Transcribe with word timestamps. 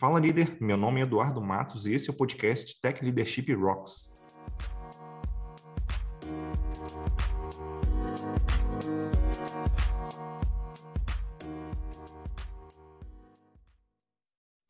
Fala 0.00 0.18
líder, 0.18 0.56
meu 0.58 0.78
nome 0.78 0.98
é 0.98 1.02
Eduardo 1.02 1.42
Matos 1.42 1.84
e 1.84 1.92
esse 1.92 2.08
é 2.08 2.10
o 2.10 2.16
podcast 2.16 2.80
Tech 2.80 3.04
Leadership 3.04 3.52
Rocks. 3.52 4.16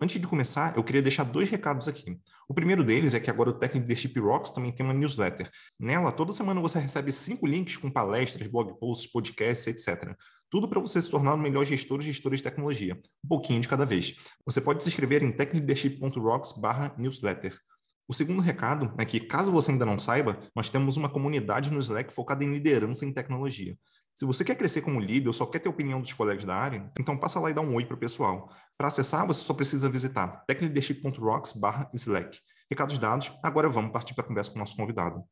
Antes 0.01 0.21
de 0.21 0.27
começar, 0.27 0.77
eu 0.77 0.83
queria 0.83 1.01
deixar 1.01 1.23
dois 1.23 1.49
recados 1.49 1.87
aqui. 1.87 2.19
O 2.49 2.53
primeiro 2.53 2.83
deles 2.83 3.15
é 3.15 3.21
que 3.21 3.31
agora 3.31 3.51
o 3.51 3.53
Tech 3.57 3.79
Leadership 3.79 4.19
Rocks 4.19 4.51
também 4.51 4.73
tem 4.73 4.85
uma 4.85 4.93
newsletter. 4.93 5.49
Nela, 5.79 6.11
toda 6.11 6.33
semana 6.33 6.61
você 6.61 6.81
recebe 6.81 7.13
cinco 7.13 7.47
links 7.47 7.77
com 7.77 7.89
palestras, 7.89 8.49
blog 8.49 8.77
posts, 8.81 9.09
podcasts, 9.13 9.69
etc. 9.69 10.17
Tudo 10.51 10.69
para 10.69 10.81
você 10.81 11.01
se 11.01 11.09
tornar 11.09 11.35
o 11.35 11.39
melhor 11.39 11.65
gestor 11.65 11.99
ou 11.99 12.03
gestora 12.03 12.37
de 12.37 12.43
tecnologia, 12.43 13.01
um 13.25 13.29
pouquinho 13.29 13.61
de 13.61 13.69
cada 13.69 13.87
vez. 13.87 14.17
Você 14.45 14.61
pode 14.61 14.83
se 14.83 14.89
inscrever 14.89 15.23
em 15.23 15.31
techleadership.rocks/newsletter. 15.31 17.57
O 18.09 18.13
segundo 18.13 18.43
recado 18.43 18.93
é 18.99 19.05
que, 19.05 19.21
caso 19.21 19.53
você 19.53 19.71
ainda 19.71 19.87
não 19.87 19.97
saiba, 19.97 20.41
nós 20.57 20.69
temos 20.69 20.97
uma 20.97 21.09
comunidade 21.09 21.73
no 21.73 21.79
Slack 21.79 22.13
focada 22.13 22.43
em 22.43 22.53
liderança 22.53 23.07
em 23.07 23.13
tecnologia. 23.13 23.79
Se 24.13 24.25
você 24.25 24.45
quer 24.45 24.57
crescer 24.57 24.83
como 24.83 24.99
líder 24.99 25.29
ou 25.29 25.33
só 25.33 25.47
quer 25.47 25.61
ter 25.61 25.69
opinião 25.69 26.01
dos 26.01 26.13
colegas 26.13 26.45
da 26.45 26.57
área, 26.57 26.91
então 26.99 27.17
passa 27.17 27.39
lá 27.39 27.49
e 27.49 27.55
dá 27.55 27.61
um 27.61 27.77
oi 27.77 27.85
para 27.85 27.95
o 27.95 28.01
pessoal. 28.01 28.53
Para 28.77 28.89
acessar, 28.89 29.25
você 29.25 29.41
só 29.41 29.55
precisa 29.55 29.89
visitar 29.89 30.43
techleadership.rocks/slack. 30.49 32.41
Recados 32.69 32.99
dados, 32.99 33.31
agora 33.43 33.69
vamos 33.69 33.93
partir 33.93 34.15
para 34.15 34.25
a 34.25 34.27
conversa 34.27 34.51
com 34.51 34.57
o 34.57 34.59
nosso 34.59 34.77
convidado. 34.77 35.23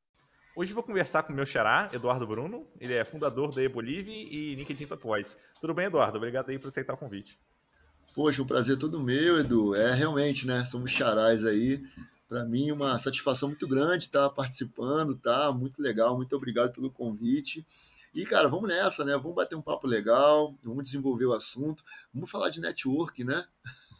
Hoje 0.58 0.72
vou 0.72 0.82
conversar 0.82 1.22
com 1.22 1.32
o 1.32 1.36
meu 1.36 1.46
xará, 1.46 1.88
Eduardo 1.92 2.26
Bruno. 2.26 2.66
Ele 2.80 2.92
é 2.92 3.04
fundador 3.04 3.54
da 3.54 3.62
Ebolive 3.62 4.10
e 4.10 4.56
LinkedIn 4.56 4.86
Voice. 4.86 5.36
Tudo 5.60 5.72
bem, 5.72 5.86
Eduardo? 5.86 6.16
Obrigado 6.16 6.50
aí 6.50 6.58
por 6.58 6.66
aceitar 6.66 6.94
o 6.94 6.96
convite. 6.96 7.38
Poxa, 8.12 8.42
um 8.42 8.44
prazer 8.44 8.76
todo 8.76 8.98
meu, 8.98 9.38
Edu. 9.38 9.72
É 9.76 9.94
realmente, 9.94 10.48
né? 10.48 10.66
Somos 10.66 10.90
xarás 10.90 11.46
aí. 11.46 11.80
Para 12.28 12.44
mim, 12.44 12.72
uma 12.72 12.98
satisfação 12.98 13.50
muito 13.50 13.68
grande 13.68 14.06
estar 14.06 14.28
participando, 14.30 15.14
tá? 15.14 15.52
Muito 15.52 15.80
legal, 15.80 16.16
muito 16.16 16.34
obrigado 16.34 16.72
pelo 16.72 16.90
convite. 16.90 17.64
E, 18.12 18.26
cara, 18.26 18.48
vamos 18.48 18.68
nessa, 18.68 19.04
né? 19.04 19.12
Vamos 19.16 19.36
bater 19.36 19.54
um 19.54 19.62
papo 19.62 19.86
legal, 19.86 20.56
vamos 20.64 20.82
desenvolver 20.82 21.26
o 21.26 21.34
assunto, 21.34 21.84
vamos 22.12 22.28
falar 22.28 22.48
de 22.48 22.60
network, 22.60 23.22
né? 23.22 23.46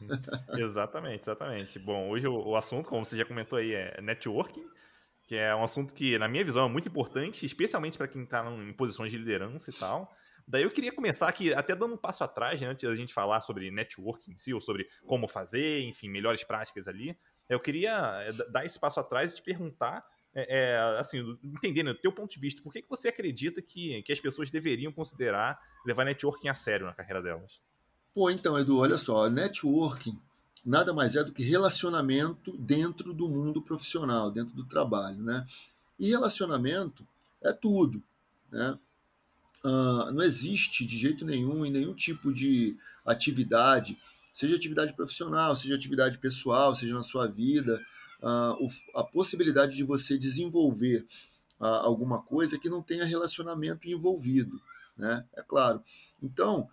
exatamente, 0.58 1.22
exatamente. 1.22 1.78
Bom, 1.78 2.10
hoje 2.10 2.26
o, 2.26 2.48
o, 2.48 2.56
assunto, 2.56 2.88
como 2.88 3.04
você 3.04 3.16
já 3.16 3.24
comentou 3.24 3.60
aí, 3.60 3.74
é 3.74 4.00
networking 4.02 4.66
que 5.28 5.36
é 5.36 5.54
um 5.54 5.62
assunto 5.62 5.92
que, 5.92 6.18
na 6.18 6.26
minha 6.26 6.42
visão, 6.42 6.64
é 6.64 6.68
muito 6.70 6.88
importante, 6.88 7.44
especialmente 7.44 7.98
para 7.98 8.08
quem 8.08 8.22
está 8.22 8.50
em 8.50 8.72
posições 8.72 9.12
de 9.12 9.18
liderança 9.18 9.68
e 9.68 9.74
tal. 9.74 10.10
Daí 10.46 10.62
eu 10.62 10.70
queria 10.70 10.90
começar 10.90 11.28
aqui, 11.28 11.52
até 11.52 11.76
dando 11.76 11.92
um 11.92 11.98
passo 11.98 12.24
atrás, 12.24 12.58
né, 12.58 12.66
antes 12.66 12.88
da 12.88 12.96
gente 12.96 13.12
falar 13.12 13.42
sobre 13.42 13.70
networking 13.70 14.32
em 14.32 14.38
si, 14.38 14.54
ou 14.54 14.60
sobre 14.62 14.88
como 15.06 15.28
fazer, 15.28 15.82
enfim, 15.82 16.08
melhores 16.08 16.42
práticas 16.42 16.88
ali. 16.88 17.14
Eu 17.46 17.60
queria 17.60 18.24
eh, 18.26 18.50
dar 18.50 18.64
esse 18.64 18.80
passo 18.80 19.00
atrás 19.00 19.32
e 19.32 19.36
te 19.36 19.42
perguntar, 19.42 20.02
é, 20.34 20.60
é, 20.60 20.78
assim, 20.98 21.22
entendendo, 21.44 21.92
do 21.92 22.00
teu 22.00 22.10
ponto 22.10 22.32
de 22.32 22.40
vista, 22.40 22.62
por 22.62 22.72
que, 22.72 22.80
que 22.80 22.88
você 22.88 23.08
acredita 23.08 23.60
que, 23.60 24.02
que 24.02 24.12
as 24.12 24.20
pessoas 24.20 24.50
deveriam 24.50 24.90
considerar 24.90 25.60
levar 25.84 26.06
networking 26.06 26.48
a 26.48 26.54
sério 26.54 26.86
na 26.86 26.94
carreira 26.94 27.20
delas? 27.20 27.60
Pô, 28.14 28.30
então, 28.30 28.58
Edu, 28.58 28.78
olha 28.78 28.96
só, 28.96 29.28
networking 29.28 30.18
nada 30.64 30.92
mais 30.92 31.16
é 31.16 31.24
do 31.24 31.32
que 31.32 31.42
relacionamento 31.42 32.56
dentro 32.58 33.12
do 33.12 33.28
mundo 33.28 33.62
profissional, 33.62 34.30
dentro 34.30 34.54
do 34.54 34.64
trabalho, 34.64 35.22
né? 35.22 35.44
E 35.98 36.08
relacionamento 36.08 37.06
é 37.42 37.52
tudo, 37.52 38.02
né? 38.50 38.78
Uh, 39.64 40.12
não 40.12 40.22
existe 40.22 40.86
de 40.86 40.96
jeito 40.96 41.24
nenhum 41.24 41.66
em 41.66 41.70
nenhum 41.70 41.92
tipo 41.92 42.32
de 42.32 42.76
atividade, 43.04 43.98
seja 44.32 44.54
atividade 44.54 44.94
profissional, 44.94 45.56
seja 45.56 45.74
atividade 45.74 46.18
pessoal, 46.18 46.76
seja 46.76 46.94
na 46.94 47.02
sua 47.02 47.26
vida, 47.26 47.84
uh, 48.22 48.68
a 48.94 49.02
possibilidade 49.02 49.76
de 49.76 49.82
você 49.82 50.16
desenvolver 50.16 51.04
uh, 51.58 51.64
alguma 51.64 52.22
coisa 52.22 52.58
que 52.58 52.68
não 52.68 52.82
tenha 52.82 53.04
relacionamento 53.04 53.88
envolvido, 53.88 54.60
né? 54.96 55.24
É 55.34 55.42
claro. 55.42 55.82
Então, 56.22 56.68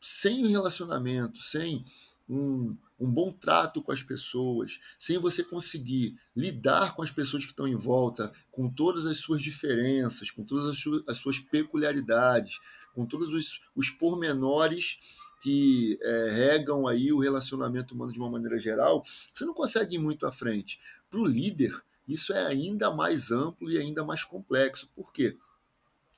sem 0.00 0.46
relacionamento, 0.46 1.42
sem 1.42 1.84
um, 2.30 2.76
um 2.98 3.10
bom 3.10 3.32
trato 3.32 3.82
com 3.82 3.90
as 3.90 4.02
pessoas, 4.02 4.78
sem 4.98 5.18
você 5.18 5.42
conseguir 5.42 6.16
lidar 6.34 6.94
com 6.94 7.02
as 7.02 7.10
pessoas 7.10 7.44
que 7.44 7.50
estão 7.50 7.66
em 7.66 7.76
volta, 7.76 8.32
com 8.52 8.70
todas 8.70 9.04
as 9.04 9.18
suas 9.18 9.42
diferenças, 9.42 10.30
com 10.30 10.44
todas 10.44 10.66
as 10.70 10.78
suas, 10.78 11.02
as 11.08 11.16
suas 11.16 11.40
peculiaridades, 11.40 12.58
com 12.94 13.04
todos 13.04 13.28
os, 13.30 13.60
os 13.74 13.90
pormenores 13.90 14.98
que 15.42 15.98
é, 16.02 16.30
regam 16.30 16.86
aí 16.86 17.12
o 17.12 17.18
relacionamento 17.18 17.94
humano 17.94 18.12
de 18.12 18.18
uma 18.18 18.30
maneira 18.30 18.58
geral, 18.58 19.02
você 19.32 19.44
não 19.44 19.54
consegue 19.54 19.96
ir 19.96 19.98
muito 19.98 20.26
à 20.26 20.30
frente. 20.32 20.78
Para 21.08 21.20
o 21.20 21.26
líder, 21.26 21.74
isso 22.06 22.32
é 22.32 22.46
ainda 22.46 22.90
mais 22.90 23.30
amplo 23.30 23.70
e 23.70 23.78
ainda 23.78 24.04
mais 24.04 24.22
complexo. 24.22 24.88
Por 24.94 25.12
quê? 25.12 25.36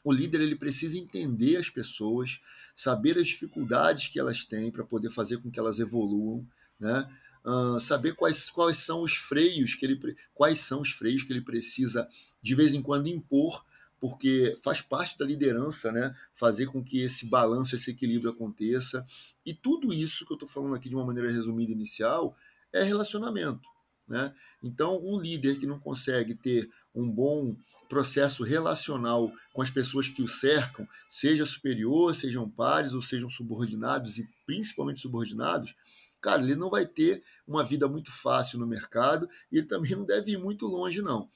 O 0.04 0.12
líder 0.12 0.40
ele 0.40 0.56
precisa 0.56 0.98
entender 0.98 1.56
as 1.56 1.70
pessoas, 1.70 2.40
saber 2.74 3.18
as 3.18 3.28
dificuldades 3.28 4.08
que 4.08 4.18
elas 4.18 4.44
têm 4.44 4.70
para 4.70 4.84
poder 4.84 5.10
fazer 5.10 5.38
com 5.38 5.50
que 5.50 5.58
elas 5.58 5.78
evoluam, 5.78 6.46
né? 6.78 7.08
Uh, 7.44 7.78
saber 7.80 8.14
quais, 8.14 8.50
quais 8.50 8.78
são 8.78 9.02
os 9.02 9.14
freios 9.14 9.74
que 9.74 9.84
ele 9.84 10.16
quais 10.32 10.60
são 10.60 10.80
os 10.80 10.90
freios 10.90 11.24
que 11.24 11.32
ele 11.32 11.40
precisa 11.40 12.08
de 12.40 12.54
vez 12.54 12.72
em 12.72 12.80
quando 12.80 13.08
impor, 13.08 13.64
porque 13.98 14.56
faz 14.62 14.80
parte 14.80 15.18
da 15.18 15.24
liderança, 15.24 15.92
né? 15.92 16.14
Fazer 16.34 16.66
com 16.66 16.82
que 16.82 17.00
esse 17.00 17.26
balanço, 17.26 17.74
esse 17.74 17.90
equilíbrio 17.90 18.30
aconteça. 18.30 19.04
E 19.44 19.54
tudo 19.54 19.92
isso 19.92 20.24
que 20.26 20.32
eu 20.32 20.36
estou 20.36 20.48
falando 20.48 20.74
aqui 20.74 20.88
de 20.88 20.94
uma 20.94 21.04
maneira 21.04 21.30
resumida 21.30 21.72
inicial 21.72 22.36
é 22.72 22.82
relacionamento. 22.82 23.68
Né? 24.08 24.34
Então, 24.62 25.00
um 25.02 25.20
líder 25.20 25.58
que 25.58 25.66
não 25.66 25.78
consegue 25.78 26.34
ter 26.34 26.68
um 26.94 27.10
bom 27.10 27.56
processo 27.88 28.42
relacional 28.42 29.32
com 29.52 29.62
as 29.62 29.70
pessoas 29.70 30.08
que 30.08 30.22
o 30.22 30.28
cercam, 30.28 30.86
seja 31.08 31.44
superior, 31.44 32.14
sejam 32.14 32.48
pares 32.48 32.92
ou 32.92 33.02
sejam 33.02 33.28
subordinados 33.28 34.18
e 34.18 34.28
principalmente 34.46 35.00
subordinados, 35.00 35.74
cara, 36.20 36.42
ele 36.42 36.54
não 36.54 36.70
vai 36.70 36.86
ter 36.86 37.22
uma 37.46 37.64
vida 37.64 37.88
muito 37.88 38.10
fácil 38.10 38.58
no 38.58 38.66
mercado 38.66 39.28
e 39.50 39.58
ele 39.58 39.66
também 39.66 39.92
não 39.92 40.04
deve 40.04 40.32
ir 40.32 40.38
muito 40.38 40.66
longe, 40.66 41.02
não. 41.02 41.28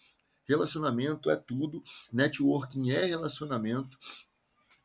Relacionamento 0.49 1.29
é 1.29 1.37
tudo, 1.37 1.83
networking 2.13 2.91
é 2.91 3.05
relacionamento, 3.05 3.99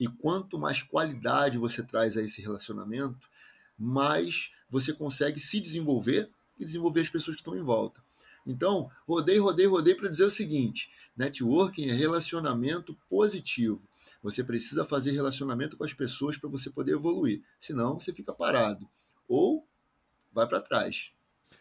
e 0.01 0.07
quanto 0.07 0.57
mais 0.57 0.81
qualidade 0.81 1.59
você 1.59 1.83
traz 1.83 2.17
a 2.17 2.23
esse 2.23 2.41
relacionamento, 2.41 3.29
mais 3.77 4.51
você 4.67 4.91
consegue 4.91 5.39
se 5.39 5.59
desenvolver 5.59 6.27
e 6.59 6.65
desenvolver 6.65 7.01
as 7.01 7.09
pessoas 7.09 7.35
que 7.35 7.41
estão 7.41 7.55
em 7.55 7.61
volta. 7.61 8.03
Então, 8.45 8.89
rodei, 9.07 9.37
rodei, 9.37 9.65
rodei 9.65 9.95
para 9.95 10.09
dizer 10.09 10.25
o 10.25 10.31
seguinte: 10.31 10.89
networking 11.15 11.89
é 11.89 11.93
relacionamento 11.93 12.97
positivo. 13.09 13.81
Você 14.23 14.43
precisa 14.43 14.85
fazer 14.85 15.11
relacionamento 15.11 15.77
com 15.77 15.83
as 15.83 15.93
pessoas 15.93 16.37
para 16.37 16.49
você 16.49 16.69
poder 16.69 16.93
evoluir. 16.93 17.41
Senão, 17.59 17.99
você 17.99 18.13
fica 18.13 18.33
parado. 18.33 18.87
Ou 19.27 19.67
vai 20.31 20.47
para 20.47 20.61
trás. 20.61 21.11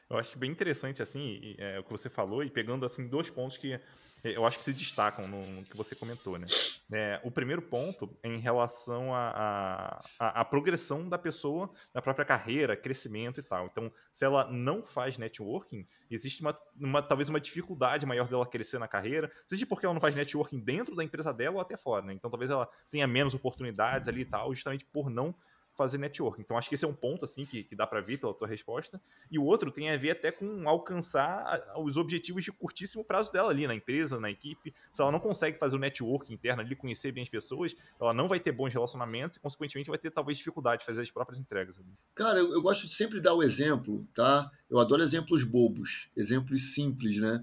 Eu 0.08 0.18
acho 0.18 0.38
bem 0.38 0.50
interessante 0.50 1.00
assim 1.00 1.54
é, 1.56 1.78
o 1.78 1.84
que 1.84 1.90
você 1.90 2.10
falou 2.10 2.42
e 2.42 2.50
pegando 2.50 2.84
assim 2.84 3.06
dois 3.06 3.30
pontos 3.30 3.56
que 3.56 3.72
é, 3.72 3.80
eu 4.24 4.44
acho 4.44 4.58
que 4.58 4.64
se 4.64 4.72
destacam 4.72 5.26
no, 5.28 5.46
no 5.46 5.64
que 5.64 5.76
você 5.76 5.94
comentou, 5.94 6.38
né? 6.38 6.46
É, 6.92 7.20
o 7.22 7.30
primeiro 7.30 7.62
ponto 7.62 8.18
em 8.24 8.38
relação 8.38 9.14
à 9.14 10.00
a, 10.18 10.44
progressão 10.44 11.08
da 11.08 11.16
pessoa 11.16 11.70
na 11.94 12.02
própria 12.02 12.24
carreira, 12.24 12.76
crescimento 12.76 13.38
e 13.38 13.42
tal. 13.42 13.66
Então, 13.66 13.92
se 14.12 14.24
ela 14.24 14.50
não 14.50 14.82
faz 14.82 15.16
networking, 15.16 15.86
existe 16.10 16.40
uma, 16.40 16.56
uma 16.80 17.00
talvez 17.00 17.28
uma 17.28 17.40
dificuldade 17.40 18.04
maior 18.04 18.28
dela 18.28 18.44
crescer 18.44 18.78
na 18.78 18.88
carreira, 18.88 19.30
seja 19.46 19.66
porque 19.66 19.86
ela 19.86 19.94
não 19.94 20.00
faz 20.00 20.16
networking 20.16 20.58
dentro 20.58 20.96
da 20.96 21.04
empresa 21.04 21.32
dela 21.32 21.56
ou 21.56 21.60
até 21.60 21.76
fora, 21.76 22.04
né? 22.04 22.12
Então, 22.12 22.30
talvez 22.30 22.50
ela 22.50 22.68
tenha 22.90 23.06
menos 23.06 23.34
oportunidades 23.34 24.08
ali 24.08 24.22
e 24.22 24.24
tal, 24.26 24.52
justamente 24.52 24.84
por 24.84 25.08
não 25.08 25.34
fazer 25.80 25.96
network. 25.96 26.42
Então 26.42 26.58
acho 26.58 26.68
que 26.68 26.74
esse 26.74 26.84
é 26.84 26.88
um 26.88 26.94
ponto 26.94 27.24
assim 27.24 27.46
que, 27.46 27.64
que 27.64 27.74
dá 27.74 27.86
para 27.86 28.02
ver 28.02 28.18
pela 28.18 28.34
tua 28.34 28.46
resposta. 28.46 29.00
E 29.30 29.38
o 29.38 29.44
outro 29.44 29.70
tem 29.70 29.90
a 29.90 29.96
ver 29.96 30.10
até 30.10 30.30
com 30.30 30.68
alcançar 30.68 31.72
os 31.78 31.96
objetivos 31.96 32.44
de 32.44 32.52
curtíssimo 32.52 33.02
prazo 33.02 33.32
dela 33.32 33.50
ali 33.50 33.66
na 33.66 33.74
empresa, 33.74 34.20
na 34.20 34.30
equipe. 34.30 34.74
Se 34.92 35.00
ela 35.00 35.10
não 35.10 35.18
consegue 35.18 35.58
fazer 35.58 35.76
o 35.76 35.78
network 35.78 36.30
interno 36.34 36.60
ali, 36.60 36.76
conhecer 36.76 37.12
bem 37.12 37.22
as 37.22 37.30
pessoas, 37.30 37.74
ela 37.98 38.12
não 38.12 38.28
vai 38.28 38.38
ter 38.38 38.52
bons 38.52 38.74
relacionamentos 38.74 39.38
e 39.38 39.40
consequentemente 39.40 39.88
vai 39.88 39.98
ter 39.98 40.10
talvez 40.10 40.36
dificuldade 40.36 40.80
de 40.80 40.86
fazer 40.86 41.00
as 41.00 41.10
próprias 41.10 41.40
entregas. 41.40 41.78
Ali. 41.78 41.88
Cara, 42.14 42.38
eu, 42.38 42.52
eu 42.52 42.60
gosto 42.60 42.86
de 42.86 42.92
sempre 42.92 43.18
dar 43.18 43.32
o 43.32 43.42
exemplo, 43.42 44.06
tá? 44.14 44.50
Eu 44.68 44.78
adoro 44.78 45.02
exemplos 45.02 45.44
bobos, 45.44 46.10
exemplos 46.14 46.74
simples, 46.74 47.18
né? 47.18 47.40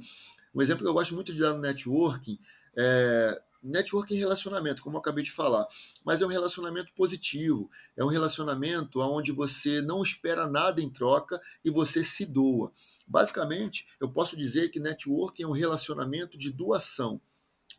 Um 0.54 0.62
exemplo 0.62 0.84
que 0.84 0.90
eu 0.90 0.94
gosto 0.94 1.16
muito 1.16 1.34
de 1.34 1.42
dar 1.42 1.54
no 1.54 1.60
networking 1.60 2.38
é 2.78 3.42
Network 3.64 4.14
é 4.16 4.18
relacionamento, 4.18 4.82
como 4.82 4.98
eu 4.98 5.00
acabei 5.00 5.24
de 5.24 5.32
falar, 5.32 5.68
mas 6.06 6.22
é 6.22 6.26
um 6.26 6.30
relacionamento 6.30 6.92
positivo, 6.94 7.70
é 7.96 8.04
um 8.04 8.08
relacionamento 8.08 9.00
onde 9.00 9.32
você 9.32 9.82
não 9.82 10.02
espera 10.02 10.48
nada 10.48 10.82
em 10.82 10.90
troca 10.90 11.42
e 11.64 11.70
você 11.70 12.04
se 12.04 12.26
doa. 12.26 12.72
Basicamente, 13.08 13.88
eu 14.00 14.10
posso 14.10 14.36
dizer 14.38 14.70
que 14.70 14.80
network 14.80 15.42
é 15.42 15.48
um 15.48 15.52
relacionamento 15.52 16.38
de 16.38 16.52
doação, 16.52 17.20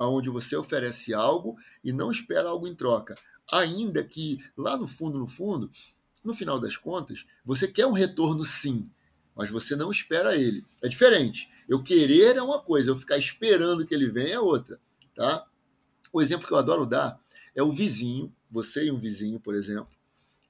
onde 0.01 0.31
você 0.31 0.57
oferece 0.57 1.13
algo 1.15 1.57
e 1.83 1.93
não 1.93 2.11
espera 2.11 2.49
algo 2.49 2.67
em 2.67 2.75
troca. 2.75 3.17
Ainda 3.51 4.05
que 4.05 4.39
lá 4.57 4.77
no 4.77 4.87
fundo, 4.87 5.19
no 5.19 5.27
fundo, 5.27 5.71
No 6.25 6.35
final 6.35 6.59
das 6.61 6.77
contas, 6.77 7.25
você 7.45 7.67
quer 7.69 7.87
um 7.87 7.93
retorno 7.93 8.45
sim, 8.45 8.91
mas 9.35 9.49
você 9.51 9.77
não 9.77 9.91
espera 9.91 10.37
ele. 10.37 10.65
É 10.83 10.89
diferente. 10.89 11.49
Eu 11.69 11.83
querer 11.83 12.37
é 12.37 12.43
uma 12.43 12.61
coisa, 12.61 12.91
eu 12.91 12.99
ficar 12.99 13.17
esperando 13.17 13.87
que 13.87 13.95
ele 13.95 14.11
venha 14.11 14.35
é 14.35 14.41
outra, 14.41 14.81
tá? 15.15 15.47
O 16.13 16.21
exemplo 16.23 16.47
que 16.47 16.53
eu 16.53 16.59
adoro 16.59 16.87
dar 16.87 17.21
é 17.55 17.63
o 17.63 17.73
vizinho, 17.73 18.35
você 18.51 18.87
e 18.87 18.93
um 18.93 18.99
vizinho, 18.99 19.41
por 19.41 19.55
exemplo. 19.55 19.93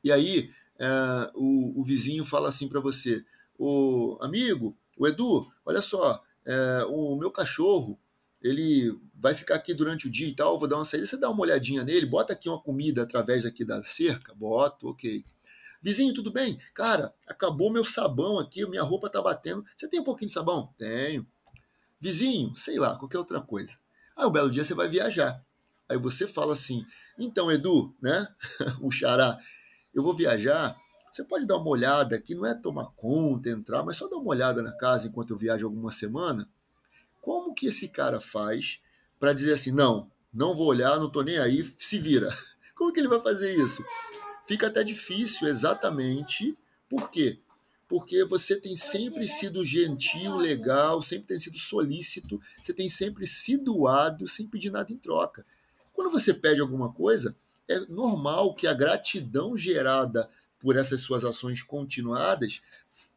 E 0.03 0.13
aí 0.13 0.51
é, 0.79 1.31
o, 1.35 1.81
o, 1.81 1.85
vizinho 1.85 2.25
fala 2.25 2.49
assim 2.49 2.69
para 2.69 2.81
você: 2.81 3.25
o 3.59 4.17
amigo, 4.21 4.77
o 4.97 5.07
Edu, 5.07 5.47
olha 5.65 5.83
só, 5.83 6.23
é, 6.45 6.85
o 6.89 7.17
meu 7.17 7.31
cachorro 7.31 7.99
ele 8.41 8.97
vai 9.15 9.35
ficar 9.35 9.57
aqui 9.57 9.75
durante 9.75 10.07
o 10.07 10.11
dia 10.11 10.29
e 10.29 10.35
tal, 10.35 10.59
vou 10.59 10.69
dar 10.69 10.77
uma 10.77 10.85
saída, 10.85 11.07
você 11.07 11.17
dá 11.17 11.29
uma 11.29 11.41
olhadinha 11.41 11.83
nele, 11.83 12.07
bota 12.07 12.33
aqui 12.33 12.49
uma 12.49 12.61
comida 12.61 13.03
através 13.03 13.45
aqui 13.45 13.65
da 13.65 13.83
cerca, 13.83 14.33
boto, 14.35 14.89
ok. 14.89 15.25
Vizinho, 15.83 16.15
tudo 16.15 16.33
bem? 16.33 16.59
Cara, 16.75 17.15
acabou 17.27 17.73
meu 17.73 17.85
sabão 17.85 18.39
aqui, 18.39 18.67
minha 18.67 18.83
roupa 18.83 19.09
tá 19.09 19.23
batendo. 19.23 19.65
Você 19.77 19.89
tem 19.89 20.01
um 20.01 20.05
pouquinho 20.05 20.27
de 20.27 20.33
sabão? 20.33 20.73
Tenho. 20.77 21.27
Vizinho, 22.01 22.55
sei 22.57 22.79
lá, 22.79 22.97
qualquer 22.97 23.19
outra 23.19 23.41
coisa. 23.41 23.77
Aí 24.17 24.27
um 24.27 24.31
belo 24.31 24.51
dia 24.51 24.65
você 24.65 24.75
vai 24.75 24.89
viajar. 24.89 25.45
Aí 25.89 25.97
você 25.97 26.27
fala 26.27 26.53
assim: 26.53 26.85
então, 27.19 27.51
Edu, 27.51 27.95
né? 28.01 28.29
o 28.81 28.91
xará, 28.91 29.39
eu 29.95 30.03
vou 30.03 30.15
viajar. 30.15 30.77
Você 31.11 31.25
pode 31.25 31.47
dar 31.47 31.57
uma 31.57 31.71
olhada 31.71 32.15
aqui, 32.15 32.35
não 32.35 32.47
é 32.47 32.55
tomar 32.55 32.93
conta, 32.95 33.49
entrar, 33.49 33.83
mas 33.83 33.97
só 33.97 34.07
dar 34.09 34.19
uma 34.19 34.31
olhada 34.31 34.63
na 34.63 34.73
casa 34.73 35.09
enquanto 35.09 35.31
eu 35.31 35.39
viajo 35.39 35.67
alguma 35.67 35.91
semana. 35.91 36.49
Como 37.21 37.55
que 37.55 37.67
esse 37.67 37.89
cara 37.89 38.21
faz 38.21 38.81
para 39.19 39.33
dizer 39.33 39.55
assim: 39.55 39.73
não, 39.73 40.11
não 40.33 40.55
vou 40.55 40.67
olhar, 40.67 40.99
não 41.01 41.11
tô 41.11 41.23
nem 41.23 41.39
aí, 41.39 41.65
se 41.79 41.99
vira? 41.99 42.29
Como 42.77 42.93
que 42.93 43.01
ele 43.01 43.09
vai 43.09 43.21
fazer 43.21 43.57
isso? 43.57 43.85
Fica 44.47 44.69
até 44.69 44.85
difícil, 44.85 45.49
exatamente. 45.49 46.57
Por 46.89 47.11
quê? 47.11 47.41
Porque 47.89 48.23
você 48.25 48.55
tem 48.61 48.77
sempre 48.77 49.27
sido 49.27 49.65
gentil, 49.65 50.37
legal, 50.37 51.03
sempre 51.03 51.27
tem 51.27 51.41
sido 51.41 51.59
solícito, 51.59 52.41
você 52.63 52.73
tem 52.73 52.89
sempre 52.89 53.27
sido 53.27 53.65
doado 53.65 54.29
sem 54.29 54.47
pedir 54.47 54.71
nada 54.71 54.93
em 54.93 54.97
troca. 54.97 55.45
Quando 55.99 56.13
você 56.13 56.33
pede 56.33 56.61
alguma 56.61 56.93
coisa, 56.93 57.35
é 57.67 57.81
normal 57.89 58.55
que 58.55 58.69
a 58.69 58.73
gratidão 58.73 59.57
gerada 59.57 60.31
por 60.57 60.77
essas 60.77 61.01
suas 61.01 61.25
ações 61.25 61.61
continuadas 61.61 62.61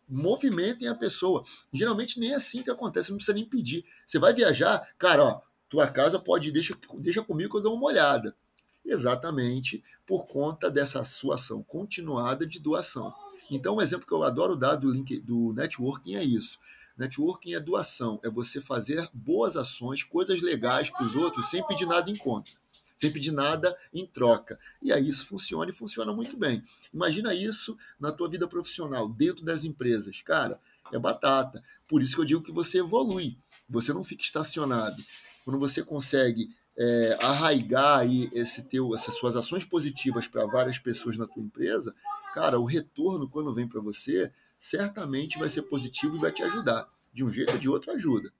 movimentem 0.09 0.87
a 0.87 0.95
pessoa. 0.95 1.43
Geralmente 1.71 2.19
nem 2.19 2.31
é 2.31 2.37
assim 2.37 2.63
que 2.63 2.71
acontece, 2.71 3.11
não 3.11 3.17
precisa 3.17 3.35
nem 3.35 3.45
pedir. 3.45 3.85
Você 4.03 4.17
vai 4.17 4.33
viajar, 4.33 4.95
cara, 4.97 5.23
ó, 5.23 5.41
tua 5.69 5.87
casa 5.89 6.17
pode 6.17 6.51
deixa, 6.51 6.75
deixa 6.95 7.21
comigo 7.21 7.51
que 7.51 7.57
eu 7.57 7.61
dou 7.61 7.75
uma 7.75 7.85
olhada. 7.85 8.35
Exatamente 8.83 9.83
por 10.03 10.25
conta 10.25 10.67
dessa 10.67 11.03
sua 11.03 11.35
ação 11.35 11.61
continuada 11.61 12.47
de 12.47 12.59
doação. 12.59 13.13
Então, 13.51 13.75
um 13.75 13.81
exemplo 13.81 14.07
que 14.07 14.13
eu 14.13 14.23
adoro 14.23 14.55
dar 14.55 14.75
do, 14.75 14.91
link, 14.91 15.19
do 15.19 15.53
networking 15.53 16.15
é 16.15 16.23
isso. 16.23 16.57
Networking 16.97 17.53
é 17.53 17.59
doação, 17.59 18.19
é 18.23 18.29
você 18.29 18.59
fazer 18.59 19.07
boas 19.13 19.55
ações, 19.55 20.01
coisas 20.01 20.41
legais 20.41 20.89
para 20.89 21.05
os 21.05 21.15
outros 21.15 21.47
sem 21.47 21.63
pedir 21.67 21.85
nada 21.85 22.09
em 22.09 22.15
conta 22.15 22.59
sem 23.01 23.12
pedir 23.12 23.31
nada 23.31 23.75
em 23.92 24.06
troca. 24.06 24.59
E 24.80 24.94
aí 24.94 25.09
isso 25.09 25.25
funciona 25.25 25.71
e 25.71 25.74
funciona 25.74 26.13
muito 26.13 26.38
bem. 26.38 26.63
Imagina 26.94 27.33
isso 27.33 27.75
na 28.00 28.12
tua 28.12 28.30
vida 28.30 28.48
profissional, 28.48 29.09
dentro 29.09 29.44
das 29.44 29.63
empresas. 29.63 30.21
Cara, 30.21 30.59
é 30.94 31.00
batata. 31.00 31.63
Por 31.88 32.03
isso 32.03 32.13
que 32.13 32.21
eu 32.21 32.25
digo 32.25 32.44
que 32.44 32.51
você 32.51 32.77
evolui. 32.77 33.39
Você 33.68 33.92
não 33.92 34.03
fica 34.03 34.21
estacionado. 34.21 35.03
Quando 35.44 35.57
você 35.57 35.81
consegue 35.81 36.56
é, 36.77 37.18
arraigar 37.24 38.01
aí 38.01 38.30
esse 38.33 38.62
teu, 38.65 38.94
essas 38.94 39.15
suas 39.15 39.36
ações 39.36 39.65
positivas 39.65 40.27
para 40.27 40.45
várias 40.45 40.77
pessoas 40.77 41.18
na 41.18 41.25
tua 41.25 41.42
empresa, 41.42 41.95
cara, 42.36 42.59
o 42.59 42.65
retorno 42.65 43.27
quando 43.27 43.51
vem 43.51 43.68
para 43.68 43.81
você 43.81 44.31
certamente 44.59 45.39
vai 45.39 45.50
ser 45.50 45.63
positivo 45.63 46.18
e 46.18 46.19
vai 46.19 46.31
te 46.31 46.44
ajudar. 46.44 46.88
De 47.12 47.25
um 47.25 47.31
jeito 47.31 47.53
ou 47.53 47.57
de 47.57 47.68
outro 47.68 47.92
ajuda. 47.92 48.31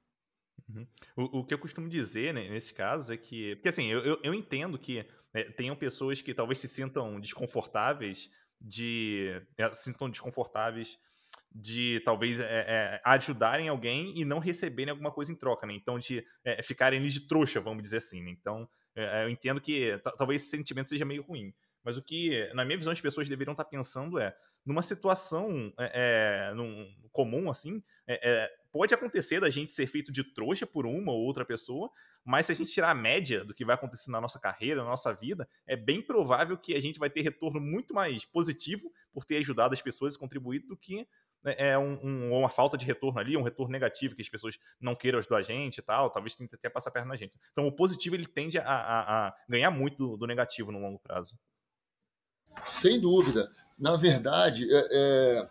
Uhum. 0.75 0.88
O, 1.15 1.39
o, 1.39 1.45
que 1.45 1.53
eu 1.53 1.59
costumo 1.59 1.89
dizer 1.89 2.33
né, 2.33 2.50
nesse 2.50 2.73
caso 2.73 3.13
é 3.13 3.18
que. 3.18 3.56
Porque 3.56 3.69
assim, 3.69 3.88
eu, 3.88 4.00
eu, 4.00 4.19
eu 4.23 4.33
entendo 4.33 4.77
que 4.77 5.06
né, 5.33 5.44
tenham 5.44 5.75
pessoas 5.75 6.21
que 6.21 6.33
talvez 6.33 6.59
se 6.59 6.68
sintam 6.68 7.19
desconfortáveis 7.19 8.29
de. 8.59 9.41
É, 9.57 9.73
se 9.73 9.83
sintam 9.83 10.09
desconfortáveis 10.09 11.00
de 11.53 12.01
talvez 12.06 12.39
é, 12.39 12.65
é, 12.68 13.01
ajudarem 13.03 13.68
alguém 13.68 14.13
e 14.18 14.23
não 14.23 14.39
receberem 14.39 14.91
alguma 14.91 15.12
coisa 15.12 15.31
em 15.31 15.35
troca, 15.35 15.68
né? 15.68 15.73
Então, 15.73 16.00
de 16.00 16.25
é, 16.45 16.62
ficarem 16.63 17.00
ali 17.00 17.09
de 17.09 17.27
trouxa, 17.27 17.59
vamos 17.59 17.83
dizer 17.83 17.97
assim. 17.97 18.21
Né? 18.21 18.31
Então, 18.31 18.69
é, 18.95 19.25
eu 19.25 19.29
entendo 19.29 19.59
que 19.59 20.00
talvez 20.17 20.41
esse 20.41 20.51
sentimento 20.51 20.89
seja 20.89 21.03
meio 21.03 21.24
ruim. 21.24 21.53
Mas 21.83 21.97
o 21.97 22.03
que, 22.03 22.50
na 22.53 22.63
minha 22.63 22.77
visão, 22.77 22.94
as 22.94 23.01
pessoas 23.01 23.27
deveriam 23.27 23.53
estar 23.53 23.65
pensando 23.65 24.19
é, 24.19 24.33
numa 24.66 24.81
situação 24.81 25.74
é, 25.78 26.52
num, 26.56 26.88
comum, 27.12 27.50
assim, 27.50 27.84
pode 28.72 28.94
acontecer 28.94 29.40
da 29.40 29.50
gente 29.50 29.72
ser 29.72 29.88
feito 29.88 30.12
de 30.12 30.24
trouxa 30.24 30.66
por 30.66 30.86
uma 30.86 31.12
ou 31.12 31.22
outra 31.22 31.46
pessoa, 31.46 31.92
mas 32.24 32.46
se 32.46 32.52
a 32.52 32.56
gente 32.56 32.72
tirar 32.72 32.92
a 32.92 32.96
média 32.96 33.44
do 33.44 33.54
que 33.54 33.66
vai 33.66 33.75
acontecer 33.75 34.12
na 34.12 34.22
nossa 34.22 34.40
carreira, 34.40 34.84
na 34.84 34.90
nossa 34.90 35.13
vida, 35.13 35.48
é 35.66 35.75
bem 35.75 36.02
provável 36.02 36.58
que 36.58 36.75
a 36.75 36.80
gente 36.80 37.00
vai 37.00 37.10
ter 37.10 37.22
retorno 37.22 37.60
muito 37.60 37.94
mais 37.94 38.25
positivo 38.25 38.92
por 39.12 39.25
ter 39.25 39.38
ajudado 39.38 39.74
as 39.74 39.81
pessoas 39.81 40.16
e 40.16 40.19
contribuído 40.19 40.68
do 40.68 40.78
que 40.78 41.08
né, 41.44 41.56
é 41.58 41.78
um, 41.78 42.00
um, 42.04 42.38
uma 42.38 42.50
falta 42.50 42.78
de 42.78 42.86
retorno 42.86 43.19
ali, 43.19 43.36
um 43.36 43.42
retorno 43.42 43.72
negativo, 43.72 44.16
que 44.16 44.22
as 44.22 44.30
pessoas 44.30 44.60
não 44.80 44.96
queiram 44.96 45.19
ajudar 45.19 45.38
a 45.38 45.42
gente 45.42 45.80
e 45.80 45.81
tal, 45.81 46.10
talvez 46.10 46.36
tenha 46.36 46.50
até 46.54 46.69
passar 46.69 46.92
perto 46.92 47.08
na 47.08 47.16
gente. 47.16 47.40
Então 47.52 47.68
o 47.68 47.72
positivo 47.72 48.16
ele 48.16 48.28
tende 48.28 48.58
a, 48.60 48.63
a, 48.63 49.28
a 49.28 49.36
ganhar 49.50 49.72
muito 49.72 49.98
do, 49.98 50.18
do, 50.18 50.28
negativo 50.28 50.72
no 50.72 50.80
longo 50.80 51.00
prazo. 51.00 51.38
Sem 52.66 53.00
dúvida. 53.00 53.50
Na 53.77 53.95
verdade, 53.95 54.68
é, 54.71 54.88
é, 54.91 55.50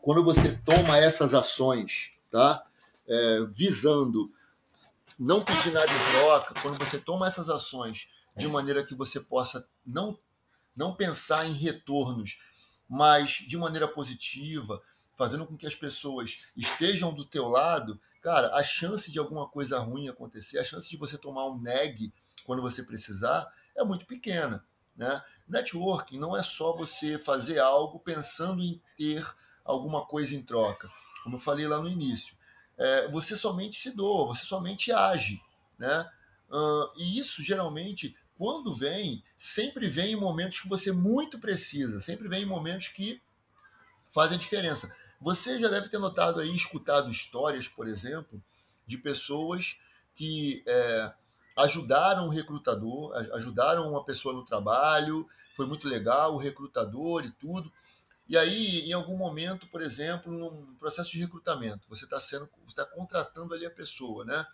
quando 0.00 0.22
você 0.24 0.58
toma 0.64 0.98
essas 0.98 1.34
ações 1.34 2.12
tá? 2.32 2.64
É, 3.06 3.44
visando 3.50 4.32
não 5.18 5.44
pedir 5.44 5.70
nada 5.70 5.92
em 5.92 6.12
troca, 6.12 6.54
quando 6.60 6.78
você 6.78 6.98
toma 6.98 7.26
essas 7.26 7.48
ações 7.48 8.08
de 8.34 8.48
maneira 8.48 8.82
que 8.82 8.94
você 8.94 9.20
possa 9.20 9.68
não, 9.86 10.18
não 10.74 10.96
pensar 10.96 11.46
em 11.46 11.52
retornos, 11.52 12.40
mas 12.88 13.44
de 13.46 13.56
maneira 13.56 13.86
positiva, 13.86 14.82
fazendo 15.16 15.46
com 15.46 15.56
que 15.56 15.66
as 15.66 15.74
pessoas 15.74 16.50
estejam 16.56 17.12
do 17.14 17.24
teu 17.24 17.46
lado, 17.46 18.00
cara, 18.22 18.56
a 18.56 18.62
chance 18.64 19.12
de 19.12 19.18
alguma 19.18 19.46
coisa 19.46 19.78
ruim 19.78 20.08
acontecer, 20.08 20.58
a 20.58 20.64
chance 20.64 20.88
de 20.88 20.96
você 20.96 21.18
tomar 21.18 21.46
um 21.46 21.60
neg 21.60 22.12
quando 22.44 22.62
você 22.62 22.82
precisar 22.82 23.46
é 23.76 23.84
muito 23.84 24.06
pequena. 24.06 24.64
Né? 24.96 25.22
Networking 25.48 26.18
não 26.18 26.36
é 26.36 26.42
só 26.42 26.76
você 26.76 27.18
fazer 27.18 27.58
algo 27.58 27.98
pensando 27.98 28.62
em 28.62 28.80
ter 28.96 29.24
alguma 29.64 30.04
coisa 30.06 30.34
em 30.34 30.42
troca 30.42 30.90
como 31.22 31.36
eu 31.36 31.40
falei 31.40 31.66
lá 31.66 31.80
no 31.80 31.88
início. 31.88 32.36
É, 32.76 33.08
você 33.08 33.36
somente 33.36 33.76
se 33.76 33.94
doa, 33.94 34.26
você 34.26 34.44
somente 34.44 34.92
age. 34.92 35.40
Né? 35.78 36.10
Uh, 36.50 36.90
e 36.96 37.18
isso 37.18 37.42
geralmente, 37.42 38.16
quando 38.36 38.74
vem, 38.74 39.22
sempre 39.36 39.88
vem 39.88 40.12
em 40.12 40.16
momentos 40.16 40.60
que 40.60 40.68
você 40.68 40.92
muito 40.92 41.38
precisa, 41.38 42.00
sempre 42.00 42.28
vem 42.28 42.42
em 42.42 42.46
momentos 42.46 42.88
que 42.88 43.22
fazem 44.10 44.38
diferença. 44.38 44.94
Você 45.20 45.58
já 45.60 45.68
deve 45.68 45.88
ter 45.88 45.98
notado 45.98 46.40
aí, 46.40 46.54
escutado 46.54 47.10
histórias, 47.10 47.68
por 47.68 47.86
exemplo, 47.86 48.42
de 48.86 48.98
pessoas 48.98 49.80
que 50.14 50.62
é, 50.66 51.12
ajudaram 51.56 52.26
o 52.26 52.30
recrutador, 52.30 53.14
ajudaram 53.32 53.90
uma 53.90 54.04
pessoa 54.04 54.34
no 54.34 54.44
trabalho, 54.44 55.26
foi 55.54 55.66
muito 55.66 55.88
legal, 55.88 56.34
o 56.34 56.38
recrutador 56.38 57.24
e 57.24 57.30
tudo. 57.32 57.72
E 58.28 58.36
aí, 58.36 58.88
em 58.88 58.92
algum 58.92 59.16
momento, 59.16 59.66
por 59.66 59.82
exemplo, 59.82 60.32
num 60.32 60.74
processo 60.76 61.10
de 61.10 61.18
recrutamento, 61.18 61.88
você 61.88 62.04
está 62.04 62.20
sendo, 62.20 62.48
está 62.66 62.84
contratando 62.84 63.52
ali 63.52 63.66
a 63.66 63.70
pessoa, 63.70 64.24
né? 64.24 64.46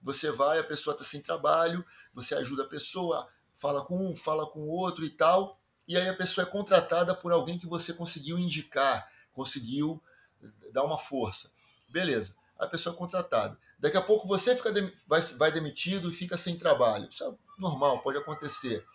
Você 0.00 0.30
vai, 0.30 0.58
a 0.58 0.64
pessoa 0.64 0.94
está 0.94 1.04
sem 1.04 1.20
trabalho, 1.20 1.84
você 2.14 2.34
ajuda 2.34 2.62
a 2.62 2.68
pessoa, 2.68 3.28
fala 3.54 3.84
com 3.84 4.10
um, 4.10 4.16
fala 4.16 4.46
com 4.46 4.60
o 4.60 4.68
outro 4.68 5.04
e 5.04 5.10
tal, 5.10 5.60
e 5.86 5.96
aí 5.96 6.08
a 6.08 6.16
pessoa 6.16 6.46
é 6.46 6.50
contratada 6.50 7.14
por 7.14 7.32
alguém 7.32 7.58
que 7.58 7.66
você 7.66 7.92
conseguiu 7.92 8.38
indicar, 8.38 9.06
conseguiu 9.32 10.02
dar 10.72 10.84
uma 10.84 10.98
força. 10.98 11.50
Beleza, 11.88 12.34
a 12.58 12.66
pessoa 12.66 12.94
é 12.94 12.98
contratada. 12.98 13.58
Daqui 13.78 13.96
a 13.96 14.02
pouco 14.02 14.26
você 14.26 14.56
fica 14.56 14.72
vai, 15.06 15.20
vai 15.20 15.52
demitido 15.52 16.08
e 16.08 16.12
fica 16.12 16.36
sem 16.36 16.56
trabalho. 16.56 17.08
Isso 17.10 17.24
é 17.24 17.32
normal, 17.58 18.00
pode 18.00 18.18
acontecer. 18.18 18.86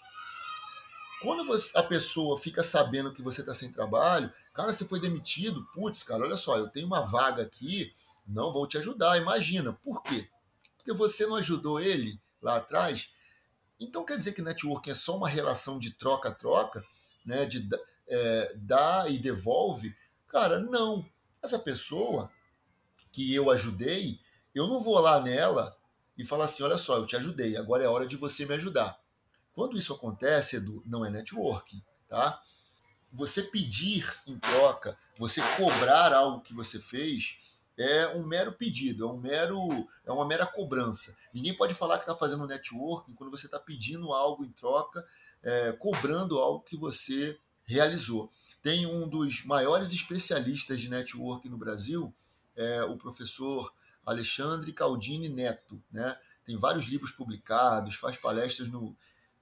Quando 1.21 1.45
você, 1.45 1.75
a 1.77 1.83
pessoa 1.83 2.37
fica 2.37 2.63
sabendo 2.63 3.11
que 3.11 3.21
você 3.21 3.41
está 3.41 3.53
sem 3.53 3.71
trabalho, 3.71 4.31
cara, 4.53 4.71
você 4.71 4.85
foi 4.85 4.99
demitido, 4.99 5.65
putz, 5.73 6.03
cara, 6.03 6.23
olha 6.23 6.37
só, 6.37 6.57
eu 6.57 6.67
tenho 6.67 6.85
uma 6.85 7.05
vaga 7.05 7.43
aqui, 7.43 7.91
não 8.27 8.53
vou 8.53 8.67
te 8.67 8.77
ajudar. 8.77 9.17
Imagina, 9.17 9.73
por 9.73 10.03
quê? 10.03 10.29
Porque 10.77 10.93
você 10.93 11.25
não 11.25 11.35
ajudou 11.35 11.79
ele 11.79 12.19
lá 12.41 12.57
atrás. 12.57 13.11
Então 13.79 14.05
quer 14.05 14.17
dizer 14.17 14.33
que 14.33 14.41
networking 14.41 14.91
é 14.91 14.95
só 14.95 15.17
uma 15.17 15.29
relação 15.29 15.79
de 15.79 15.91
troca-troca, 15.91 16.83
né? 17.25 17.45
De 17.45 17.67
é, 18.07 18.53
dá 18.55 19.05
e 19.09 19.17
devolve? 19.17 19.95
Cara, 20.27 20.59
não. 20.59 21.05
Essa 21.41 21.59
pessoa 21.59 22.31
que 23.11 23.33
eu 23.33 23.49
ajudei, 23.51 24.19
eu 24.53 24.67
não 24.67 24.79
vou 24.79 24.99
lá 24.99 25.19
nela 25.19 25.77
e 26.17 26.25
falar 26.25 26.45
assim: 26.45 26.63
olha 26.63 26.77
só, 26.77 26.97
eu 26.97 27.05
te 27.05 27.15
ajudei, 27.15 27.55
agora 27.57 27.83
é 27.83 27.87
hora 27.87 28.07
de 28.07 28.15
você 28.15 28.45
me 28.45 28.55
ajudar. 28.55 28.99
Quando 29.57 29.75
isso 29.75 29.91
acontece, 29.91 30.57
Edu, 30.57 30.83
não 30.85 31.03
é 31.03 31.09
networking, 31.09 31.83
tá? 32.07 32.39
você 33.11 33.41
pedir 33.41 34.05
em 34.27 34.37
troca, 34.37 34.95
você 35.17 35.41
cobrar 35.57 36.13
algo 36.13 36.41
que 36.41 36.53
você 36.53 36.79
fez, 36.79 37.59
é 37.75 38.07
um 38.09 38.23
mero 38.23 38.53
pedido, 38.53 39.03
é 39.03 39.11
um 39.11 39.17
mero, 39.17 39.67
é 40.05 40.11
uma 40.11 40.27
mera 40.27 40.45
cobrança. 40.45 41.17
Ninguém 41.33 41.55
pode 41.55 41.73
falar 41.73 41.97
que 41.97 42.03
está 42.03 42.13
fazendo 42.13 42.45
networking 42.45 43.15
quando 43.15 43.31
você 43.31 43.47
está 43.47 43.59
pedindo 43.59 44.13
algo 44.13 44.45
em 44.45 44.51
troca, 44.51 45.03
é, 45.41 45.71
cobrando 45.71 46.37
algo 46.37 46.63
que 46.63 46.77
você 46.77 47.35
realizou. 47.63 48.29
Tem 48.61 48.85
um 48.85 49.09
dos 49.09 49.43
maiores 49.43 49.91
especialistas 49.91 50.79
de 50.79 50.87
networking 50.87 51.49
no 51.49 51.57
Brasil, 51.57 52.13
é, 52.55 52.83
o 52.83 52.95
professor 52.95 53.73
Alexandre 54.05 54.71
Caldini 54.71 55.29
Neto, 55.29 55.81
né? 55.91 56.15
Tem 56.45 56.55
vários 56.55 56.85
livros 56.85 57.09
publicados, 57.09 57.95
faz 57.95 58.17
palestras 58.17 58.69
no, 58.69 58.95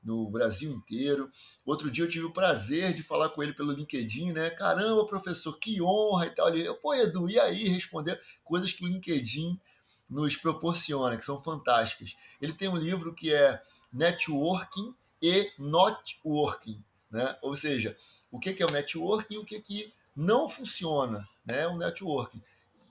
no 0.06 0.30
Brasil 0.30 0.72
inteiro. 0.72 1.30
Outro 1.66 1.90
dia 1.90 2.04
eu 2.04 2.10
tive 2.10 2.26
o 2.26 2.32
prazer 2.32 2.94
de 2.94 3.02
falar 3.02 3.30
com 3.30 3.42
ele 3.42 3.54
pelo 3.54 3.72
LinkedIn, 3.72 4.32
né? 4.32 4.52
Caramba, 4.52 5.06
professor, 5.06 5.58
que 5.58 5.82
honra 5.82 6.28
e 6.28 6.30
tal. 6.30 6.48
Ele, 6.50 6.72
pô, 6.76 6.94
Edu, 6.94 7.28
e 7.28 7.40
aí? 7.40 7.68
Responder 7.68 8.22
coisas 8.44 8.72
que 8.72 8.86
o 8.86 8.88
LinkedIn 8.88 9.60
nos 10.08 10.38
proporciona, 10.38 11.18
que 11.18 11.26
são 11.26 11.42
fantásticas. 11.42 12.16
Ele 12.40 12.54
tem 12.54 12.70
um 12.70 12.78
livro 12.78 13.16
que 13.16 13.34
é 13.34 13.60
Networking 13.92 14.94
e 15.20 15.52
Not 15.58 16.22
Working, 16.24 16.84
né? 17.10 17.36
Ou 17.42 17.56
seja, 17.56 17.96
o 18.32 18.38
que 18.38 18.62
é 18.62 18.66
o 18.66 18.72
networking 18.72 19.34
e 19.34 19.38
o 19.40 19.46
que, 19.46 19.60
que 19.60 19.92
não 20.16 20.48
funciona, 20.48 21.28
né? 21.44 21.66
O 21.68 21.78
networking. 21.78 22.42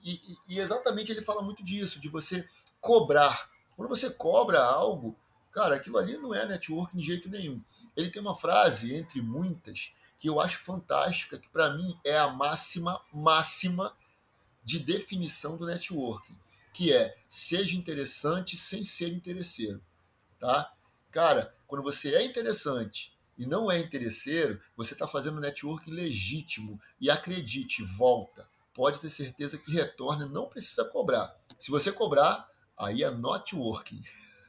E, 0.03 0.19
e 0.49 0.59
exatamente 0.59 1.11
ele 1.11 1.21
fala 1.21 1.41
muito 1.41 1.63
disso, 1.63 1.99
de 1.99 2.09
você 2.09 2.45
cobrar. 2.81 3.49
Quando 3.75 3.89
você 3.89 4.09
cobra 4.09 4.61
algo, 4.61 5.17
Cara, 5.55 5.77
aquilo 5.77 5.97
ali 5.97 6.17
não 6.17 6.35
é 6.35 6.45
network 6.45 6.97
de 6.97 7.01
jeito 7.01 7.29
nenhum. 7.29 7.63
Ele 7.95 8.09
tem 8.09 8.21
uma 8.21 8.35
frase, 8.35 8.93
entre 8.93 9.21
muitas, 9.21 9.93
que 10.19 10.27
eu 10.27 10.41
acho 10.41 10.59
fantástica, 10.59 11.39
que 11.39 11.47
para 11.47 11.73
mim 11.73 11.97
é 12.03 12.17
a 12.17 12.27
máxima, 12.27 13.01
máxima 13.13 13.95
de 14.65 14.79
definição 14.79 15.55
do 15.55 15.65
networking, 15.65 16.37
que 16.73 16.91
é 16.91 17.15
seja 17.29 17.77
interessante 17.77 18.57
sem 18.57 18.83
ser 18.83 19.13
interesseiro, 19.13 19.81
tá? 20.37 20.73
Cara, 21.09 21.55
quando 21.65 21.83
você 21.83 22.13
é 22.15 22.25
interessante 22.25 23.17
e 23.37 23.45
não 23.45 23.71
é 23.71 23.79
interesseiro, 23.79 24.61
você 24.75 24.91
está 24.91 25.07
fazendo 25.07 25.39
networking 25.39 25.91
legítimo 25.91 26.81
e 26.99 27.09
acredite, 27.09 27.81
volta. 27.81 28.45
Pode 28.73 28.99
ter 28.99 29.09
certeza 29.09 29.57
que 29.57 29.71
retorna, 29.71 30.25
não 30.25 30.49
precisa 30.49 30.83
cobrar. 30.83 31.33
Se 31.57 31.71
você 31.71 31.93
cobrar, 31.93 32.45
aí 32.77 33.03
é 33.03 33.09
networking. 33.09 34.03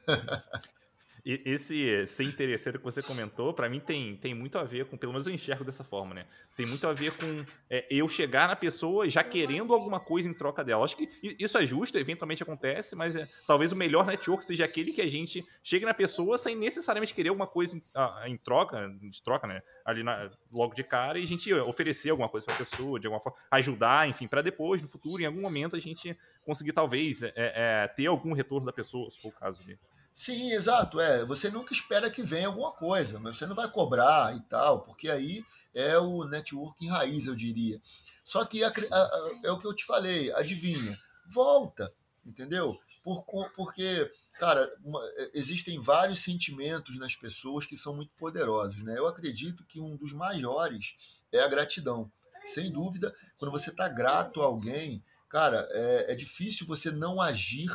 esse 1.25 2.05
ser 2.07 2.23
interesseiro 2.23 2.79
que 2.79 2.85
você 2.85 3.01
comentou, 3.01 3.53
para 3.53 3.69
mim 3.69 3.79
tem, 3.79 4.15
tem 4.17 4.33
muito 4.33 4.57
a 4.57 4.63
ver 4.63 4.85
com, 4.85 4.97
pelo 4.97 5.11
menos 5.11 5.27
eu 5.27 5.33
enxergo 5.33 5.63
dessa 5.63 5.83
forma, 5.83 6.13
né? 6.13 6.25
Tem 6.55 6.65
muito 6.65 6.87
a 6.87 6.93
ver 6.93 7.11
com 7.11 7.45
é, 7.69 7.85
eu 7.89 8.07
chegar 8.07 8.47
na 8.47 8.55
pessoa 8.55 9.09
já 9.09 9.23
querendo 9.23 9.73
alguma 9.73 9.99
coisa 9.99 10.29
em 10.29 10.33
troca 10.33 10.63
dela. 10.63 10.85
Acho 10.85 10.95
que 10.95 11.09
isso 11.39 11.57
é 11.57 11.65
justo, 11.65 11.97
eventualmente 11.97 12.43
acontece, 12.43 12.95
mas 12.95 13.15
é, 13.15 13.27
talvez 13.45 13.71
o 13.71 13.75
melhor 13.75 14.05
network 14.05 14.45
seja 14.45 14.65
aquele 14.65 14.91
que 14.91 15.01
a 15.01 15.09
gente 15.09 15.45
chegue 15.63 15.85
na 15.85 15.93
pessoa 15.93 16.37
sem 16.37 16.55
necessariamente 16.55 17.13
querer 17.13 17.29
alguma 17.29 17.47
coisa 17.47 17.75
em, 17.75 18.31
em 18.31 18.37
troca, 18.37 18.89
de 19.01 19.21
troca, 19.21 19.47
né? 19.47 19.61
Ali 19.85 20.03
na, 20.03 20.31
logo 20.51 20.73
de 20.73 20.83
cara 20.83 21.19
e 21.19 21.23
a 21.23 21.27
gente 21.27 21.53
oferecer 21.53 22.09
alguma 22.09 22.29
coisa 22.29 22.45
para 22.45 22.55
a 22.55 22.57
pessoa, 22.57 22.99
de 22.99 23.07
alguma 23.07 23.21
forma, 23.21 23.37
ajudar, 23.51 24.07
enfim, 24.07 24.27
para 24.27 24.41
depois, 24.41 24.81
no 24.81 24.87
futuro, 24.87 25.21
em 25.21 25.25
algum 25.25 25.41
momento, 25.41 25.75
a 25.75 25.79
gente 25.79 26.17
conseguir 26.45 26.71
talvez 26.71 27.23
é, 27.23 27.33
é, 27.35 27.87
ter 27.89 28.07
algum 28.07 28.33
retorno 28.33 28.65
da 28.65 28.73
pessoa, 28.73 29.09
se 29.09 29.21
for 29.21 29.29
o 29.29 29.31
caso 29.31 29.65
dele. 29.65 29.79
Sim, 30.17 30.51
exato. 30.51 30.99
É, 30.99 31.23
você 31.23 31.47
nunca 31.51 31.71
espera 31.71 32.09
que 32.09 32.23
venha 32.23 32.47
alguma 32.47 32.71
coisa, 32.71 33.19
mas 33.19 33.37
você 33.37 33.45
não 33.45 33.55
vai 33.55 33.69
cobrar 33.69 34.35
e 34.35 34.39
tal, 34.49 34.81
porque 34.81 35.11
aí 35.11 35.45
é 35.75 35.95
o 35.99 36.23
networking 36.23 36.89
raiz, 36.89 37.27
eu 37.27 37.35
diria. 37.35 37.79
Só 38.25 38.43
que 38.43 38.63
a, 38.63 38.67
a, 38.67 38.97
a, 38.97 39.31
é 39.43 39.51
o 39.51 39.59
que 39.59 39.67
eu 39.67 39.75
te 39.75 39.85
falei, 39.85 40.33
adivinha, 40.33 40.99
volta, 41.27 41.93
entendeu? 42.25 42.79
Por, 43.03 43.23
porque, 43.55 44.11
cara, 44.39 44.67
uma, 44.83 44.99
existem 45.35 45.79
vários 45.79 46.23
sentimentos 46.23 46.97
nas 46.97 47.15
pessoas 47.15 47.67
que 47.67 47.77
são 47.77 47.95
muito 47.95 48.11
poderosos, 48.17 48.81
né? 48.81 48.97
Eu 48.97 49.05
acredito 49.05 49.63
que 49.65 49.79
um 49.79 49.95
dos 49.95 50.13
maiores 50.13 51.21
é 51.31 51.41
a 51.41 51.47
gratidão. 51.47 52.11
Sem 52.43 52.71
dúvida, 52.71 53.15
quando 53.37 53.51
você 53.51 53.69
está 53.69 53.87
grato 53.87 54.41
a 54.41 54.45
alguém, 54.45 55.03
cara, 55.29 55.67
é, 55.69 56.13
é 56.13 56.15
difícil 56.15 56.65
você 56.65 56.89
não 56.89 57.21
agir 57.21 57.69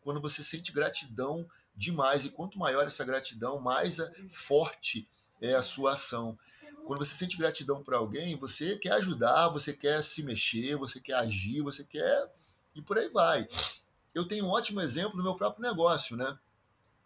quando 0.00 0.20
você 0.20 0.44
sente 0.44 0.70
gratidão 0.70 1.44
demais. 1.76 2.24
E 2.24 2.30
quanto 2.30 2.58
maior 2.58 2.86
essa 2.86 3.04
gratidão, 3.04 3.60
mais 3.60 3.98
forte 4.28 5.08
é 5.40 5.54
a 5.54 5.62
sua 5.62 5.94
ação. 5.94 6.38
Quando 6.86 7.04
você 7.04 7.14
sente 7.14 7.36
gratidão 7.36 7.82
para 7.82 7.96
alguém, 7.96 8.36
você 8.36 8.76
quer 8.76 8.92
ajudar, 8.92 9.48
você 9.48 9.72
quer 9.72 10.02
se 10.02 10.22
mexer, 10.22 10.76
você 10.76 11.00
quer 11.00 11.14
agir, 11.14 11.60
você 11.62 11.84
quer. 11.84 12.30
E 12.74 12.82
por 12.82 12.98
aí 12.98 13.08
vai. 13.08 13.46
Eu 14.14 14.26
tenho 14.26 14.46
um 14.46 14.50
ótimo 14.50 14.80
exemplo 14.80 15.16
no 15.16 15.22
meu 15.22 15.34
próprio 15.34 15.62
negócio, 15.62 16.16
né? 16.16 16.38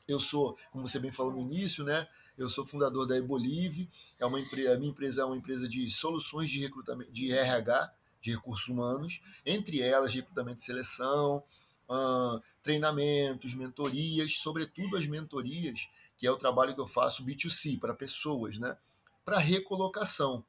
Eu 0.08 0.20
sou, 0.20 0.56
como 0.70 0.86
você 0.86 0.98
bem 0.98 1.12
falou 1.12 1.32
no 1.32 1.40
início, 1.40 1.84
né? 1.84 2.06
Eu 2.38 2.48
sou 2.48 2.66
fundador 2.66 3.06
da 3.06 3.16
Ebolive, 3.16 3.88
é 4.18 4.26
uma 4.26 4.38
empresa, 4.38 4.74
a 4.74 4.78
minha 4.78 4.90
empresa 4.90 5.22
é 5.22 5.24
uma 5.24 5.36
empresa 5.36 5.66
de 5.68 5.90
soluções 5.90 6.50
de 6.50 6.60
recrutamento 6.60 7.10
de 7.10 7.32
RH, 7.32 7.92
de 8.20 8.32
recursos 8.32 8.68
humanos, 8.68 9.20
entre 9.44 9.80
elas 9.80 10.12
recrutamento 10.12 10.60
e 10.60 10.64
seleção, 10.64 11.42
uh, 11.88 12.42
treinamentos, 12.62 13.54
mentorias, 13.54 14.38
sobretudo 14.38 14.96
as 14.96 15.06
mentorias, 15.06 15.88
que 16.16 16.26
é 16.26 16.30
o 16.30 16.36
trabalho 16.36 16.74
que 16.74 16.80
eu 16.80 16.86
faço 16.86 17.24
B2C 17.24 17.78
para 17.78 17.94
pessoas, 17.94 18.58
né? 18.58 18.76
Para 19.24 19.38
recolocação. 19.38 20.44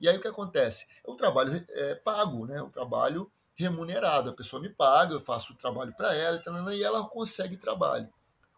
E 0.00 0.08
aí 0.08 0.16
o 0.16 0.20
que 0.20 0.28
acontece? 0.28 0.86
É 1.06 1.10
um 1.10 1.16
trabalho 1.16 1.64
é, 1.70 1.94
pago, 1.94 2.46
né? 2.46 2.62
Um 2.62 2.70
trabalho 2.70 3.30
remunerado. 3.56 4.30
A 4.30 4.34
pessoa 4.34 4.60
me 4.60 4.68
paga, 4.68 5.14
eu 5.14 5.20
faço 5.20 5.54
o 5.54 5.56
trabalho 5.56 5.94
para 5.94 6.14
ela 6.14 6.42
e 6.74 6.82
ela 6.82 7.08
consegue 7.08 7.56
trabalho. 7.56 8.08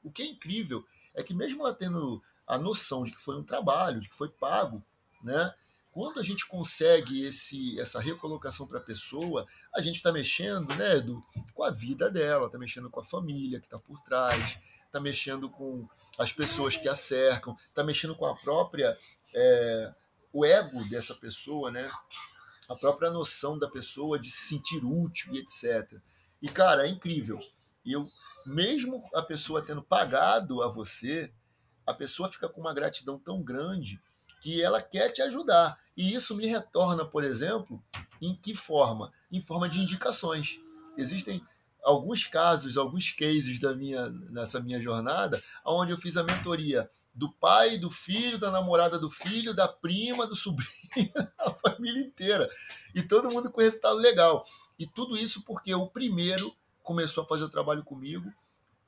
O 0.03 0.11
que 0.11 0.23
é 0.23 0.27
incrível 0.27 0.85
é 1.15 1.23
que 1.23 1.35
mesmo 1.35 1.63
ela 1.63 1.75
tendo 1.75 2.23
a 2.47 2.59
noção 2.59 3.05
de 3.05 3.13
que 3.13 3.21
foi 3.21 3.37
um 3.37 3.45
trabalho, 3.45 4.01
de 4.01 4.09
que 4.09 4.17
foi 4.17 4.29
pago, 4.29 4.83
né? 5.23 5.55
Quando 5.91 6.21
a 6.21 6.23
gente 6.23 6.47
consegue 6.47 7.25
esse, 7.25 7.79
essa 7.81 8.01
recolocação 8.01 8.67
para 8.67 8.79
a 8.79 8.83
pessoa, 8.83 9.47
a 9.75 9.81
gente 9.81 9.97
está 9.97 10.13
mexendo, 10.13 10.75
né, 10.75 10.97
Edu, 10.97 11.21
com 11.55 11.65
a 11.65 11.71
vida 11.71 12.11
dela, 12.11 12.47
está 12.47 12.59
mexendo 12.59 12.91
com 12.91 13.01
a 13.01 13.05
família 13.05 13.59
que 13.59 13.67
está 13.67 13.79
por 13.79 14.01
trás, 14.03 14.59
está 14.87 15.01
mexendo 15.01 15.49
com 15.51 15.89
as 16.19 16.33
pessoas 16.33 16.77
que 16.77 16.89
a 16.89 16.95
cercam, 16.95 17.57
está 17.69 17.83
mexendo 17.83 18.15
com 18.15 18.27
a 18.27 18.37
própria 18.37 18.97
é, 19.35 19.95
o 20.33 20.45
ego 20.45 20.89
dessa 20.89 21.15
pessoa, 21.15 21.71
né? 21.71 21.91
A 22.69 22.77
própria 22.77 23.11
noção 23.11 23.59
da 23.59 23.69
pessoa 23.69 24.19
de 24.19 24.31
se 24.31 24.49
sentir 24.49 24.85
útil 24.85 25.35
e 25.35 25.39
etc. 25.39 26.01
E 26.41 26.49
cara, 26.49 26.87
é 26.87 26.91
incrível. 26.91 27.39
Eu 27.85 28.07
mesmo 28.47 29.03
a 29.15 29.23
pessoa 29.23 29.65
tendo 29.65 29.83
pagado 29.83 30.63
a 30.63 30.69
você, 30.69 31.33
a 31.87 31.95
pessoa 31.95 32.29
fica 32.29 32.49
com 32.49 32.61
uma 32.61 32.75
gratidão 32.75 33.19
tão 33.19 33.43
grande 33.43 34.01
que 34.41 34.63
ela 34.63 34.81
quer 34.81 35.11
te 35.11 35.23
ajudar. 35.23 35.79
E 35.97 36.15
isso 36.15 36.35
me 36.35 36.47
retorna, 36.47 37.05
por 37.05 37.25
exemplo, 37.25 37.83
em 38.21 38.35
que 38.35 38.55
forma? 38.55 39.13
Em 39.31 39.41
forma 39.41 39.69
de 39.69 39.81
indicações. 39.81 40.59
Existem 40.97 41.43
alguns 41.83 42.25
casos, 42.25 42.77
alguns 42.77 43.11
cases 43.11 43.59
da 43.61 43.75
minha, 43.75 44.09
nessa 44.31 44.61
minha 44.61 44.81
jornada, 44.81 45.43
onde 45.65 45.93
eu 45.93 45.99
fiz 45.99 46.17
a 46.17 46.23
mentoria 46.23 46.89
do 47.15 47.33
pai, 47.33 47.79
do 47.79 47.91
filho, 47.91 48.39
da 48.39 48.51
namorada 48.51 48.99
do 48.99 49.11
filho, 49.11 49.55
da 49.55 49.67
prima, 49.67 50.27
do 50.27 50.37
sobrinho, 50.37 51.13
a 51.39 51.51
família 51.51 52.01
inteira. 52.01 52.49
E 52.95 53.03
todo 53.03 53.31
mundo 53.31 53.51
com 53.51 53.61
resultado 53.61 53.97
legal. 53.97 54.45
E 54.79 54.87
tudo 54.87 55.17
isso 55.17 55.43
porque 55.45 55.75
o 55.75 55.89
primeiro 55.89 56.55
começou 56.83 57.25
a 57.25 57.27
fazer 57.27 57.45
o 57.45 57.49
trabalho 57.49 57.83
comigo, 57.83 58.33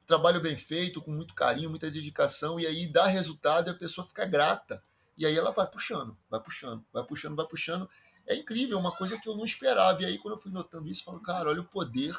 trabalho 0.06 0.40
bem 0.40 0.56
feito, 0.56 1.00
com 1.00 1.10
muito 1.10 1.34
carinho, 1.34 1.70
muita 1.70 1.90
dedicação, 1.90 2.58
e 2.58 2.66
aí 2.66 2.86
dá 2.86 3.06
resultado 3.06 3.68
e 3.68 3.70
a 3.70 3.74
pessoa 3.74 4.06
fica 4.06 4.24
grata. 4.24 4.82
E 5.20 5.26
aí 5.26 5.36
ela 5.36 5.50
vai 5.50 5.66
puxando, 5.66 6.16
vai 6.30 6.40
puxando, 6.40 6.82
vai 6.90 7.04
puxando, 7.04 7.36
vai 7.36 7.46
puxando. 7.46 7.86
É 8.26 8.34
incrível, 8.34 8.78
uma 8.78 8.90
coisa 8.90 9.20
que 9.20 9.28
eu 9.28 9.36
não 9.36 9.44
esperava. 9.44 10.00
E 10.00 10.06
aí, 10.06 10.16
quando 10.16 10.32
eu 10.32 10.40
fui 10.40 10.50
notando 10.50 10.88
isso, 10.88 11.02
eu 11.02 11.04
falo, 11.04 11.20
cara, 11.20 11.50
olha 11.50 11.60
o 11.60 11.64
poder 11.64 12.18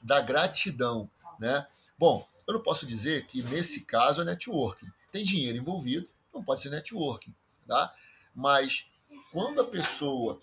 da 0.00 0.22
gratidão, 0.22 1.10
né? 1.38 1.66
Bom, 1.98 2.26
eu 2.46 2.54
não 2.54 2.62
posso 2.62 2.86
dizer 2.86 3.26
que 3.26 3.42
nesse 3.42 3.82
caso 3.82 4.22
é 4.22 4.24
networking. 4.24 4.90
Tem 5.12 5.22
dinheiro 5.22 5.58
envolvido, 5.58 6.08
não 6.32 6.42
pode 6.42 6.62
ser 6.62 6.70
networking, 6.70 7.34
tá? 7.66 7.92
Mas 8.34 8.86
quando 9.30 9.60
a 9.60 9.64
pessoa 9.66 10.40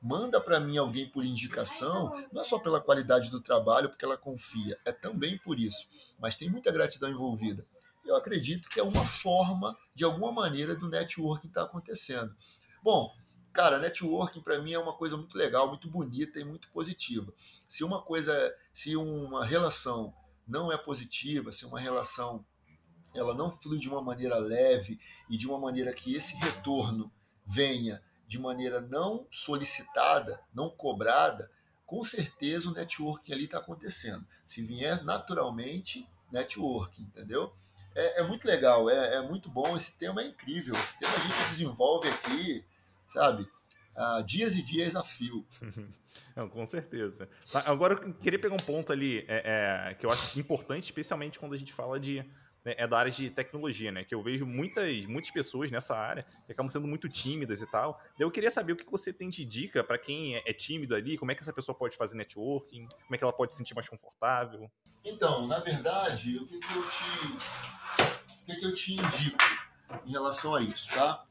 manda 0.00 0.40
para 0.40 0.58
mim 0.58 0.78
alguém 0.78 1.06
por 1.06 1.22
indicação, 1.22 2.26
não 2.32 2.40
é 2.40 2.44
só 2.44 2.58
pela 2.58 2.80
qualidade 2.80 3.30
do 3.30 3.42
trabalho, 3.42 3.90
porque 3.90 4.06
ela 4.06 4.16
confia, 4.16 4.78
é 4.86 4.92
também 4.92 5.36
por 5.36 5.58
isso. 5.58 6.14
Mas 6.18 6.38
tem 6.38 6.48
muita 6.48 6.72
gratidão 6.72 7.10
envolvida 7.10 7.62
eu 8.04 8.16
acredito 8.16 8.68
que 8.68 8.80
é 8.80 8.82
uma 8.82 9.04
forma, 9.04 9.76
de 9.94 10.04
alguma 10.04 10.32
maneira, 10.32 10.74
do 10.74 10.88
networking 10.88 11.48
estar 11.48 11.62
tá 11.62 11.66
acontecendo. 11.66 12.34
Bom, 12.82 13.14
cara, 13.52 13.78
networking 13.78 14.40
para 14.40 14.60
mim 14.60 14.72
é 14.72 14.78
uma 14.78 14.92
coisa 14.92 15.16
muito 15.16 15.36
legal, 15.36 15.68
muito 15.68 15.88
bonita 15.88 16.40
e 16.40 16.44
muito 16.44 16.68
positiva. 16.70 17.32
Se 17.68 17.84
uma 17.84 18.02
coisa, 18.02 18.54
se 18.74 18.96
uma 18.96 19.44
relação 19.44 20.14
não 20.46 20.72
é 20.72 20.76
positiva, 20.76 21.52
se 21.52 21.64
uma 21.64 21.78
relação 21.78 22.44
ela 23.14 23.34
não 23.34 23.50
flui 23.50 23.78
de 23.78 23.88
uma 23.88 24.00
maneira 24.00 24.36
leve 24.36 24.98
e 25.28 25.36
de 25.36 25.46
uma 25.46 25.58
maneira 25.58 25.92
que 25.92 26.14
esse 26.14 26.34
retorno 26.36 27.12
venha 27.44 28.02
de 28.26 28.38
maneira 28.38 28.80
não 28.80 29.26
solicitada, 29.30 30.40
não 30.54 30.70
cobrada, 30.70 31.50
com 31.84 32.02
certeza 32.02 32.70
o 32.70 32.72
networking 32.72 33.32
ali 33.32 33.44
está 33.44 33.58
acontecendo. 33.58 34.26
Se 34.46 34.62
vier 34.62 35.04
naturalmente, 35.04 36.08
networking, 36.30 37.02
entendeu? 37.02 37.52
É, 37.94 38.20
é 38.20 38.22
muito 38.22 38.46
legal, 38.46 38.88
é, 38.88 39.16
é, 39.16 39.22
muito 39.22 39.50
bom. 39.50 39.76
Esse 39.76 39.98
tema 39.98 40.22
é 40.22 40.26
incrível. 40.26 40.74
Esse 40.74 40.98
tema 40.98 41.12
a 41.14 41.18
gente 41.18 41.48
desenvolve 41.48 42.08
aqui, 42.08 42.64
sabe? 43.08 43.48
Uh, 43.96 44.22
dias 44.24 44.54
e 44.54 44.62
dias 44.62 44.96
a 44.96 45.02
fio. 45.02 45.46
Não, 46.34 46.48
com 46.48 46.66
certeza. 46.66 47.28
Agora, 47.66 47.94
eu 47.94 48.14
queria 48.14 48.38
pegar 48.38 48.54
um 48.54 48.64
ponto 48.64 48.92
ali 48.92 49.24
é, 49.28 49.90
é, 49.90 49.94
que 49.94 50.06
eu 50.06 50.10
acho 50.10 50.38
importante, 50.40 50.84
especialmente 50.84 51.38
quando 51.38 51.54
a 51.54 51.58
gente 51.58 51.72
fala 51.72 52.00
de 52.00 52.24
né, 52.64 52.74
é 52.78 52.86
da 52.86 52.98
área 52.98 53.10
de 53.10 53.28
tecnologia, 53.30 53.90
né? 53.90 54.04
Que 54.04 54.14
eu 54.14 54.22
vejo 54.22 54.46
muitas, 54.46 55.04
muitas 55.06 55.30
pessoas 55.30 55.70
nessa 55.70 55.96
área 55.96 56.24
que 56.46 56.52
acabam 56.52 56.70
sendo 56.70 56.86
muito 56.86 57.08
tímidas 57.08 57.60
e 57.60 57.66
tal. 57.66 58.00
Eu 58.18 58.30
queria 58.30 58.50
saber 58.50 58.72
o 58.72 58.76
que 58.76 58.90
você 58.90 59.12
tem 59.12 59.28
de 59.28 59.44
dica 59.44 59.82
para 59.82 59.98
quem 59.98 60.36
é, 60.36 60.42
é 60.46 60.52
tímido 60.52 60.94
ali, 60.94 61.18
como 61.18 61.30
é 61.32 61.34
que 61.34 61.42
essa 61.42 61.52
pessoa 61.52 61.76
pode 61.76 61.96
fazer 61.96 62.16
networking, 62.16 62.86
como 62.86 63.14
é 63.14 63.18
que 63.18 63.24
ela 63.24 63.32
pode 63.32 63.52
se 63.52 63.58
sentir 63.58 63.74
mais 63.74 63.88
confortável. 63.88 64.70
Então, 65.04 65.46
na 65.46 65.58
verdade, 65.58 66.38
o 66.38 66.46
que, 66.46 66.58
que 66.58 66.74
eu 66.74 66.82
te, 66.82 67.71
o 68.42 68.44
que, 68.44 68.56
que 68.56 68.66
eu 68.66 68.74
te 68.74 68.94
indico 68.94 69.38
em 70.04 70.10
relação 70.10 70.54
a 70.54 70.60
isso, 70.60 70.88
tá? 70.90 71.24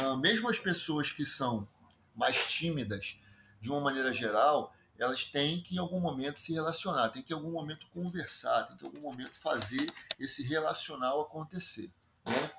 Uh, 0.00 0.16
mesmo 0.16 0.48
as 0.48 0.58
pessoas 0.58 1.12
que 1.12 1.24
são 1.24 1.66
mais 2.14 2.50
tímidas, 2.50 3.18
de 3.60 3.70
uma 3.70 3.80
maneira 3.80 4.12
geral, 4.12 4.74
elas 4.98 5.24
têm 5.24 5.60
que 5.60 5.76
em 5.76 5.78
algum 5.78 6.00
momento 6.00 6.40
se 6.40 6.52
relacionar, 6.52 7.08
tem 7.10 7.22
que 7.22 7.32
em 7.32 7.36
algum 7.36 7.52
momento 7.52 7.86
conversar, 7.94 8.64
tem 8.64 8.76
que 8.76 8.84
em 8.84 8.86
algum 8.88 9.00
momento 9.00 9.36
fazer 9.36 9.86
esse 10.18 10.42
relacional 10.42 11.20
acontecer. 11.20 11.90
Né? 12.26 12.50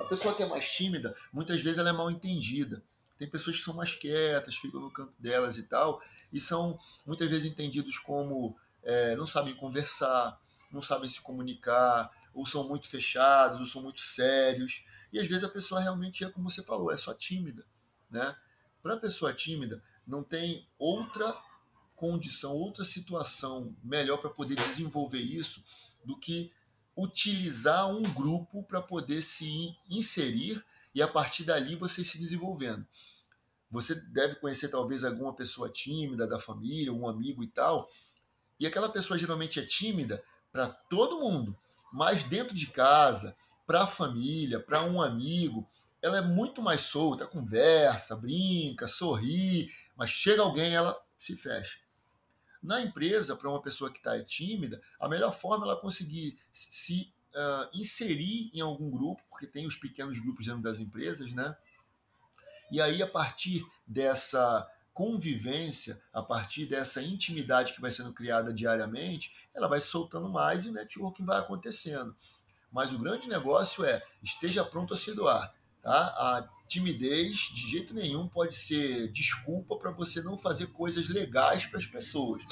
A 0.00 0.04
pessoa 0.04 0.34
que 0.34 0.42
é 0.42 0.46
mais 0.46 0.70
tímida, 0.70 1.14
muitas 1.32 1.60
vezes 1.60 1.78
ela 1.78 1.90
é 1.90 1.92
mal 1.92 2.10
entendida. 2.10 2.82
Tem 3.18 3.28
pessoas 3.28 3.58
que 3.58 3.62
são 3.62 3.74
mais 3.74 3.94
quietas, 3.94 4.56
ficam 4.56 4.80
no 4.80 4.90
canto 4.90 5.12
delas 5.18 5.58
e 5.58 5.64
tal, 5.64 6.00
e 6.32 6.40
são 6.40 6.78
muitas 7.04 7.28
vezes 7.28 7.44
entendidos 7.44 7.98
como 7.98 8.56
é, 8.82 9.14
não 9.16 9.26
sabem 9.26 9.54
conversar, 9.54 10.40
não 10.72 10.80
sabem 10.80 11.08
se 11.08 11.20
comunicar, 11.20 12.10
ou 12.32 12.46
são 12.46 12.68
muito 12.68 12.88
fechados, 12.88 13.60
ou 13.60 13.66
são 13.66 13.82
muito 13.82 14.00
sérios. 14.00 14.84
E 15.12 15.18
às 15.18 15.26
vezes 15.26 15.44
a 15.44 15.48
pessoa 15.48 15.80
realmente 15.80 16.24
é 16.24 16.30
como 16.30 16.50
você 16.50 16.62
falou, 16.62 16.90
é 16.90 16.96
só 16.96 17.12
tímida. 17.14 17.66
Né? 18.10 18.36
Para 18.82 18.94
a 18.94 18.98
pessoa 18.98 19.32
tímida, 19.32 19.82
não 20.06 20.22
tem 20.22 20.66
outra 20.78 21.36
condição, 21.94 22.52
outra 22.52 22.84
situação 22.84 23.76
melhor 23.82 24.18
para 24.18 24.30
poder 24.30 24.56
desenvolver 24.56 25.20
isso 25.20 25.62
do 26.04 26.16
que 26.16 26.52
utilizar 26.96 27.88
um 27.88 28.02
grupo 28.02 28.62
para 28.62 28.80
poder 28.80 29.22
se 29.22 29.76
inserir 29.88 30.64
e 30.94 31.02
a 31.02 31.08
partir 31.08 31.44
dali 31.44 31.76
você 31.76 32.02
se 32.04 32.18
desenvolvendo. 32.18 32.86
Você 33.70 33.94
deve 33.94 34.34
conhecer 34.36 34.68
talvez 34.68 35.04
alguma 35.04 35.32
pessoa 35.32 35.70
tímida 35.70 36.26
da 36.26 36.40
família, 36.40 36.92
um 36.92 37.08
amigo 37.08 37.42
e 37.44 37.46
tal, 37.46 37.88
e 38.58 38.66
aquela 38.66 38.88
pessoa 38.88 39.18
geralmente 39.18 39.60
é 39.60 39.64
tímida 39.64 40.22
para 40.50 40.68
todo 40.68 41.20
mundo, 41.20 41.56
mas 41.92 42.24
dentro 42.24 42.54
de 42.54 42.66
casa, 42.68 43.36
para 43.66 43.82
a 43.82 43.86
família, 43.86 44.60
para 44.60 44.82
um 44.82 45.00
amigo, 45.00 45.66
ela 46.02 46.18
é 46.18 46.22
muito 46.22 46.62
mais 46.62 46.80
solta, 46.82 47.26
conversa, 47.26 48.16
brinca, 48.16 48.86
sorri, 48.86 49.70
mas 49.96 50.10
chega 50.10 50.42
alguém 50.42 50.74
ela 50.74 50.98
se 51.18 51.36
fecha. 51.36 51.78
Na 52.62 52.80
empresa, 52.80 53.36
para 53.36 53.48
uma 53.48 53.62
pessoa 53.62 53.90
que 53.90 53.98
está 53.98 54.22
tímida, 54.22 54.80
a 54.98 55.08
melhor 55.08 55.32
forma 55.32 55.64
é 55.64 55.68
ela 55.68 55.80
conseguir 55.80 56.38
se 56.52 57.12
uh, 57.34 57.68
inserir 57.72 58.50
em 58.52 58.60
algum 58.60 58.90
grupo, 58.90 59.22
porque 59.30 59.46
tem 59.46 59.66
os 59.66 59.76
pequenos 59.76 60.18
grupos 60.18 60.46
dentro 60.46 60.62
das 60.62 60.80
empresas, 60.80 61.32
né? 61.32 61.56
E 62.70 62.80
aí, 62.80 63.02
a 63.02 63.06
partir 63.06 63.66
dessa 63.86 64.66
convivência, 64.92 66.00
a 66.12 66.22
partir 66.22 66.66
dessa 66.66 67.02
intimidade 67.02 67.72
que 67.72 67.80
vai 67.80 67.90
sendo 67.90 68.12
criada 68.12 68.52
diariamente, 68.52 69.32
ela 69.54 69.68
vai 69.68 69.80
soltando 69.80 70.28
mais 70.28 70.64
e 70.64 70.68
o 70.68 70.72
networking 70.72 71.24
vai 71.24 71.38
acontecendo. 71.38 72.14
Mas 72.70 72.92
o 72.92 72.98
grande 72.98 73.28
negócio 73.28 73.84
é 73.84 74.02
esteja 74.22 74.64
pronto 74.64 74.94
a 74.94 74.96
se 74.96 75.12
doar. 75.14 75.54
Tá? 75.82 75.92
A 75.92 76.48
timidez, 76.68 77.36
de 77.52 77.70
jeito 77.70 77.94
nenhum, 77.94 78.28
pode 78.28 78.54
ser 78.54 79.08
desculpa 79.08 79.76
para 79.76 79.90
você 79.90 80.22
não 80.22 80.36
fazer 80.36 80.68
coisas 80.68 81.08
legais 81.08 81.66
para 81.66 81.78
as 81.78 81.86
pessoas. 81.86 82.44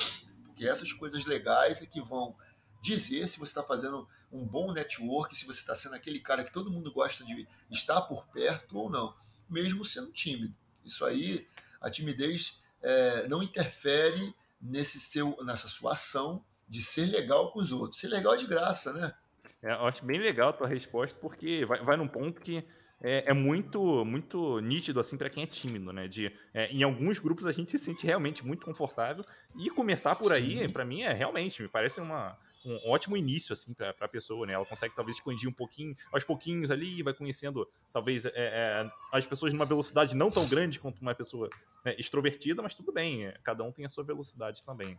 Porque 0.44 0.66
essas 0.66 0.92
coisas 0.92 1.24
legais 1.24 1.82
é 1.82 1.86
que 1.86 2.00
vão 2.00 2.34
dizer 2.82 3.28
se 3.28 3.38
você 3.38 3.50
está 3.50 3.62
fazendo 3.62 4.08
um 4.32 4.44
bom 4.44 4.72
network, 4.72 5.36
se 5.36 5.46
você 5.46 5.60
está 5.60 5.74
sendo 5.74 5.94
aquele 5.94 6.20
cara 6.20 6.44
que 6.44 6.52
todo 6.52 6.70
mundo 6.70 6.92
gosta 6.92 7.24
de 7.24 7.46
estar 7.70 8.00
por 8.02 8.26
perto 8.28 8.76
ou 8.76 8.90
não, 8.90 9.14
mesmo 9.48 9.84
sendo 9.84 10.10
tímido. 10.10 10.54
Isso 10.84 11.04
aí, 11.04 11.46
a 11.80 11.90
timidez 11.90 12.62
é, 12.82 13.26
não 13.28 13.42
interfere 13.42 14.34
nesse 14.60 14.98
seu, 15.00 15.36
nessa 15.44 15.68
sua 15.68 15.92
ação 15.92 16.44
de 16.68 16.82
ser 16.82 17.06
legal 17.06 17.50
com 17.52 17.60
os 17.60 17.72
outros. 17.72 18.00
Ser 18.00 18.08
legal 18.08 18.34
é 18.34 18.36
de 18.36 18.46
graça, 18.46 18.92
né? 18.92 19.14
É, 19.62 19.72
eu 19.72 19.86
acho 19.86 20.04
bem 20.04 20.20
legal 20.20 20.50
a 20.50 20.52
tua 20.52 20.68
resposta, 20.68 21.18
porque 21.20 21.64
vai, 21.64 21.82
vai 21.82 21.96
num 21.96 22.08
ponto 22.08 22.40
que 22.40 22.64
é, 23.00 23.30
é, 23.30 23.32
muito 23.32 24.04
muito 24.04 24.60
nítido 24.60 24.98
assim 24.98 25.16
para 25.16 25.30
quem 25.30 25.44
é 25.44 25.46
tímido, 25.46 25.92
né? 25.92 26.08
De 26.08 26.32
é, 26.52 26.70
em 26.72 26.82
alguns 26.82 27.18
grupos 27.18 27.46
a 27.46 27.52
gente 27.52 27.70
se 27.70 27.78
sente 27.78 28.06
realmente 28.06 28.44
muito 28.44 28.64
confortável 28.64 29.22
e 29.56 29.70
começar 29.70 30.16
por 30.16 30.32
aí, 30.32 30.70
para 30.72 30.84
mim 30.84 31.02
é 31.02 31.12
realmente 31.12 31.62
me 31.62 31.68
parece 31.68 32.00
uma 32.00 32.36
um 32.68 32.90
ótimo 32.90 33.16
início 33.16 33.52
assim 33.52 33.72
para 33.72 33.94
a 33.98 34.08
pessoa, 34.08 34.46
né? 34.46 34.52
Ela 34.52 34.66
consegue 34.66 34.94
talvez 34.94 35.16
expandir 35.16 35.48
um 35.48 35.52
pouquinho, 35.52 35.96
aos 36.12 36.24
pouquinhos 36.24 36.70
ali, 36.70 37.02
vai 37.02 37.14
conhecendo 37.14 37.68
talvez 37.92 38.26
é, 38.26 38.32
é, 38.34 38.90
as 39.12 39.26
pessoas 39.26 39.52
numa 39.52 39.64
velocidade 39.64 40.14
não 40.14 40.30
tão 40.30 40.46
grande 40.48 40.78
quanto 40.78 41.00
uma 41.00 41.14
pessoa 41.14 41.48
né, 41.84 41.94
extrovertida, 41.98 42.62
mas 42.62 42.74
tudo 42.74 42.92
bem, 42.92 43.26
é, 43.26 43.32
cada 43.42 43.64
um 43.64 43.72
tem 43.72 43.84
a 43.84 43.88
sua 43.88 44.04
velocidade 44.04 44.62
também. 44.64 44.96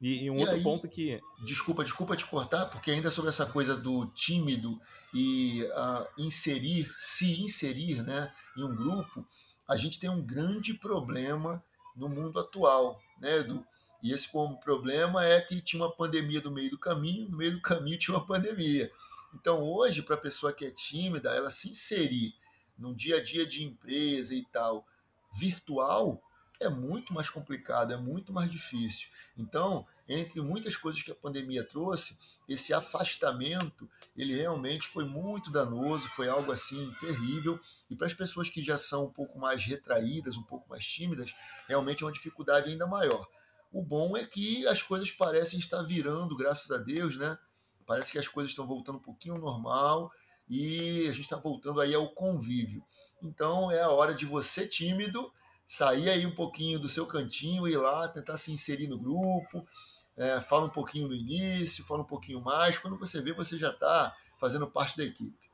E, 0.00 0.24
e 0.24 0.30
um 0.30 0.36
e 0.36 0.40
outro 0.40 0.54
aí, 0.56 0.62
ponto 0.62 0.88
que. 0.88 1.20
Desculpa, 1.44 1.82
desculpa 1.82 2.16
te 2.16 2.26
cortar, 2.26 2.66
porque 2.66 2.90
ainda 2.90 3.10
sobre 3.10 3.30
essa 3.30 3.46
coisa 3.46 3.76
do 3.76 4.06
tímido 4.08 4.78
e 5.14 5.62
uh, 5.62 6.22
inserir, 6.22 6.92
se 6.98 7.42
inserir 7.42 8.02
né, 8.02 8.30
em 8.56 8.62
um 8.62 8.76
grupo, 8.76 9.26
a 9.66 9.76
gente 9.76 9.98
tem 9.98 10.10
um 10.10 10.22
grande 10.22 10.74
problema 10.74 11.64
no 11.96 12.08
mundo 12.08 12.38
atual, 12.38 13.00
né, 13.20 13.38
Edu? 13.38 13.64
E 14.06 14.12
esse 14.12 14.28
como 14.28 14.56
problema 14.60 15.24
é 15.26 15.40
que 15.40 15.60
tinha 15.60 15.82
uma 15.82 15.90
pandemia 15.90 16.40
no 16.40 16.52
meio 16.52 16.70
do 16.70 16.78
caminho, 16.78 17.28
no 17.28 17.36
meio 17.36 17.50
do 17.50 17.60
caminho 17.60 17.98
tinha 17.98 18.16
uma 18.16 18.24
pandemia. 18.24 18.88
Então, 19.34 19.64
hoje, 19.64 20.00
para 20.00 20.14
a 20.14 20.18
pessoa 20.18 20.52
que 20.52 20.64
é 20.64 20.70
tímida, 20.70 21.34
ela 21.34 21.50
se 21.50 21.70
inserir 21.70 22.32
num 22.78 22.94
dia 22.94 23.16
a 23.16 23.22
dia 23.22 23.44
de 23.44 23.64
empresa 23.64 24.32
e 24.32 24.44
tal, 24.44 24.86
virtual, 25.34 26.22
é 26.60 26.68
muito 26.68 27.12
mais 27.12 27.28
complicado, 27.28 27.92
é 27.92 27.96
muito 27.96 28.32
mais 28.32 28.48
difícil. 28.48 29.08
Então, 29.36 29.84
entre 30.08 30.40
muitas 30.40 30.76
coisas 30.76 31.02
que 31.02 31.10
a 31.10 31.14
pandemia 31.16 31.64
trouxe, 31.64 32.16
esse 32.48 32.72
afastamento, 32.72 33.90
ele 34.16 34.36
realmente 34.36 34.86
foi 34.86 35.04
muito 35.04 35.50
danoso, 35.50 36.08
foi 36.10 36.28
algo 36.28 36.52
assim 36.52 36.94
terrível, 37.00 37.58
e 37.90 37.96
para 37.96 38.06
as 38.06 38.14
pessoas 38.14 38.48
que 38.48 38.62
já 38.62 38.78
são 38.78 39.06
um 39.06 39.10
pouco 39.10 39.36
mais 39.36 39.64
retraídas, 39.64 40.36
um 40.36 40.44
pouco 40.44 40.70
mais 40.70 40.86
tímidas, 40.86 41.34
realmente 41.66 42.04
é 42.04 42.06
uma 42.06 42.12
dificuldade 42.12 42.70
ainda 42.70 42.86
maior. 42.86 43.26
O 43.76 43.82
bom 43.82 44.16
é 44.16 44.24
que 44.24 44.66
as 44.68 44.80
coisas 44.80 45.10
parecem 45.10 45.58
estar 45.58 45.82
virando, 45.82 46.34
graças 46.34 46.70
a 46.70 46.78
Deus, 46.78 47.14
né? 47.18 47.36
Parece 47.84 48.10
que 48.10 48.18
as 48.18 48.26
coisas 48.26 48.52
estão 48.52 48.66
voltando 48.66 48.96
um 48.96 49.02
pouquinho 49.02 49.34
ao 49.34 49.40
normal 49.42 50.10
e 50.48 51.02
a 51.02 51.12
gente 51.12 51.24
está 51.24 51.36
voltando 51.36 51.82
aí 51.82 51.94
ao 51.94 52.08
convívio. 52.08 52.82
Então 53.22 53.70
é 53.70 53.82
a 53.82 53.90
hora 53.90 54.14
de 54.14 54.24
você 54.24 54.66
tímido 54.66 55.30
sair 55.66 56.08
aí 56.08 56.24
um 56.24 56.34
pouquinho 56.34 56.78
do 56.78 56.88
seu 56.88 57.04
cantinho, 57.04 57.68
ir 57.68 57.76
lá, 57.76 58.08
tentar 58.08 58.38
se 58.38 58.50
inserir 58.50 58.88
no 58.88 58.98
grupo, 58.98 59.68
é, 60.16 60.40
fala 60.40 60.64
um 60.64 60.70
pouquinho 60.70 61.08
no 61.08 61.14
início, 61.14 61.84
fala 61.84 62.00
um 62.00 62.06
pouquinho 62.06 62.40
mais. 62.40 62.78
Quando 62.78 62.96
você 62.96 63.20
vê, 63.20 63.34
você 63.34 63.58
já 63.58 63.68
está 63.68 64.16
fazendo 64.40 64.66
parte 64.66 64.96
da 64.96 65.04
equipe. 65.04 65.50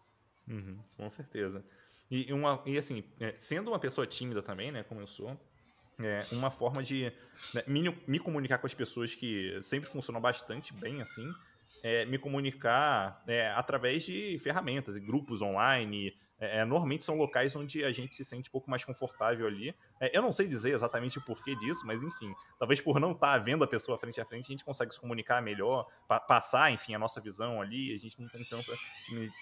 Uhum, 0.46 0.78
com 0.96 1.10
certeza. 1.10 1.64
E, 2.08 2.32
uma, 2.32 2.62
e 2.66 2.78
assim, 2.78 3.02
é, 3.18 3.34
sendo 3.36 3.72
uma 3.72 3.80
pessoa 3.80 4.06
tímida 4.06 4.40
também, 4.40 4.70
né, 4.70 4.84
como 4.84 5.00
eu 5.00 5.08
sou, 5.08 5.36
é 6.00 6.20
uma 6.32 6.50
forma 6.50 6.82
de 6.82 7.12
né, 7.54 7.62
me, 7.66 7.96
me, 8.06 8.18
comunicar 8.18 8.58
com 8.58 8.66
as 8.66 8.74
pessoas 8.74 9.14
que 9.14 9.58
sempre 9.62 9.88
funcionam 9.88 10.20
bastante 10.20 10.72
bem, 10.74 11.00
assim, 11.00 11.30
é 11.82 12.04
me 12.06 12.18
comunicar 12.18 13.22
é, 13.26 13.50
através 13.52 14.04
de 14.04 14.38
ferramentas, 14.38 14.96
grupos 14.98 15.42
online, 15.42 16.14
é, 16.42 16.58
é, 16.58 16.64
normalmente 16.64 17.04
são 17.04 17.16
locais 17.16 17.54
onde 17.54 17.84
a 17.84 17.92
gente 17.92 18.16
se 18.16 18.24
sente 18.24 18.48
um 18.48 18.52
pouco 18.52 18.68
mais 18.68 18.84
confortável 18.84 19.46
ali. 19.46 19.72
É, 20.00 20.16
eu 20.16 20.20
não 20.20 20.32
sei 20.32 20.48
dizer 20.48 20.72
exatamente 20.72 21.18
o 21.18 21.20
porquê 21.20 21.54
disso, 21.54 21.86
mas 21.86 22.02
enfim, 22.02 22.34
talvez 22.58 22.80
por 22.80 22.98
não 22.98 23.12
estar 23.12 23.34
tá 23.34 23.38
vendo 23.38 23.62
a 23.62 23.66
pessoa 23.66 23.96
frente 23.96 24.20
a 24.20 24.24
frente, 24.24 24.46
a 24.46 24.52
gente 24.52 24.64
consegue 24.64 24.92
se 24.92 25.00
comunicar 25.00 25.40
melhor, 25.40 25.86
pa 26.08 26.18
passar, 26.18 26.72
enfim, 26.72 26.96
a 26.96 26.98
nossa 26.98 27.20
visão 27.20 27.62
ali, 27.62 27.94
a 27.94 27.98
gente 27.98 28.20
não 28.20 28.28
tem 28.28 28.44
tanta 28.44 28.72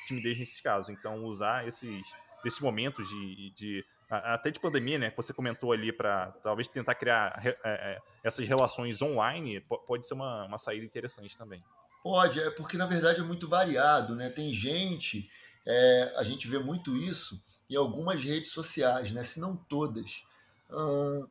timidez 0.06 0.38
nesses 0.38 0.60
casos. 0.60 0.90
Então, 0.90 1.24
usar 1.24 1.66
esses, 1.66 2.06
esses 2.44 2.60
momentos 2.60 3.08
de, 3.08 3.50
de 3.52 3.84
até 4.10 4.50
de 4.50 4.58
pandemia, 4.58 4.98
né, 4.98 5.10
que 5.10 5.16
você 5.16 5.32
comentou 5.32 5.72
ali, 5.72 5.92
para 5.92 6.32
talvez 6.42 6.66
tentar 6.66 6.94
criar 6.94 7.40
é, 7.44 7.56
é, 7.64 7.98
essas 8.24 8.46
relações 8.46 9.00
online, 9.00 9.60
pode 9.86 10.06
ser 10.06 10.14
uma, 10.14 10.46
uma 10.46 10.58
saída 10.58 10.84
interessante 10.84 11.38
também. 11.38 11.62
Pode, 12.02 12.40
é 12.40 12.50
porque 12.50 12.76
na 12.76 12.86
verdade 12.86 13.20
é 13.20 13.22
muito 13.22 13.46
variado, 13.46 14.14
né? 14.14 14.30
Tem 14.30 14.52
gente 14.52 15.30
é, 15.66 16.14
a 16.16 16.22
gente 16.22 16.48
vê 16.48 16.58
muito 16.58 16.96
isso 16.96 17.40
em 17.68 17.76
algumas 17.76 18.22
redes 18.22 18.52
sociais, 18.52 19.12
né? 19.12 19.22
se 19.22 19.40
não 19.40 19.56
todas. 19.56 20.24
hum, 20.70 21.26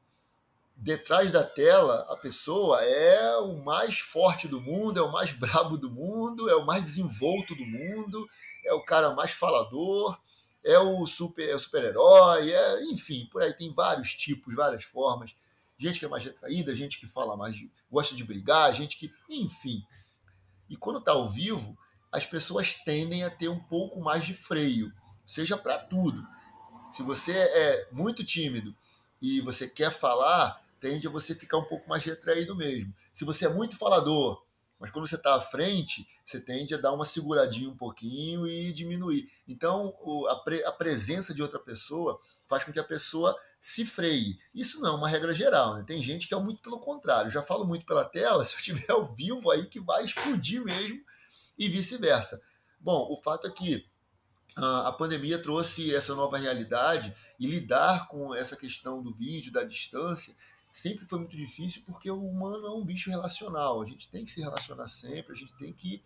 detrás 0.76 1.30
da 1.32 1.44
tela, 1.44 2.08
a 2.10 2.16
pessoa 2.16 2.82
é 2.82 3.38
o 3.40 3.58
mais 3.58 4.00
forte 4.00 4.48
do 4.48 4.62
mundo, 4.62 4.98
é 4.98 5.04
o 5.04 5.12
mais 5.12 5.34
brabo 5.34 5.78
do 5.78 5.90
mundo, 5.92 6.50
é 6.50 6.56
o 6.56 6.66
mais 6.66 6.84
desenvolto 6.84 7.54
do 7.56 7.66
mundo, 7.66 8.30
é 8.66 8.74
o 8.74 8.84
cara 8.84 9.14
mais 9.14 9.32
falador, 9.32 10.18
é 10.64 10.78
o 10.78 11.06
super 11.06 11.48
é 11.48 11.56
o 11.56 11.60
super-herói, 11.60 12.52
é, 12.52 12.84
enfim, 12.86 13.28
por 13.32 13.42
aí 13.42 13.54
tem 13.54 13.74
vários 13.74 14.14
tipos, 14.14 14.56
várias 14.56 14.84
formas. 14.84 15.36
Gente 15.78 16.00
que 16.00 16.06
é 16.06 16.10
mais 16.10 16.26
retraída, 16.26 16.76
gente 16.76 17.00
que 17.00 17.08
fala 17.08 17.38
mais, 17.38 17.56
gosta 17.90 18.14
de 18.14 18.24
brigar, 18.24 18.74
gente 18.74 18.98
que, 18.98 19.14
enfim. 19.30 19.82
E 20.70 20.76
quando 20.76 21.00
está 21.00 21.14
ao 21.14 21.30
vivo, 21.30 21.78
as 22.12 22.26
pessoas 22.26 22.76
tendem 22.76 23.24
a 23.24 23.30
ter 23.30 23.48
um 23.48 23.60
pouco 23.60 24.02
mais 24.02 24.26
de 24.26 24.34
freio, 24.34 24.92
seja 25.26 25.58
para 25.58 25.78
tudo. 25.78 26.28
Se 26.92 27.02
você 27.04 27.32
é 27.32 27.88
muito 27.92 28.26
tímido 28.26 28.76
e 29.22 29.40
você 29.42 29.70
quer 29.70 29.92
falar, 29.92 30.62
tende 30.80 31.08
a 31.08 31.12
você 31.12 31.34
ficar 31.34 31.58
um 31.58 31.66
pouco 31.66 31.88
mais 31.88 32.04
retraído 32.04 32.56
mesmo. 32.56 32.94
Se 33.14 33.24
você 33.24 33.46
é 33.46 33.50
muito 33.50 33.78
falador, 33.78 34.44
mas 34.80 34.92
quando 34.92 35.08
você 35.08 35.16
está 35.16 35.36
à 35.36 35.42
frente, 35.42 36.08
você 36.26 36.40
tende 36.40 36.74
a 36.74 36.78
dar 36.78 36.94
uma 36.94 37.04
seguradinha 37.04 37.70
um 37.70 37.76
pouquinho 37.76 38.48
e 38.48 38.72
diminuir. 38.72 39.30
Então, 39.48 39.94
a, 40.30 40.36
pre, 40.38 40.64
a 40.64 40.72
presença 40.72 41.34
de 41.34 41.42
outra 41.42 41.60
pessoa 41.60 42.18
faz 42.48 42.64
com 42.64 42.72
que 42.72 42.80
a 42.80 42.84
pessoa 42.84 43.36
se 43.60 43.86
freie. 43.86 44.40
Isso 44.56 44.80
não 44.82 44.94
é 44.94 44.96
uma 44.96 45.10
regra 45.10 45.34
geral, 45.34 45.76
né? 45.76 45.84
Tem 45.86 46.02
gente 46.02 46.28
que 46.28 46.34
é 46.34 46.40
muito 46.40 46.62
pelo 46.62 46.80
contrário. 46.80 47.30
Já 47.30 47.44
falo 47.44 47.66
muito 47.66 47.86
pela 47.86 48.06
tela, 48.06 48.44
se 48.46 48.54
eu 48.54 48.58
estiver 48.58 48.90
ao 48.90 49.06
vivo 49.14 49.52
aí 49.52 49.66
que 49.66 49.82
vai 49.82 50.06
explodir 50.06 50.64
mesmo 50.64 51.02
e 51.58 51.68
vice-versa. 51.68 52.42
Bom, 52.80 53.12
o 53.12 53.18
fato 53.18 53.48
é 53.48 53.52
que 53.52 53.86
a 54.56 54.92
pandemia 54.92 55.42
trouxe 55.42 55.94
essa 55.94 56.16
nova 56.16 56.38
realidade 56.38 57.14
e 57.40 57.48
lidar 57.48 58.08
com 58.08 58.34
essa 58.34 58.56
questão 58.56 59.02
do 59.02 59.14
vídeo, 59.14 59.52
da 59.52 59.64
distância, 59.64 60.36
sempre 60.72 61.06
foi 61.06 61.20
muito 61.20 61.36
difícil 61.36 61.84
porque 61.86 62.10
o 62.10 62.24
humano 62.24 62.68
é 62.68 62.72
um 62.72 62.84
bicho 62.84 63.10
relacional. 63.10 63.82
A 63.82 63.86
gente 63.86 64.10
tem 64.10 64.26
que 64.26 64.32
se 64.32 64.42
relacionar 64.42 64.88
sempre, 64.88 65.34
a 65.34 65.36
gente 65.36 65.54
tem 65.58 65.74
que 65.74 66.04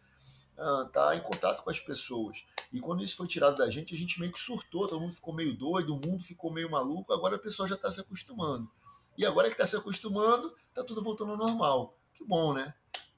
estar 0.52 0.82
uh, 0.82 0.90
tá 0.90 1.16
em 1.16 1.22
contato 1.22 1.64
com 1.64 1.70
as 1.70 1.80
pessoas. 1.80 2.46
E 2.72 2.80
quando 2.80 3.04
isso 3.04 3.18
foi 3.18 3.28
tirado 3.28 3.58
da 3.58 3.70
gente, 3.70 3.94
a 3.94 3.98
gente 3.98 4.20
meio 4.20 4.32
que 4.32 4.40
surtou, 4.40 4.88
todo 4.88 5.00
mundo 5.00 5.14
ficou 5.14 5.34
meio 5.34 5.56
doido, 5.56 5.96
o 5.96 6.00
mundo 6.00 6.24
ficou 6.24 6.52
meio 6.52 6.70
maluco, 6.70 7.14
agora 7.14 7.36
a 7.36 7.40
pessoa 7.40 7.68
já 7.68 7.76
está 7.76 7.92
se 7.92 8.00
acostumando. 8.00 8.70
E 9.18 9.26
agora 9.26 9.48
que 9.48 9.54
está 9.54 9.66
se 9.66 9.76
acostumando, 9.76 10.54
está 10.70 10.84
tudo 10.84 11.04
voltando 11.04 11.32
ao 11.32 11.38
normal. 11.38 11.98
Que 12.14 12.24
bom, 12.24 12.54
né? 12.54 12.74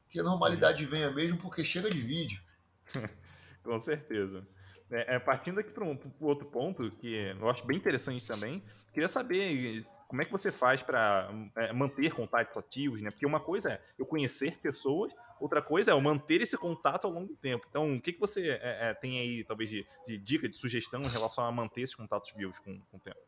Que 0.09 0.19
a 0.19 0.23
normalidade 0.23 0.85
venha 0.85 1.09
mesmo, 1.11 1.37
porque 1.37 1.63
chega 1.63 1.89
de 1.89 2.01
vídeo. 2.01 2.41
com 3.63 3.79
certeza. 3.79 4.45
É, 4.91 5.15
é, 5.15 5.19
partindo 5.19 5.59
aqui 5.59 5.71
para 5.71 5.83
um, 5.83 5.93
um, 5.93 6.25
outro 6.25 6.45
ponto, 6.47 6.89
que 6.97 7.13
eu 7.39 7.49
acho 7.49 7.65
bem 7.65 7.77
interessante 7.77 8.27
também, 8.27 8.63
queria 8.93 9.07
saber 9.07 9.85
como 10.07 10.21
é 10.21 10.25
que 10.25 10.31
você 10.31 10.51
faz 10.51 10.81
para 10.81 11.29
é, 11.55 11.73
manter 11.73 12.13
contatos 12.13 12.55
ativos, 12.57 13.01
né? 13.01 13.09
Porque 13.09 13.25
uma 13.25 13.39
coisa 13.39 13.73
é 13.73 13.81
eu 13.97 14.05
conhecer 14.05 14.57
pessoas, 14.59 15.11
outra 15.39 15.61
coisa 15.61 15.91
é 15.91 15.93
eu 15.93 16.01
manter 16.01 16.41
esse 16.41 16.57
contato 16.57 17.05
ao 17.05 17.11
longo 17.11 17.27
do 17.27 17.35
tempo. 17.35 17.65
Então, 17.67 17.95
o 17.95 18.01
que, 18.01 18.13
que 18.13 18.19
você 18.19 18.49
é, 18.49 18.89
é, 18.89 18.93
tem 18.93 19.19
aí, 19.19 19.43
talvez, 19.43 19.69
de, 19.69 19.85
de, 20.05 20.17
dica, 20.17 20.47
de 20.47 20.55
sugestão 20.55 21.01
em 21.01 21.07
relação 21.07 21.43
a 21.43 21.51
manter 21.51 21.81
esses 21.81 21.95
contatos 21.95 22.31
vivos 22.31 22.59
com, 22.59 22.79
com 22.91 22.97
o 22.97 22.99
tempo? 22.99 23.19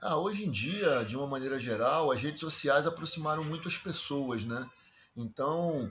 Ah, 0.00 0.18
hoje 0.18 0.44
em 0.44 0.50
dia, 0.50 1.04
de 1.04 1.16
uma 1.16 1.26
maneira 1.26 1.58
geral, 1.58 2.10
as 2.10 2.22
redes 2.22 2.40
sociais 2.40 2.86
aproximaram 2.86 3.42
muito 3.42 3.68
as 3.68 3.78
pessoas, 3.78 4.44
né? 4.44 4.68
Então, 5.16 5.90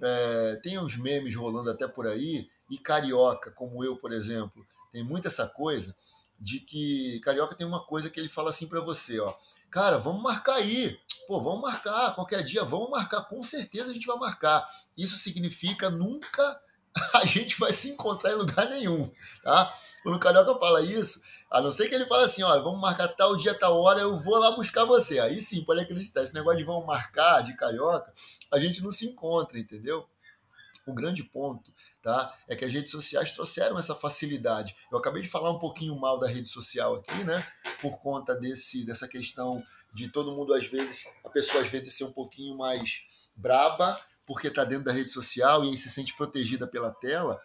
é, 0.00 0.56
tem 0.62 0.78
uns 0.78 0.96
memes 0.96 1.34
rolando 1.34 1.70
até 1.70 1.86
por 1.86 2.06
aí, 2.06 2.48
e 2.70 2.78
carioca, 2.78 3.50
como 3.50 3.84
eu, 3.84 3.96
por 3.96 4.12
exemplo, 4.12 4.66
tem 4.90 5.04
muito 5.04 5.28
essa 5.28 5.46
coisa 5.46 5.94
de 6.40 6.60
que 6.60 7.20
carioca 7.20 7.54
tem 7.54 7.66
uma 7.66 7.84
coisa 7.84 8.10
que 8.10 8.18
ele 8.18 8.28
fala 8.28 8.50
assim 8.50 8.66
para 8.66 8.80
você, 8.80 9.20
ó, 9.20 9.32
cara, 9.74 9.98
vamos 9.98 10.22
marcar 10.22 10.54
aí, 10.54 10.96
pô, 11.26 11.40
vamos 11.40 11.60
marcar, 11.60 12.14
qualquer 12.14 12.44
dia 12.44 12.62
vamos 12.62 12.90
marcar, 12.90 13.24
com 13.24 13.42
certeza 13.42 13.90
a 13.90 13.92
gente 13.92 14.06
vai 14.06 14.16
marcar. 14.16 14.64
Isso 14.96 15.18
significa 15.18 15.90
nunca 15.90 16.60
a 17.12 17.26
gente 17.26 17.58
vai 17.58 17.72
se 17.72 17.90
encontrar 17.90 18.30
em 18.30 18.36
lugar 18.36 18.70
nenhum, 18.70 19.10
tá? 19.42 19.74
Quando 20.04 20.14
o 20.14 20.20
carioca 20.20 20.56
fala 20.60 20.80
isso, 20.80 21.20
a 21.50 21.60
não 21.60 21.72
ser 21.72 21.88
que 21.88 21.94
ele 21.96 22.06
fale 22.06 22.22
assim, 22.22 22.44
olha, 22.44 22.62
vamos 22.62 22.80
marcar 22.80 23.08
tal 23.08 23.36
dia, 23.36 23.52
tal 23.52 23.82
hora, 23.82 24.00
eu 24.00 24.16
vou 24.16 24.36
lá 24.36 24.52
buscar 24.52 24.84
você. 24.84 25.18
Aí 25.18 25.42
sim, 25.42 25.64
pode 25.64 25.80
acreditar, 25.80 26.22
esse 26.22 26.34
negócio 26.34 26.60
de 26.60 26.64
vamos 26.64 26.86
marcar 26.86 27.42
de 27.42 27.56
carioca, 27.56 28.12
a 28.52 28.60
gente 28.60 28.80
não 28.80 28.92
se 28.92 29.06
encontra, 29.06 29.58
entendeu? 29.58 30.08
O 30.86 30.94
grande 30.94 31.24
ponto 31.24 31.72
tá? 32.04 32.36
É 32.46 32.54
que 32.54 32.66
as 32.66 32.72
redes 32.72 32.92
sociais 32.92 33.32
trouxeram 33.32 33.78
essa 33.78 33.94
facilidade. 33.94 34.76
Eu 34.92 34.98
acabei 34.98 35.22
de 35.22 35.28
falar 35.28 35.50
um 35.50 35.58
pouquinho 35.58 35.98
mal 35.98 36.18
da 36.18 36.28
rede 36.28 36.48
social 36.50 36.96
aqui, 36.96 37.24
né? 37.24 37.44
Por 37.80 37.98
conta 37.98 38.36
desse, 38.36 38.84
dessa 38.84 39.08
questão 39.08 39.60
de 39.94 40.08
todo 40.10 40.32
mundo, 40.32 40.52
às 40.52 40.66
vezes, 40.66 41.06
a 41.24 41.30
pessoa 41.30 41.62
às 41.62 41.68
vezes 41.68 41.94
ser 41.94 42.04
um 42.04 42.12
pouquinho 42.12 42.58
mais 42.58 43.28
braba, 43.34 43.98
porque 44.26 44.48
está 44.48 44.64
dentro 44.64 44.84
da 44.84 44.92
rede 44.92 45.10
social 45.10 45.64
e 45.64 45.76
se 45.78 45.88
sente 45.88 46.14
protegida 46.14 46.66
pela 46.66 46.90
tela. 46.90 47.40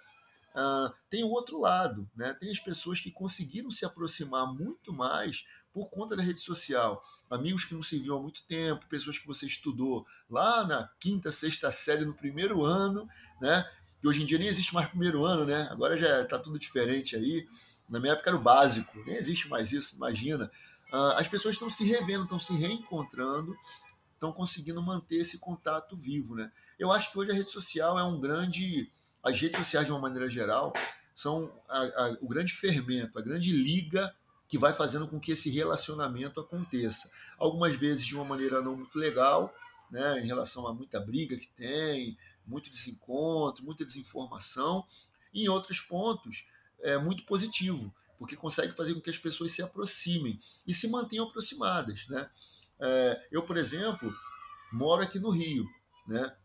Uh, 0.49 0.93
tem 1.09 1.23
o 1.23 1.29
outro 1.29 1.61
lado, 1.61 2.09
né? 2.13 2.35
Tem 2.37 2.49
as 2.49 2.59
pessoas 2.59 2.99
que 2.99 3.11
conseguiram 3.11 3.71
se 3.71 3.85
aproximar 3.85 4.45
muito 4.53 4.91
mais 4.91 5.45
por 5.71 5.89
conta 5.89 6.17
da 6.17 6.23
rede 6.23 6.41
social. 6.41 7.01
Amigos 7.29 7.63
que 7.63 7.73
não 7.73 7.83
se 7.83 7.97
viam 7.97 8.17
há 8.17 8.21
muito 8.21 8.45
tempo, 8.45 8.87
pessoas 8.87 9.17
que 9.17 9.27
você 9.27 9.45
estudou 9.45 10.05
lá 10.29 10.65
na 10.65 10.89
quinta, 10.99 11.31
sexta 11.31 11.71
série, 11.71 12.03
no 12.03 12.13
primeiro 12.13 12.65
ano, 12.65 13.07
né? 13.39 13.65
Que 14.01 14.07
hoje 14.07 14.23
em 14.23 14.25
dia 14.25 14.37
nem 14.37 14.47
existe 14.47 14.73
mais 14.73 14.87
primeiro 14.87 15.25
ano, 15.25 15.45
né? 15.45 15.67
Agora 15.71 15.97
já 15.97 16.21
está 16.21 16.39
tudo 16.39 16.57
diferente 16.57 17.15
aí. 17.15 17.47
Na 17.89 17.99
minha 17.99 18.13
época 18.13 18.29
era 18.29 18.37
o 18.37 18.41
básico, 18.41 18.97
nem 19.05 19.15
existe 19.15 19.49
mais 19.49 19.71
isso, 19.71 19.95
imagina. 19.95 20.51
Uh, 20.91 21.13
as 21.17 21.27
pessoas 21.27 21.55
estão 21.55 21.69
se 21.69 21.83
revendo, 21.83 22.23
estão 22.23 22.39
se 22.39 22.53
reencontrando, 22.53 23.55
estão 24.13 24.31
conseguindo 24.31 24.81
manter 24.81 25.17
esse 25.17 25.37
contato 25.39 25.95
vivo, 25.95 26.35
né? 26.35 26.51
Eu 26.77 26.91
acho 26.91 27.11
que 27.11 27.19
hoje 27.19 27.31
a 27.31 27.33
rede 27.33 27.51
social 27.51 27.97
é 27.97 28.03
um 28.03 28.19
grande. 28.19 28.91
As 29.23 29.39
redes 29.39 29.57
sociais, 29.57 29.85
de 29.85 29.91
uma 29.91 29.99
maneira 29.99 30.29
geral, 30.29 30.71
são 31.13 31.51
a, 31.67 31.79
a, 31.79 32.17
o 32.21 32.27
grande 32.27 32.53
fermento, 32.53 33.19
a 33.19 33.21
grande 33.21 33.51
liga 33.51 34.15
que 34.47 34.57
vai 34.57 34.73
fazendo 34.73 35.07
com 35.07 35.19
que 35.19 35.33
esse 35.33 35.49
relacionamento 35.49 36.39
aconteça. 36.39 37.09
Algumas 37.37 37.75
vezes 37.75 38.05
de 38.05 38.15
uma 38.15 38.25
maneira 38.25 38.61
não 38.61 38.75
muito 38.75 38.97
legal, 38.97 39.53
né, 39.91 40.19
em 40.21 40.25
relação 40.25 40.67
a 40.67 40.73
muita 40.73 40.99
briga 40.99 41.35
que 41.37 41.47
tem, 41.49 42.17
muito 42.49 42.69
desencontro, 42.69 43.63
muita 43.63 43.85
desinformação, 43.85 44.85
e 45.33 45.43
em 45.43 45.47
outros 45.47 45.79
pontos 45.79 46.47
é 46.81 46.97
muito 46.97 47.23
positivo, 47.25 47.93
porque 48.17 48.35
consegue 48.35 48.73
fazer 48.73 48.93
com 48.93 49.01
que 49.01 49.09
as 49.09 49.17
pessoas 49.17 49.51
se 49.51 49.61
aproximem 49.61 50.37
e 50.65 50.73
se 50.73 50.87
mantenham 50.87 51.27
aproximadas. 51.27 52.07
Né? 52.07 52.29
É, 52.79 53.27
eu, 53.31 53.43
por 53.43 53.57
exemplo, 53.57 54.13
moro 54.71 55.03
aqui 55.03 55.19
no 55.19 55.29
Rio. 55.29 55.67
Né? 56.07 56.35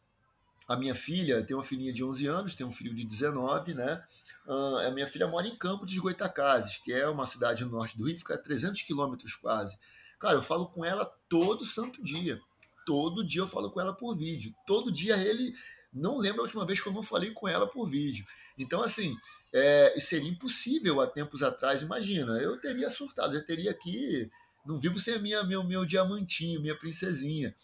A 0.68 0.76
minha 0.76 0.94
filha 0.94 1.42
tem 1.42 1.56
uma 1.56 1.62
filhinha 1.62 1.92
de 1.92 2.04
11 2.04 2.26
anos, 2.26 2.54
tem 2.54 2.66
um 2.66 2.72
filho 2.72 2.94
de 2.94 3.04
19, 3.04 3.74
né? 3.74 4.02
Uh, 4.46 4.76
a 4.78 4.90
minha 4.90 5.06
filha 5.06 5.26
mora 5.28 5.46
em 5.46 5.56
Campo 5.56 5.84
de 5.84 5.98
Goitacazes, 6.00 6.78
que 6.78 6.92
é 6.92 7.06
uma 7.08 7.26
cidade 7.26 7.64
no 7.64 7.70
norte 7.70 7.96
do 7.98 8.04
Rio, 8.04 8.18
fica 8.18 8.34
a 8.34 8.38
300 8.38 8.80
quilômetros 8.82 9.34
quase. 9.34 9.78
Cara, 10.18 10.36
eu 10.36 10.42
falo 10.42 10.66
com 10.66 10.82
ela 10.82 11.04
todo 11.28 11.66
santo 11.66 12.02
dia. 12.02 12.40
Todo 12.86 13.26
dia 13.26 13.42
eu 13.42 13.46
falo 13.46 13.70
com 13.70 13.80
ela 13.80 13.92
por 13.92 14.16
vídeo. 14.16 14.54
Todo 14.66 14.90
dia 14.90 15.16
ele 15.16 15.54
não 15.94 16.18
lembro 16.18 16.40
a 16.40 16.44
última 16.44 16.66
vez 16.66 16.80
que 16.80 16.88
eu 16.88 16.92
não 16.92 17.02
falei 17.02 17.30
com 17.30 17.46
ela 17.46 17.66
por 17.66 17.88
vídeo. 17.88 18.26
Então, 18.58 18.82
assim, 18.82 19.16
é, 19.52 19.94
seria 19.98 20.28
impossível 20.28 21.00
há 21.00 21.06
tempos 21.06 21.42
atrás, 21.42 21.82
imagina, 21.82 22.32
eu 22.38 22.60
teria 22.60 22.90
surtado, 22.90 23.34
eu 23.34 23.44
teria 23.44 23.70
aqui, 23.70 24.30
não 24.66 24.80
vivo 24.80 24.98
sem 24.98 25.14
a 25.14 25.18
minha, 25.18 25.44
meu, 25.44 25.62
meu 25.62 25.84
diamantinho, 25.84 26.60
minha 26.60 26.76
princesinha. 26.76 27.54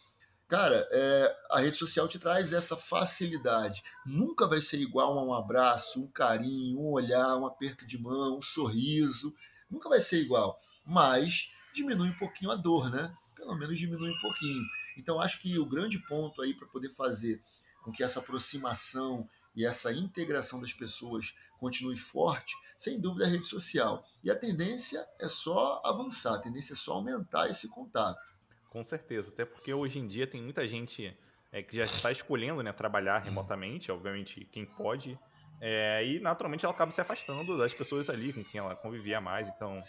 Cara, 0.50 0.86
é, 0.90 1.36
a 1.50 1.60
rede 1.60 1.76
social 1.76 2.08
te 2.08 2.18
traz 2.18 2.52
essa 2.52 2.76
facilidade. 2.76 3.82
Nunca 4.04 4.48
vai 4.48 4.60
ser 4.60 4.80
igual 4.80 5.16
a 5.16 5.24
um 5.24 5.32
abraço, 5.32 6.02
um 6.02 6.08
carinho, 6.08 6.80
um 6.80 6.90
olhar, 6.90 7.36
um 7.36 7.46
aperto 7.46 7.86
de 7.86 7.96
mão, 7.96 8.38
um 8.38 8.42
sorriso. 8.42 9.32
Nunca 9.70 9.88
vai 9.88 10.00
ser 10.00 10.20
igual. 10.20 10.58
Mas 10.84 11.52
diminui 11.72 12.08
um 12.08 12.18
pouquinho 12.18 12.50
a 12.50 12.56
dor, 12.56 12.90
né? 12.90 13.14
Pelo 13.36 13.54
menos 13.54 13.78
diminui 13.78 14.10
um 14.10 14.20
pouquinho. 14.20 14.64
Então, 14.98 15.20
acho 15.20 15.40
que 15.40 15.56
o 15.56 15.64
grande 15.64 16.00
ponto 16.00 16.42
aí 16.42 16.52
para 16.52 16.66
poder 16.66 16.90
fazer 16.90 17.40
com 17.82 17.90
que 17.90 18.02
essa 18.02 18.20
aproximação 18.20 19.28
e 19.54 19.66
essa 19.66 19.92
integração 19.92 20.60
das 20.60 20.72
pessoas 20.72 21.34
continue 21.58 21.96
forte, 21.96 22.54
sem 22.78 22.98
dúvida 22.98 23.24
é 23.24 23.28
a 23.28 23.30
rede 23.30 23.46
social. 23.46 24.04
E 24.24 24.30
a 24.30 24.36
tendência 24.36 25.06
é 25.18 25.28
só 25.28 25.82
avançar, 25.84 26.34
a 26.34 26.38
tendência 26.38 26.72
é 26.72 26.76
só 26.76 26.94
aumentar 26.94 27.48
esse 27.50 27.68
contato. 27.68 28.20
Com 28.70 28.84
certeza, 28.84 29.30
até 29.30 29.44
porque 29.44 29.74
hoje 29.74 29.98
em 29.98 30.06
dia 30.06 30.26
tem 30.26 30.40
muita 30.40 30.66
gente 30.66 31.16
é, 31.52 31.62
que 31.62 31.76
já 31.76 31.82
está 31.82 32.10
escolhendo 32.12 32.62
né, 32.62 32.72
trabalhar 32.72 33.18
remotamente, 33.18 33.90
obviamente 33.90 34.48
quem 34.52 34.64
pode, 34.64 35.18
é, 35.60 36.06
e 36.06 36.20
naturalmente 36.20 36.64
ela 36.64 36.72
acaba 36.72 36.90
se 36.90 37.00
afastando 37.00 37.58
das 37.58 37.74
pessoas 37.74 38.08
ali 38.08 38.32
com 38.32 38.42
quem 38.42 38.60
ela 38.60 38.74
convivia 38.74 39.20
mais. 39.20 39.46
Então, 39.48 39.82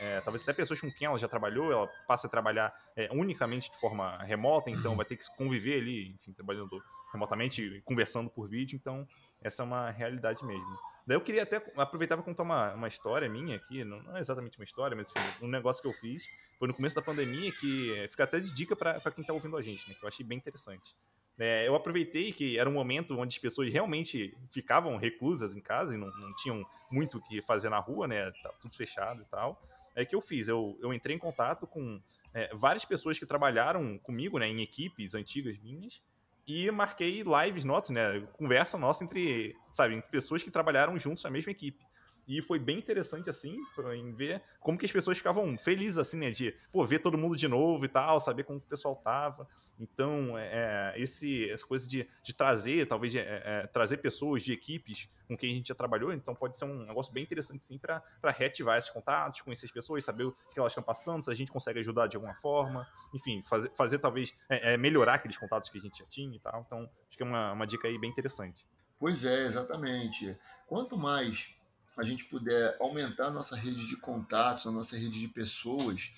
é, 0.00 0.20
talvez 0.22 0.42
até 0.42 0.52
pessoas 0.52 0.80
com 0.80 0.90
quem 0.90 1.06
ela 1.06 1.16
já 1.16 1.28
trabalhou, 1.28 1.70
ela 1.70 1.86
passa 2.08 2.26
a 2.26 2.30
trabalhar 2.30 2.74
é, 2.96 3.08
unicamente 3.12 3.70
de 3.70 3.78
forma 3.78 4.18
remota, 4.24 4.68
então 4.68 4.96
vai 4.96 5.04
ter 5.04 5.16
que 5.16 5.24
conviver 5.36 5.80
ali, 5.80 6.12
enfim, 6.14 6.32
trabalhando 6.32 6.82
remotamente, 7.12 7.82
conversando 7.84 8.30
por 8.30 8.48
vídeo, 8.48 8.76
então 8.76 9.06
essa 9.40 9.62
é 9.62 9.64
uma 9.64 9.90
realidade 9.90 10.44
mesmo. 10.44 10.78
Daí 11.06 11.16
eu 11.16 11.20
queria 11.20 11.42
até 11.42 11.56
aproveitar 11.76 12.16
para 12.16 12.24
contar 12.24 12.42
uma, 12.42 12.72
uma 12.74 12.88
história 12.88 13.28
minha 13.28 13.56
aqui, 13.56 13.84
não, 13.84 14.02
não, 14.02 14.16
é 14.16 14.20
exatamente 14.20 14.58
uma 14.58 14.64
história, 14.64 14.96
mas 14.96 15.12
um 15.40 15.48
negócio 15.48 15.82
que 15.82 15.88
eu 15.88 15.92
fiz 15.92 16.24
foi 16.58 16.68
no 16.68 16.74
começo 16.74 16.94
da 16.94 17.02
pandemia 17.02 17.52
que 17.52 18.08
fica 18.10 18.24
até 18.24 18.40
de 18.40 18.54
dica 18.54 18.74
para 18.74 19.00
quem 19.10 19.22
está 19.22 19.32
ouvindo 19.32 19.56
a 19.56 19.62
gente, 19.62 19.88
né? 19.88 19.94
Que 19.98 20.04
eu 20.04 20.08
achei 20.08 20.24
bem 20.24 20.38
interessante. 20.38 20.94
É, 21.38 21.66
eu 21.66 21.74
aproveitei 21.74 22.32
que 22.32 22.58
era 22.58 22.68
um 22.68 22.72
momento 22.74 23.18
onde 23.18 23.34
as 23.34 23.40
pessoas 23.40 23.72
realmente 23.72 24.36
ficavam 24.50 24.96
reclusas 24.96 25.56
em 25.56 25.60
casa 25.60 25.94
e 25.94 25.98
não, 25.98 26.06
não 26.06 26.36
tinham 26.36 26.64
muito 26.90 27.18
o 27.18 27.20
que 27.20 27.42
fazer 27.42 27.68
na 27.68 27.78
rua, 27.78 28.06
né? 28.06 28.30
Tá 28.42 28.50
tudo 28.60 28.76
fechado 28.76 29.22
e 29.22 29.24
tal. 29.24 29.58
É 29.94 30.04
que 30.04 30.14
eu 30.14 30.20
fiz, 30.20 30.48
eu, 30.48 30.78
eu 30.80 30.92
entrei 30.94 31.16
em 31.16 31.18
contato 31.18 31.66
com 31.66 32.00
é, 32.34 32.54
várias 32.54 32.84
pessoas 32.84 33.18
que 33.18 33.26
trabalharam 33.26 33.98
comigo, 33.98 34.38
né, 34.38 34.46
em 34.46 34.62
equipes 34.62 35.14
antigas 35.14 35.58
minhas, 35.58 36.00
e 36.46 36.70
marquei 36.70 37.22
lives 37.22 37.64
nossas, 37.64 37.90
né, 37.90 38.20
conversa 38.32 38.78
nossa 38.78 39.04
entre, 39.04 39.54
sabe, 39.70 39.94
entre 39.94 40.10
pessoas 40.10 40.42
que 40.42 40.50
trabalharam 40.50 40.98
juntos 40.98 41.22
na 41.24 41.30
mesma 41.30 41.52
equipe. 41.52 41.84
E 42.26 42.40
foi 42.40 42.58
bem 42.58 42.78
interessante, 42.78 43.28
assim, 43.28 43.58
em 43.94 44.12
ver 44.12 44.42
como 44.60 44.78
que 44.78 44.86
as 44.86 44.92
pessoas 44.92 45.18
ficavam 45.18 45.56
felizes, 45.58 45.98
assim, 45.98 46.18
né? 46.18 46.30
De, 46.30 46.54
pô, 46.70 46.84
ver 46.84 47.00
todo 47.00 47.18
mundo 47.18 47.36
de 47.36 47.48
novo 47.48 47.84
e 47.84 47.88
tal, 47.88 48.20
saber 48.20 48.44
como 48.44 48.58
o 48.58 48.62
pessoal 48.62 48.96
tava. 48.96 49.48
Então, 49.78 50.38
é, 50.38 50.92
é 50.94 51.00
esse, 51.00 51.50
essa 51.50 51.66
coisa 51.66 51.88
de, 51.88 52.08
de 52.22 52.32
trazer, 52.32 52.86
talvez, 52.86 53.14
é, 53.14 53.42
é, 53.44 53.66
trazer 53.66 53.96
pessoas 53.96 54.42
de 54.42 54.52
equipes 54.52 55.08
com 55.26 55.36
quem 55.36 55.52
a 55.52 55.54
gente 55.56 55.68
já 55.68 55.74
trabalhou, 55.74 56.12
então 56.12 56.34
pode 56.34 56.56
ser 56.56 56.66
um 56.66 56.86
negócio 56.86 57.12
bem 57.12 57.24
interessante, 57.24 57.64
sim, 57.64 57.78
para 57.78 58.02
reativar 58.30 58.78
esses 58.78 58.90
contatos, 58.90 59.40
conhecer 59.40 59.66
as 59.66 59.72
pessoas, 59.72 60.04
saber 60.04 60.24
o 60.24 60.32
que 60.52 60.60
elas 60.60 60.72
estão 60.72 60.84
passando, 60.84 61.22
se 61.22 61.30
a 61.30 61.34
gente 61.34 61.50
consegue 61.50 61.80
ajudar 61.80 62.06
de 62.06 62.16
alguma 62.16 62.34
forma, 62.34 62.86
enfim, 63.12 63.42
fazer, 63.42 63.70
fazer 63.74 63.98
talvez, 63.98 64.32
é, 64.48 64.74
é, 64.74 64.76
melhorar 64.76 65.14
aqueles 65.14 65.36
contatos 65.36 65.68
que 65.68 65.78
a 65.78 65.80
gente 65.80 65.98
já 65.98 66.04
tinha 66.04 66.36
e 66.36 66.38
tal. 66.38 66.62
Então, 66.64 66.88
acho 67.08 67.16
que 67.16 67.22
é 67.22 67.26
uma, 67.26 67.52
uma 67.52 67.66
dica 67.66 67.88
aí 67.88 67.98
bem 67.98 68.10
interessante. 68.10 68.64
Pois 68.98 69.24
é, 69.24 69.46
exatamente. 69.46 70.38
Quanto 70.66 70.96
mais 70.96 71.56
a 71.96 72.02
gente 72.02 72.24
puder 72.24 72.76
aumentar 72.80 73.26
a 73.26 73.30
nossa 73.30 73.54
rede 73.54 73.86
de 73.86 73.96
contatos, 73.96 74.66
a 74.66 74.70
nossa 74.70 74.96
rede 74.96 75.20
de 75.20 75.28
pessoas, 75.28 76.12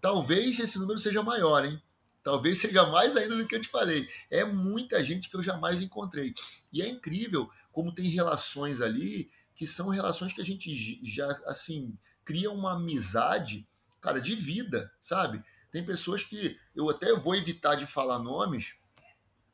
Talvez 0.00 0.58
esse 0.60 0.78
número 0.78 0.98
seja 0.98 1.22
maior, 1.22 1.64
hein? 1.64 1.82
Talvez 2.26 2.58
seja 2.58 2.84
mais 2.86 3.16
ainda 3.16 3.36
do 3.36 3.46
que 3.46 3.54
eu 3.54 3.60
te 3.60 3.68
falei. 3.68 4.08
É 4.28 4.44
muita 4.44 5.00
gente 5.04 5.30
que 5.30 5.36
eu 5.36 5.42
jamais 5.44 5.80
encontrei. 5.80 6.34
E 6.72 6.82
é 6.82 6.88
incrível 6.88 7.48
como 7.70 7.94
tem 7.94 8.08
relações 8.08 8.80
ali 8.80 9.30
que 9.54 9.64
são 9.64 9.90
relações 9.90 10.32
que 10.32 10.40
a 10.40 10.44
gente 10.44 11.00
já, 11.04 11.30
assim, 11.46 11.96
cria 12.24 12.50
uma 12.50 12.72
amizade, 12.72 13.64
cara, 14.00 14.20
de 14.20 14.34
vida, 14.34 14.92
sabe? 15.00 15.40
Tem 15.70 15.86
pessoas 15.86 16.24
que 16.24 16.58
eu 16.74 16.90
até 16.90 17.14
vou 17.14 17.36
evitar 17.36 17.76
de 17.76 17.86
falar 17.86 18.18
nomes, 18.18 18.74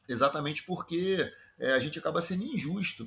exatamente 0.09 0.63
porque 0.63 1.31
é, 1.59 1.75
a 1.75 1.79
gente 1.79 1.99
acaba 1.99 2.23
sendo 2.23 2.43
injusto. 2.43 3.07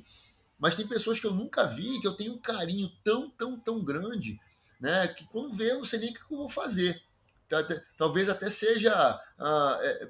Mas 0.60 0.76
tem 0.76 0.86
pessoas 0.86 1.18
que 1.18 1.26
eu 1.26 1.34
nunca 1.34 1.64
vi, 1.64 2.00
que 2.00 2.06
eu 2.06 2.14
tenho 2.14 2.34
um 2.34 2.38
carinho 2.38 2.88
tão, 3.02 3.28
tão, 3.30 3.58
tão 3.58 3.84
grande, 3.84 4.40
né? 4.80 5.08
Que 5.08 5.24
quando 5.24 5.52
vê, 5.52 5.72
eu 5.72 5.78
não 5.78 5.84
sei 5.84 5.98
nem 5.98 6.10
o 6.10 6.14
que 6.14 6.20
eu 6.20 6.38
vou 6.38 6.48
fazer. 6.48 7.02
Talvez 7.96 8.28
até 8.28 8.50
seja, 8.50 8.92
ah, 9.38 9.78
é, 9.80 10.08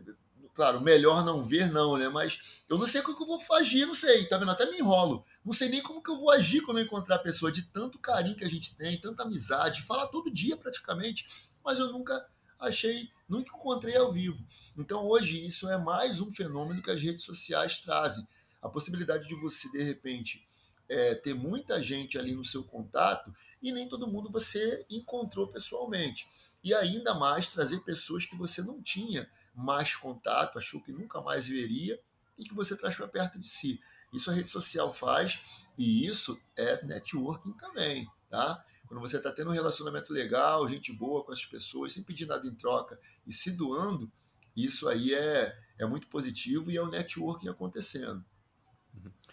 claro, 0.55 0.81
melhor 0.81 1.25
não 1.25 1.42
ver, 1.42 1.70
não, 1.70 1.96
né? 1.99 2.09
Mas 2.09 2.64
eu 2.68 2.79
não 2.79 2.87
sei 2.87 3.03
como 3.03 3.16
que 3.16 3.22
eu 3.22 3.27
vou 3.27 3.57
agir, 3.57 3.87
não 3.87 3.94
sei, 3.94 4.25
tá 4.27 4.38
vendo? 4.38 4.51
Até 4.51 4.70
me 4.70 4.79
enrolo. 4.79 5.25
Não 5.44 5.53
sei 5.53 5.68
nem 5.68 5.83
como 5.83 6.03
que 6.03 6.11
eu 6.11 6.16
vou 6.16 6.31
agir 6.31 6.62
quando 6.62 6.79
eu 6.79 6.85
encontrar 6.85 7.16
a 7.16 7.20
pessoa, 7.20 7.53
de 7.53 7.62
tanto 7.62 7.99
carinho 7.99 8.37
que 8.37 8.44
a 8.44 8.49
gente 8.49 8.75
tem, 8.75 8.99
tanta 8.99 9.22
amizade, 9.22 9.83
fala 9.83 10.07
todo 10.07 10.31
dia 10.31 10.57
praticamente, 10.57 11.27
mas 11.62 11.79
eu 11.79 11.92
nunca 11.92 12.27
achei, 12.59 13.11
nunca 13.29 13.55
encontrei 13.55 13.96
ao 13.96 14.12
vivo. 14.12 14.42
Então 14.79 15.07
hoje 15.07 15.44
isso 15.44 15.68
é 15.68 15.77
mais 15.77 16.20
um 16.20 16.33
fenômeno 16.33 16.83
que 16.83 16.90
as 16.90 17.03
redes 17.03 17.25
sociais 17.25 17.79
trazem. 17.79 18.27
A 18.62 18.68
possibilidade 18.68 19.29
de 19.29 19.35
você, 19.35 19.70
de 19.70 19.83
repente, 19.83 20.42
é, 20.88 21.14
ter 21.14 21.35
muita 21.35 21.83
gente 21.83 22.18
ali 22.18 22.35
no 22.35 22.44
seu 22.44 22.64
contato 22.64 23.33
e 23.66 23.72
nem 23.72 23.88
todo 23.88 24.07
mundo 24.07 24.31
você 24.31 24.87
encontrou 24.88 25.48
pessoalmente. 25.48 26.29
E 26.62 26.72
ainda 26.72 27.14
mais 27.14 27.48
trazer 27.48 27.81
pessoas 27.81 28.24
que 28.24 28.37
você 28.37 28.62
não 28.62 28.81
tinha 28.81 29.29
mais 29.52 29.96
contato, 29.96 30.57
achou 30.57 30.81
que 30.81 30.92
nunca 30.92 31.20
mais 31.20 31.48
veria 31.48 32.00
e 32.38 32.44
que 32.44 32.55
você 32.55 32.76
traz 32.76 32.94
para 32.94 33.09
perto 33.09 33.40
de 33.40 33.48
si. 33.48 33.81
Isso 34.12 34.31
a 34.31 34.35
rede 34.35 34.50
social 34.52 34.94
faz 34.94 35.66
e 35.76 36.07
isso 36.07 36.40
é 36.55 36.85
networking 36.85 37.55
também, 37.55 38.09
tá? 38.31 38.64
Quando 38.87 39.00
você 39.00 39.16
está 39.16 39.33
tendo 39.33 39.50
um 39.50 39.55
relacionamento 39.55 40.12
legal, 40.12 40.68
gente 40.68 40.92
boa 40.92 41.24
com 41.24 41.33
as 41.33 41.44
pessoas, 41.44 41.92
sem 41.92 42.05
pedir 42.05 42.26
nada 42.26 42.46
em 42.46 42.55
troca 42.55 43.00
e 43.26 43.33
se 43.33 43.50
doando, 43.50 44.11
isso 44.57 44.88
aí 44.88 45.12
é, 45.12 45.59
é 45.76 45.85
muito 45.87 46.07
positivo 46.07 46.70
e 46.70 46.76
é 46.76 46.83
o 46.83 46.88
networking 46.88 47.48
acontecendo. 47.48 48.24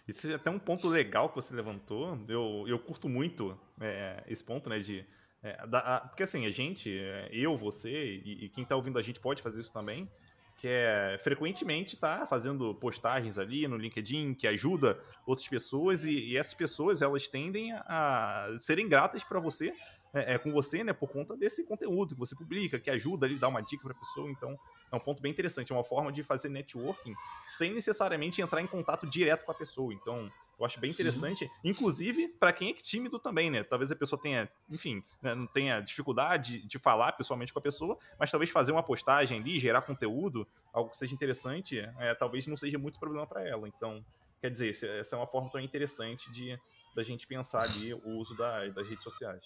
Isso 0.07 0.29
é 0.29 0.35
até 0.35 0.49
um 0.49 0.59
ponto 0.59 0.87
legal 0.87 1.29
que 1.29 1.35
você 1.35 1.55
levantou. 1.55 2.19
Eu, 2.27 2.65
eu 2.67 2.77
curto 2.77 3.07
muito 3.07 3.57
é, 3.79 4.23
esse 4.27 4.43
ponto, 4.43 4.69
né? 4.69 4.79
De, 4.79 5.05
é, 5.41 5.65
da, 5.67 5.79
a, 5.79 5.99
porque 6.01 6.23
assim, 6.23 6.45
a 6.45 6.51
gente, 6.51 6.97
é, 6.97 7.29
eu, 7.31 7.55
você 7.55 7.89
e, 7.89 8.45
e 8.45 8.49
quem 8.49 8.63
está 8.63 8.75
ouvindo 8.75 8.99
a 8.99 9.01
gente 9.01 9.19
pode 9.19 9.41
fazer 9.41 9.61
isso 9.61 9.71
também, 9.71 10.09
que 10.57 10.67
é 10.67 11.17
frequentemente 11.19 11.97
tá 11.97 12.25
fazendo 12.25 12.75
postagens 12.75 13.37
ali 13.37 13.67
no 13.67 13.77
LinkedIn 13.77 14.33
que 14.33 14.47
ajuda 14.47 14.99
outras 15.25 15.47
pessoas 15.47 16.05
e, 16.05 16.11
e 16.11 16.37
essas 16.37 16.53
pessoas 16.53 17.01
elas 17.01 17.27
tendem 17.27 17.73
a, 17.73 18.45
a 18.45 18.59
serem 18.59 18.87
gratas 18.87 19.23
para 19.23 19.39
você 19.39 19.73
é, 20.13 20.35
é, 20.35 20.37
com 20.37 20.51
você, 20.51 20.83
né, 20.83 20.93
por 20.93 21.09
conta 21.09 21.35
desse 21.35 21.63
conteúdo 21.63 22.13
que 22.13 22.19
você 22.19 22.35
publica, 22.35 22.79
que 22.79 22.89
ajuda 22.89 23.25
ali, 23.25 23.35
dá 23.35 23.47
uma 23.47 23.61
dica 23.61 23.83
para 23.83 23.93
a 23.93 23.99
pessoa. 23.99 24.29
Então, 24.29 24.57
é 24.91 24.95
um 24.95 24.99
ponto 24.99 25.21
bem 25.21 25.31
interessante, 25.31 25.71
é 25.71 25.75
uma 25.75 25.83
forma 25.83 26.11
de 26.11 26.21
fazer 26.21 26.49
networking 26.49 27.15
sem 27.47 27.73
necessariamente 27.73 28.41
entrar 28.41 28.61
em 28.61 28.67
contato 28.67 29.07
direto 29.07 29.43
com 29.45 29.51
a 29.51 29.55
pessoa. 29.55 29.93
Então, 29.93 30.29
eu 30.59 30.65
acho 30.65 30.79
bem 30.79 30.91
interessante, 30.91 31.45
Sim. 31.45 31.51
inclusive 31.63 32.27
para 32.27 32.53
quem 32.53 32.69
é 32.69 32.73
tímido 32.73 33.17
também, 33.17 33.49
né? 33.49 33.63
Talvez 33.63 33.91
a 33.91 33.95
pessoa 33.95 34.21
tenha, 34.21 34.47
enfim, 34.69 35.03
né, 35.19 35.33
não 35.33 35.47
tenha 35.47 35.81
dificuldade 35.81 36.61
de 36.67 36.77
falar 36.77 37.11
pessoalmente 37.13 37.51
com 37.51 37.57
a 37.57 37.61
pessoa, 37.61 37.97
mas 38.19 38.29
talvez 38.29 38.51
fazer 38.51 38.71
uma 38.71 38.83
postagem 38.83 39.39
ali, 39.39 39.59
gerar 39.59 39.81
conteúdo, 39.81 40.47
algo 40.71 40.91
que 40.91 40.97
seja 40.97 41.13
interessante, 41.13 41.79
é, 41.97 42.13
talvez 42.13 42.45
não 42.45 42.55
seja 42.55 42.77
muito 42.77 42.99
problema 42.99 43.25
para 43.25 43.43
ela. 43.47 43.67
Então, 43.67 44.01
quer 44.39 44.51
dizer, 44.51 44.69
essa 44.99 45.15
é 45.15 45.17
uma 45.17 45.27
forma 45.27 45.49
tão 45.49 45.59
interessante 45.59 46.31
de 46.31 46.57
da 46.95 47.01
gente 47.01 47.25
pensar 47.25 47.63
ali 47.63 47.91
o 47.93 48.19
uso 48.19 48.37
da, 48.37 48.67
das 48.67 48.87
redes 48.87 49.03
sociais. 49.03 49.43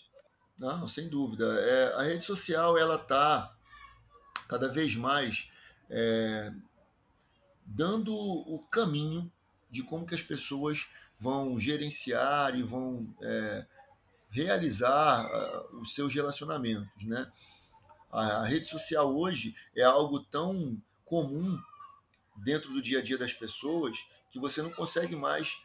Não, 0.57 0.87
sem 0.87 1.07
dúvida. 1.07 1.45
É, 1.45 1.93
a 1.95 2.01
rede 2.03 2.23
social 2.23 2.77
ela 2.77 2.95
está 2.95 3.55
cada 4.47 4.67
vez 4.67 4.95
mais 4.95 5.51
é, 5.89 6.51
dando 7.65 8.13
o 8.15 8.59
caminho 8.69 9.31
de 9.69 9.83
como 9.83 10.05
que 10.05 10.15
as 10.15 10.21
pessoas 10.21 10.87
vão 11.19 11.59
gerenciar 11.59 12.57
e 12.57 12.63
vão 12.63 13.13
é, 13.21 13.65
realizar 14.29 15.25
uh, 15.25 15.79
os 15.79 15.93
seus 15.93 16.13
relacionamentos, 16.13 17.03
né? 17.03 17.29
A, 18.11 18.21
a, 18.37 18.45
rede 18.45 18.67
social 18.67 19.15
hoje 19.15 19.55
é 19.75 19.83
algo 19.83 20.19
tão 20.19 20.81
comum 21.03 21.59
dentro 22.37 22.71
do 22.73 22.81
dia 22.81 22.99
a 22.99 23.01
dia 23.01 23.17
das 23.17 23.33
pessoas 23.33 23.97
que 24.31 24.39
você 24.39 24.61
não 24.61 24.71
consegue 24.71 25.15
mais 25.15 25.61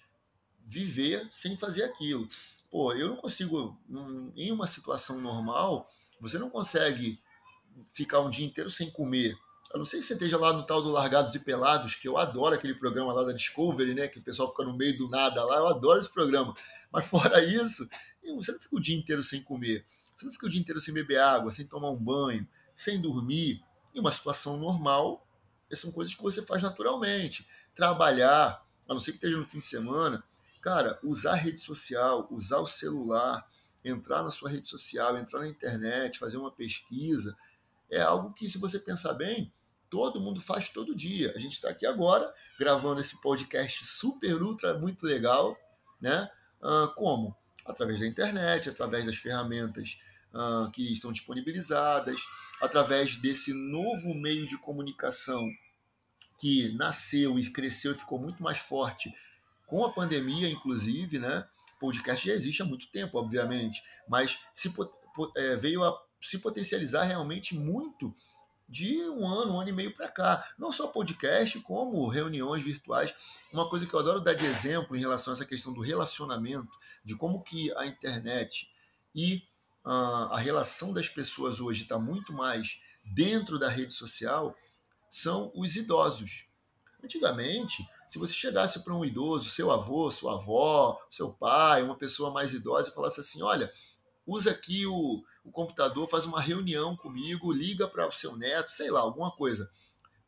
viver 0.64 1.28
sem 1.30 1.56
fazer 1.56 1.84
aquilo. 1.84 2.26
Pô, 2.72 2.94
eu 2.94 3.06
não 3.06 3.16
consigo, 3.16 3.78
em 4.34 4.50
uma 4.50 4.66
situação 4.66 5.20
normal, 5.20 5.86
você 6.18 6.38
não 6.38 6.48
consegue 6.48 7.20
ficar 7.90 8.20
um 8.20 8.30
dia 8.30 8.46
inteiro 8.46 8.70
sem 8.70 8.90
comer. 8.90 9.36
Eu 9.70 9.78
não 9.78 9.84
sei 9.84 10.00
se 10.00 10.08
você 10.08 10.14
esteja 10.14 10.38
lá 10.38 10.54
no 10.54 10.64
tal 10.64 10.80
do 10.80 10.90
Largados 10.90 11.34
e 11.34 11.38
Pelados, 11.38 11.94
que 11.94 12.08
eu 12.08 12.16
adoro 12.16 12.54
aquele 12.54 12.74
programa 12.74 13.12
lá 13.12 13.24
da 13.24 13.32
Discovery, 13.32 13.94
né? 13.94 14.08
Que 14.08 14.20
o 14.20 14.22
pessoal 14.22 14.48
fica 14.48 14.64
no 14.64 14.74
meio 14.74 14.96
do 14.96 15.06
nada 15.06 15.44
lá, 15.44 15.56
eu 15.56 15.68
adoro 15.68 16.00
esse 16.00 16.10
programa. 16.10 16.54
Mas 16.90 17.06
fora 17.06 17.44
isso, 17.44 17.86
você 18.36 18.52
não 18.52 18.58
fica 18.60 18.74
o 18.76 18.80
dia 18.80 18.96
inteiro 18.96 19.22
sem 19.22 19.42
comer, 19.42 19.84
você 20.16 20.24
não 20.24 20.32
fica 20.32 20.46
o 20.46 20.48
dia 20.48 20.60
inteiro 20.60 20.80
sem 20.80 20.94
beber 20.94 21.18
água, 21.18 21.52
sem 21.52 21.66
tomar 21.66 21.90
um 21.90 22.02
banho, 22.02 22.48
sem 22.74 22.98
dormir. 22.98 23.62
Em 23.94 24.00
uma 24.00 24.12
situação 24.12 24.56
normal, 24.56 25.26
são 25.74 25.92
coisas 25.92 26.14
que 26.14 26.22
você 26.22 26.40
faz 26.40 26.62
naturalmente. 26.62 27.46
Trabalhar, 27.74 28.66
a 28.88 28.94
não 28.94 29.00
ser 29.00 29.10
que 29.12 29.18
esteja 29.18 29.36
no 29.36 29.44
fim 29.44 29.58
de 29.58 29.66
semana, 29.66 30.24
cara, 30.62 30.98
usar 31.02 31.34
rede 31.34 31.60
social, 31.60 32.28
usar 32.30 32.58
o 32.58 32.66
celular, 32.66 33.44
entrar 33.84 34.22
na 34.22 34.30
sua 34.30 34.48
rede 34.48 34.68
social, 34.68 35.18
entrar 35.18 35.40
na 35.40 35.48
internet, 35.48 36.18
fazer 36.18 36.36
uma 36.36 36.52
pesquisa, 36.52 37.36
é 37.90 38.00
algo 38.00 38.32
que, 38.32 38.48
se 38.48 38.58
você 38.58 38.78
pensar 38.78 39.12
bem, 39.14 39.52
todo 39.90 40.20
mundo 40.20 40.40
faz 40.40 40.70
todo 40.70 40.94
dia. 40.94 41.32
A 41.34 41.38
gente 41.38 41.54
está 41.54 41.68
aqui 41.68 41.84
agora 41.84 42.32
gravando 42.58 43.00
esse 43.00 43.20
podcast 43.20 43.84
super 43.84 44.40
ultra 44.40 44.78
muito 44.78 45.04
legal, 45.04 45.54
né? 46.00 46.30
Uh, 46.62 46.94
como? 46.94 47.36
Através 47.66 48.00
da 48.00 48.06
internet, 48.06 48.70
através 48.70 49.04
das 49.04 49.16
ferramentas 49.16 49.98
uh, 50.32 50.70
que 50.70 50.92
estão 50.92 51.12
disponibilizadas, 51.12 52.20
através 52.60 53.16
desse 53.16 53.52
novo 53.52 54.14
meio 54.14 54.46
de 54.46 54.56
comunicação 54.58 55.46
que 56.40 56.72
nasceu 56.76 57.38
e 57.38 57.50
cresceu 57.50 57.92
e 57.92 57.98
ficou 57.98 58.18
muito 58.18 58.42
mais 58.42 58.58
forte 58.58 59.12
com 59.72 59.86
a 59.86 59.90
pandemia, 59.90 60.50
inclusive, 60.50 61.18
né? 61.18 61.48
Podcast 61.80 62.26
já 62.26 62.34
existe 62.34 62.60
há 62.60 62.64
muito 62.66 62.92
tempo, 62.92 63.18
obviamente, 63.18 63.82
mas 64.06 64.38
se, 64.54 64.70
é, 65.34 65.56
veio 65.56 65.82
a 65.82 65.98
se 66.20 66.38
potencializar 66.40 67.04
realmente 67.04 67.54
muito 67.54 68.14
de 68.68 69.00
um 69.08 69.26
ano, 69.26 69.54
um 69.54 69.60
ano 69.60 69.70
e 69.70 69.72
meio 69.72 69.94
para 69.94 70.10
cá. 70.10 70.46
Não 70.58 70.70
só 70.70 70.88
podcast, 70.88 71.58
como 71.60 72.06
reuniões 72.06 72.62
virtuais. 72.62 73.14
Uma 73.50 73.66
coisa 73.66 73.86
que 73.86 73.94
eu 73.94 74.00
adoro 74.00 74.20
dar 74.20 74.34
de 74.34 74.44
exemplo 74.44 74.94
em 74.94 75.00
relação 75.00 75.32
a 75.32 75.36
essa 75.36 75.46
questão 75.46 75.72
do 75.72 75.80
relacionamento, 75.80 76.70
de 77.02 77.16
como 77.16 77.42
que 77.42 77.74
a 77.74 77.86
internet 77.86 78.68
e 79.14 79.42
uh, 79.86 80.34
a 80.34 80.38
relação 80.38 80.92
das 80.92 81.08
pessoas 81.08 81.60
hoje 81.60 81.84
está 81.84 81.98
muito 81.98 82.30
mais 82.30 82.78
dentro 83.02 83.58
da 83.58 83.70
rede 83.70 83.94
social, 83.94 84.54
são 85.10 85.50
os 85.54 85.76
idosos. 85.76 86.46
Antigamente, 87.02 87.82
se 88.12 88.18
você 88.18 88.34
chegasse 88.34 88.80
para 88.80 88.94
um 88.94 89.02
idoso, 89.02 89.48
seu 89.48 89.70
avô, 89.70 90.10
sua 90.10 90.34
avó, 90.34 91.00
seu 91.10 91.32
pai, 91.32 91.82
uma 91.82 91.96
pessoa 91.96 92.30
mais 92.30 92.52
idosa, 92.52 92.90
e 92.90 92.92
falasse 92.92 93.20
assim: 93.20 93.42
olha, 93.42 93.72
usa 94.26 94.50
aqui 94.50 94.84
o, 94.84 95.24
o 95.42 95.50
computador, 95.50 96.06
faz 96.06 96.26
uma 96.26 96.38
reunião 96.38 96.94
comigo, 96.94 97.50
liga 97.50 97.88
para 97.88 98.06
o 98.06 98.12
seu 98.12 98.36
neto, 98.36 98.70
sei 98.70 98.90
lá, 98.90 99.00
alguma 99.00 99.34
coisa. 99.34 99.66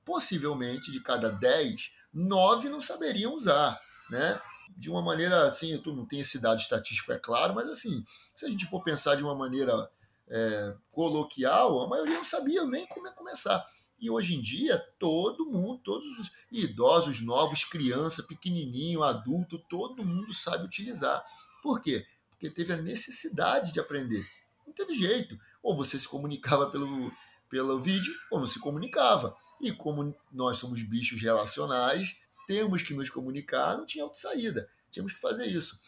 Possivelmente, 0.03 0.91
de 0.91 1.03
cada 1.03 1.29
10, 1.29 1.93
9 2.11 2.71
não 2.71 2.81
saberiam 2.81 3.35
usar, 3.35 3.79
né? 4.09 4.41
De 4.75 4.89
uma 4.89 5.03
maneira 5.03 5.47
assim, 5.47 5.77
tu 5.77 5.95
não 5.95 6.07
tem 6.07 6.21
esse 6.21 6.39
dado 6.39 6.61
estatístico, 6.61 7.13
é 7.13 7.19
claro, 7.19 7.55
mas 7.55 7.69
assim, 7.69 8.03
se 8.35 8.47
a 8.47 8.49
gente 8.49 8.65
for 8.65 8.83
pensar 8.83 9.15
de 9.15 9.23
uma 9.23 9.35
maneira 9.35 9.91
é, 10.27 10.75
coloquial, 10.91 11.83
a 11.83 11.87
maioria 11.87 12.17
não 12.17 12.25
sabia 12.25 12.65
nem 12.65 12.87
como 12.87 13.13
começar. 13.13 13.63
E 14.05 14.11
hoje 14.11 14.35
em 14.35 14.43
dia, 14.43 14.77
todo 14.99 15.47
mundo, 15.47 15.81
todos 15.83 16.07
os 16.19 16.31
idosos, 16.53 17.23
novos, 17.23 17.65
criança, 17.65 18.23
pequenininho, 18.23 19.03
adulto, 19.03 19.59
todo 19.59 20.05
mundo 20.05 20.31
sabe 20.35 20.67
utilizar. 20.67 21.25
Por 21.63 21.81
quê? 21.81 22.07
Porque 22.29 22.51
teve 22.51 22.75
a 22.75 22.77
necessidade 22.77 23.73
de 23.73 23.81
aprender. 23.81 24.23
Não 24.67 24.75
teve 24.75 24.95
jeito. 24.95 25.41
Ou 25.63 25.75
você 25.75 25.99
se 25.99 26.07
comunicava 26.07 26.71
pelo, 26.71 27.11
pelo 27.49 27.81
vídeo, 27.81 28.15
ou 28.31 28.39
não 28.39 28.47
se 28.47 28.61
comunicava. 28.61 29.35
E 29.59 29.73
como 29.73 30.15
nós 30.31 30.59
somos 30.59 30.83
bichos 30.83 31.23
relacionais, 31.23 32.15
temos 32.47 32.83
que 32.83 32.93
nos 32.93 33.09
comunicar, 33.09 33.79
não 33.79 33.87
tinha 33.87 34.05
outra 34.05 34.21
saída. 34.21 34.69
Tínhamos 34.91 35.15
que 35.15 35.21
fazer 35.21 35.47
isso. 35.47 35.81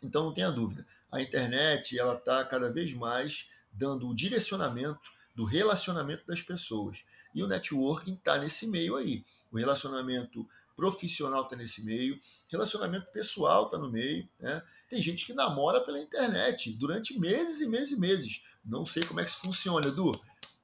Então 0.00 0.22
não 0.22 0.32
tenha 0.32 0.52
dúvida. 0.52 0.86
A 1.10 1.20
internet 1.20 1.98
ela 1.98 2.14
está 2.14 2.44
cada 2.44 2.70
vez 2.70 2.94
mais 2.94 3.50
dando 3.72 4.08
o 4.08 4.14
direcionamento 4.14 5.10
do 5.34 5.44
relacionamento 5.44 6.24
das 6.24 6.42
pessoas. 6.42 7.04
E 7.34 7.42
o 7.42 7.46
networking 7.46 8.14
está 8.14 8.38
nesse 8.38 8.66
meio 8.66 8.96
aí. 8.96 9.22
O 9.50 9.58
relacionamento 9.58 10.46
profissional 10.76 11.42
está 11.42 11.56
nesse 11.56 11.84
meio, 11.84 12.18
relacionamento 12.48 13.10
pessoal 13.10 13.66
está 13.66 13.76
no 13.76 13.90
meio. 13.90 14.26
Né? 14.38 14.62
Tem 14.88 15.00
gente 15.02 15.26
que 15.26 15.34
namora 15.34 15.80
pela 15.82 16.00
internet 16.00 16.72
durante 16.72 17.18
meses 17.18 17.60
e 17.60 17.66
meses 17.66 17.92
e 17.92 18.00
meses. 18.00 18.42
Não 18.64 18.86
sei 18.86 19.02
como 19.02 19.20
é 19.20 19.24
que 19.24 19.30
isso 19.30 19.40
funciona, 19.40 19.88
Edu. 19.88 20.10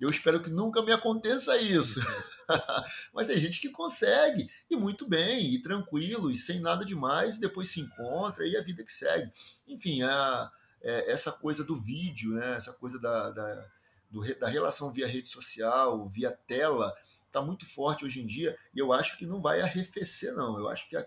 Eu 0.01 0.11
espero 0.11 0.41
que 0.41 0.51
nunca 0.51 0.83
me 0.83 0.93
aconteça 0.93 1.57
isso. 1.59 2.01
Mas 3.13 3.29
tem 3.29 3.39
gente 3.39 3.61
que 3.61 3.71
consegue, 3.71 4.51
e 4.71 4.77
muito 4.77 5.09
bem, 5.09 5.55
e 5.55 5.61
tranquilo, 5.61 6.31
e 6.31 6.37
sem 6.37 6.61
nada 6.61 6.85
demais, 6.85 7.37
e 7.37 7.41
depois 7.41 7.71
se 7.71 7.81
encontra, 7.81 8.47
e 8.47 8.57
a 8.57 8.63
vida 8.63 8.85
que 8.85 8.93
segue. 8.93 9.31
Enfim, 9.67 10.03
a, 10.03 10.51
é, 10.83 11.13
essa 11.13 11.33
coisa 11.33 11.65
do 11.65 11.77
vídeo, 11.77 12.35
né? 12.35 12.57
essa 12.57 12.73
coisa 12.73 12.99
da, 12.99 13.31
da, 13.31 13.67
do, 14.11 14.23
da 14.39 14.49
relação 14.49 14.93
via 14.93 15.07
rede 15.07 15.29
social, 15.29 16.09
via 16.09 16.31
tela, 16.31 16.95
está 17.27 17.43
muito 17.43 17.67
forte 17.67 18.05
hoje 18.05 18.21
em 18.21 18.27
dia, 18.27 18.57
e 18.75 18.79
eu 18.79 18.93
acho 18.93 19.19
que 19.19 19.27
não 19.27 19.41
vai 19.41 19.61
arrefecer, 19.61 20.35
não. 20.35 20.59
Eu 20.59 20.69
acho 20.69 20.89
que 20.89 20.97
a. 20.97 21.05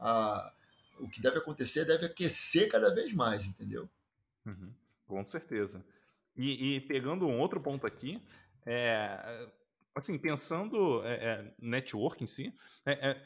A, 0.00 0.52
o 1.00 1.08
que 1.08 1.20
deve 1.20 1.38
acontecer 1.38 1.84
deve 1.84 2.06
aquecer 2.06 2.68
cada 2.68 2.92
vez 2.92 3.12
mais, 3.12 3.46
entendeu? 3.46 3.88
Uhum, 4.44 4.72
com 5.06 5.24
certeza. 5.24 5.84
E, 6.36 6.76
e, 6.76 6.80
pegando 6.80 7.26
um 7.26 7.38
outro 7.38 7.60
ponto 7.60 7.86
aqui, 7.86 8.22
é, 8.64 9.48
assim, 9.94 10.16
pensando 10.18 11.04
é, 11.04 11.14
é, 11.14 11.54
network 11.58 12.22
em 12.22 12.26
si, 12.26 12.54
é, 12.84 13.10
é 13.10 13.22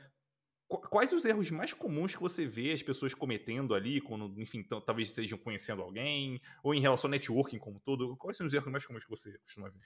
quais 0.79 1.13
os 1.13 1.25
erros 1.25 1.51
mais 1.51 1.73
comuns 1.73 2.15
que 2.15 2.21
você 2.21 2.47
vê 2.47 2.73
as 2.73 2.83
pessoas 2.83 3.15
cometendo 3.15 3.75
ali, 3.75 4.01
quando, 4.01 4.41
enfim, 4.41 4.63
talvez 4.63 5.09
estejam 5.09 5.39
conhecendo 5.39 5.83
alguém, 5.83 6.41
ou 6.63 6.75
em 6.75 6.81
relação 6.81 7.09
ao 7.09 7.13
networking 7.13 7.59
como 7.59 7.81
todo, 7.81 8.17
quais 8.17 8.37
são 8.37 8.47
os 8.47 8.53
erros 8.53 8.71
mais 8.71 8.87
comuns 8.87 9.05
que 9.05 9.11
você 9.11 9.37
costuma 9.39 9.69
ver? 9.69 9.81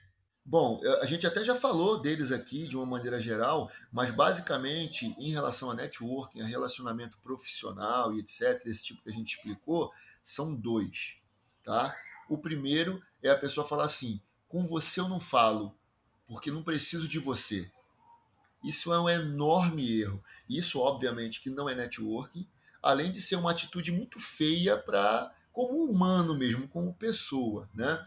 Bom, 0.49 0.79
a 1.01 1.05
gente 1.05 1.27
até 1.27 1.43
já 1.43 1.53
falou 1.53 2.01
deles 2.01 2.31
aqui 2.31 2.69
de 2.69 2.77
uma 2.77 2.85
maneira 2.85 3.19
geral, 3.19 3.69
mas 3.91 4.11
basicamente 4.11 5.13
em 5.19 5.29
relação 5.31 5.69
a 5.69 5.75
networking, 5.75 6.39
a 6.39 6.45
relacionamento 6.45 7.17
profissional 7.19 8.13
e 8.13 8.19
etc, 8.19 8.65
esse 8.65 8.85
tipo 8.85 9.03
que 9.03 9.09
a 9.09 9.11
gente 9.13 9.35
explicou, 9.35 9.91
são 10.23 10.55
dois, 10.55 11.21
tá? 11.65 11.93
O 12.29 12.37
primeiro 12.37 13.03
é 13.21 13.29
a 13.29 13.37
pessoa 13.37 13.67
falar 13.67 13.83
assim: 13.83 14.21
com 14.47 14.65
você 14.65 15.01
eu 15.01 15.09
não 15.09 15.19
falo, 15.19 15.77
porque 16.25 16.49
não 16.49 16.63
preciso 16.63 17.09
de 17.09 17.19
você. 17.19 17.69
Isso 18.67 18.93
é 18.93 18.99
um 18.99 19.09
enorme 19.09 20.01
erro. 20.01 20.21
Isso, 20.49 20.79
obviamente, 20.79 21.39
que 21.41 21.49
não 21.49 21.69
é 21.69 21.73
networking, 21.73 22.45
além 22.83 23.11
de 23.11 23.21
ser 23.21 23.37
uma 23.37 23.51
atitude 23.51 23.93
muito 23.93 24.19
feia 24.19 24.77
para 24.77 25.33
como 25.53 25.85
humano 25.85 26.37
mesmo, 26.37 26.67
como 26.67 26.93
pessoa, 26.93 27.69
né? 27.73 28.05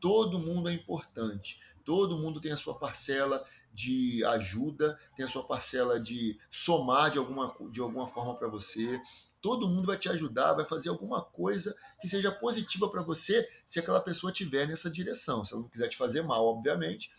Todo 0.00 0.38
mundo 0.38 0.70
é 0.70 0.72
importante. 0.72 1.60
Todo 1.84 2.16
mundo 2.16 2.40
tem 2.40 2.50
a 2.50 2.56
sua 2.56 2.78
parcela 2.78 3.44
de 3.72 4.24
ajuda, 4.24 4.98
tem 5.14 5.24
a 5.24 5.28
sua 5.28 5.44
parcela 5.44 6.00
de 6.00 6.38
somar 6.50 7.10
de 7.10 7.18
alguma, 7.18 7.54
de 7.70 7.80
alguma 7.80 8.06
forma 8.06 8.34
para 8.34 8.48
você. 8.48 9.00
Todo 9.40 9.68
mundo 9.68 9.86
vai 9.86 9.98
te 9.98 10.08
ajudar, 10.08 10.54
vai 10.54 10.64
fazer 10.64 10.88
alguma 10.88 11.22
coisa 11.22 11.76
que 12.00 12.08
seja 12.08 12.32
positiva 12.32 12.88
para 12.88 13.02
você 13.02 13.48
se 13.66 13.78
aquela 13.78 14.00
pessoa 14.00 14.32
tiver 14.32 14.66
nessa 14.66 14.90
direção. 14.90 15.44
Se 15.44 15.52
ela 15.52 15.62
não 15.62 15.68
quiser 15.68 15.88
te 15.88 15.96
fazer 15.96 16.22
mal, 16.22 16.46
obviamente, 16.46 17.10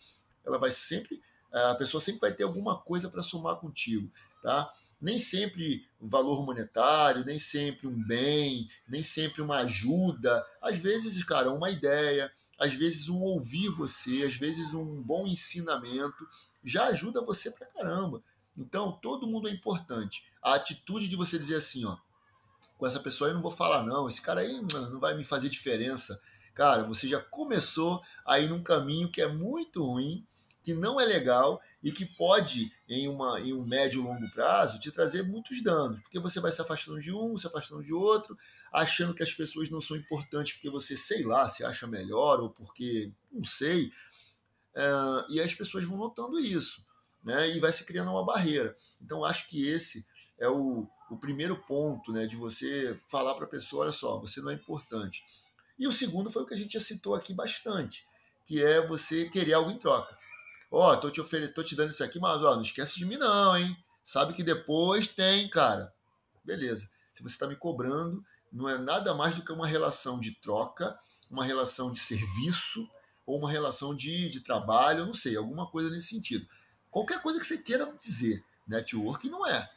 ela 0.44 0.58
vai 0.58 0.72
sempre, 0.72 1.22
a 1.52 1.74
pessoa 1.74 2.00
sempre 2.00 2.20
vai 2.20 2.32
ter 2.32 2.44
alguma 2.44 2.78
coisa 2.78 3.08
para 3.08 3.22
somar 3.22 3.56
contigo, 3.56 4.10
tá? 4.42 4.70
nem 5.02 5.18
sempre 5.18 5.84
valor 6.00 6.46
monetário, 6.46 7.24
nem 7.24 7.36
sempre 7.36 7.88
um 7.88 8.06
bem, 8.06 8.70
nem 8.88 9.02
sempre 9.02 9.42
uma 9.42 9.56
ajuda. 9.56 10.46
Às 10.62 10.78
vezes, 10.78 11.22
cara, 11.24 11.50
uma 11.50 11.70
ideia, 11.70 12.30
às 12.56 12.72
vezes 12.72 13.08
um 13.08 13.20
ouvir 13.20 13.68
você, 13.70 14.22
às 14.22 14.36
vezes 14.36 14.72
um 14.72 15.02
bom 15.02 15.26
ensinamento 15.26 16.24
já 16.62 16.84
ajuda 16.86 17.20
você 17.20 17.50
pra 17.50 17.66
caramba. 17.66 18.22
Então, 18.56 18.92
todo 19.02 19.26
mundo 19.26 19.48
é 19.48 19.50
importante. 19.50 20.24
A 20.40 20.54
atitude 20.54 21.08
de 21.08 21.16
você 21.16 21.36
dizer 21.36 21.56
assim, 21.56 21.84
ó, 21.84 21.96
com 22.78 22.86
essa 22.86 23.00
pessoa 23.00 23.28
eu 23.28 23.34
não 23.34 23.42
vou 23.42 23.50
falar 23.50 23.82
não, 23.82 24.08
esse 24.08 24.22
cara 24.22 24.42
aí 24.42 24.62
não 24.72 25.00
vai 25.00 25.16
me 25.16 25.24
fazer 25.24 25.48
diferença. 25.48 26.20
Cara, 26.54 26.84
você 26.84 27.08
já 27.08 27.18
começou 27.18 28.00
aí 28.24 28.46
num 28.46 28.62
caminho 28.62 29.10
que 29.10 29.20
é 29.20 29.26
muito 29.26 29.84
ruim, 29.84 30.24
que 30.62 30.74
não 30.74 31.00
é 31.00 31.04
legal 31.04 31.60
e 31.82 31.90
que 31.90 32.04
pode, 32.04 32.70
em, 32.88 33.08
uma, 33.08 33.40
em 33.40 33.52
um 33.52 33.64
médio 33.64 34.00
e 34.00 34.04
longo 34.04 34.30
prazo, 34.30 34.78
te 34.78 34.90
trazer 34.90 35.22
muitos 35.24 35.62
danos, 35.62 36.00
porque 36.00 36.20
você 36.20 36.38
vai 36.40 36.52
se 36.52 36.60
afastando 36.62 37.00
de 37.00 37.12
um, 37.12 37.36
se 37.36 37.46
afastando 37.46 37.82
de 37.82 37.92
outro, 37.92 38.38
achando 38.72 39.12
que 39.14 39.22
as 39.22 39.32
pessoas 39.34 39.68
não 39.70 39.80
são 39.80 39.96
importantes 39.96 40.54
porque 40.54 40.70
você, 40.70 40.96
sei 40.96 41.24
lá, 41.24 41.48
se 41.48 41.64
acha 41.64 41.86
melhor 41.86 42.40
ou 42.40 42.50
porque, 42.50 43.12
não 43.32 43.44
sei, 43.44 43.90
é, 44.74 44.92
e 45.28 45.40
as 45.40 45.54
pessoas 45.54 45.84
vão 45.84 45.98
notando 45.98 46.38
isso. 46.38 46.84
né? 47.24 47.50
E 47.50 47.60
vai 47.60 47.72
se 47.72 47.84
criando 47.84 48.10
uma 48.10 48.24
barreira. 48.24 48.74
Então, 49.00 49.24
acho 49.24 49.48
que 49.48 49.66
esse 49.68 50.06
é 50.38 50.48
o, 50.48 50.88
o 51.10 51.16
primeiro 51.16 51.56
ponto, 51.56 52.12
né? 52.12 52.26
De 52.26 52.36
você 52.36 52.98
falar 53.06 53.34
para 53.34 53.44
a 53.44 53.48
pessoa, 53.48 53.82
olha 53.84 53.92
só, 53.92 54.18
você 54.18 54.40
não 54.40 54.50
é 54.50 54.54
importante. 54.54 55.22
E 55.78 55.86
o 55.86 55.92
segundo 55.92 56.30
foi 56.30 56.42
o 56.42 56.46
que 56.46 56.54
a 56.54 56.56
gente 56.56 56.72
já 56.74 56.80
citou 56.80 57.14
aqui 57.14 57.32
bastante, 57.34 58.04
que 58.46 58.62
é 58.62 58.84
você 58.86 59.28
querer 59.28 59.54
algo 59.54 59.70
em 59.70 59.78
troca. 59.78 60.16
Ó, 60.74 60.90
oh, 60.90 60.96
tô 60.96 61.10
te 61.10 61.20
oferecendo, 61.20 61.52
tô 61.52 61.62
te 61.62 61.76
dando 61.76 61.90
isso 61.90 62.02
aqui, 62.02 62.18
mas 62.18 62.42
ó, 62.42 62.54
não 62.54 62.62
esquece 62.62 62.98
de 62.98 63.04
mim 63.04 63.18
não, 63.18 63.54
hein? 63.54 63.76
Sabe 64.02 64.32
que 64.32 64.42
depois 64.42 65.06
tem, 65.06 65.46
cara. 65.46 65.92
Beleza. 66.42 66.88
Se 67.12 67.22
você 67.22 67.34
está 67.34 67.46
me 67.46 67.54
cobrando, 67.54 68.24
não 68.50 68.66
é 68.66 68.78
nada 68.78 69.12
mais 69.12 69.36
do 69.36 69.44
que 69.44 69.52
uma 69.52 69.66
relação 69.66 70.18
de 70.18 70.32
troca, 70.32 70.96
uma 71.30 71.44
relação 71.44 71.92
de 71.92 71.98
serviço 71.98 72.88
ou 73.26 73.38
uma 73.38 73.50
relação 73.50 73.94
de, 73.94 74.30
de 74.30 74.40
trabalho, 74.40 75.04
não 75.04 75.12
sei, 75.12 75.36
alguma 75.36 75.70
coisa 75.70 75.90
nesse 75.90 76.08
sentido. 76.08 76.48
Qualquer 76.90 77.20
coisa 77.20 77.38
que 77.38 77.44
você 77.44 77.58
queira 77.58 77.86
dizer, 78.00 78.42
networking 78.66 79.28
não 79.28 79.46
é. 79.46 79.70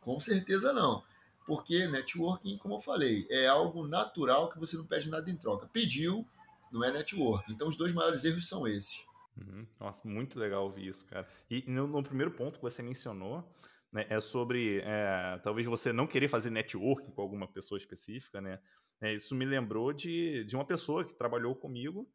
Com 0.00 0.18
certeza 0.18 0.72
não. 0.72 1.04
Porque 1.46 1.86
networking, 1.86 2.58
como 2.58 2.74
eu 2.74 2.80
falei, 2.80 3.24
é 3.30 3.46
algo 3.46 3.86
natural 3.86 4.50
que 4.50 4.58
você 4.58 4.76
não 4.76 4.84
pede 4.84 5.08
nada 5.08 5.30
em 5.30 5.36
troca. 5.36 5.68
Pediu, 5.72 6.26
não 6.72 6.82
é 6.82 6.90
networking. 6.90 7.52
Então 7.52 7.68
os 7.68 7.76
dois 7.76 7.92
maiores 7.92 8.24
erros 8.24 8.48
são 8.48 8.66
esses. 8.66 9.08
Uhum. 9.36 9.66
Nossa, 9.78 10.06
muito 10.06 10.38
legal 10.38 10.64
ouvir 10.64 10.88
isso, 10.88 11.06
cara. 11.06 11.26
E 11.50 11.64
no, 11.70 11.86
no 11.86 12.02
primeiro 12.02 12.30
ponto 12.30 12.58
que 12.58 12.62
você 12.62 12.82
mencionou, 12.82 13.48
né, 13.92 14.06
é 14.08 14.20
sobre 14.20 14.80
é, 14.84 15.38
talvez 15.42 15.66
você 15.66 15.92
não 15.92 16.06
querer 16.06 16.28
fazer 16.28 16.50
networking 16.50 17.10
com 17.10 17.22
alguma 17.22 17.48
pessoa 17.48 17.78
específica, 17.78 18.40
né? 18.40 18.60
É, 19.00 19.14
isso 19.14 19.34
me 19.34 19.44
lembrou 19.46 19.92
de, 19.92 20.44
de 20.44 20.54
uma 20.54 20.64
pessoa 20.64 21.04
que 21.04 21.14
trabalhou 21.14 21.54
comigo 21.56 22.06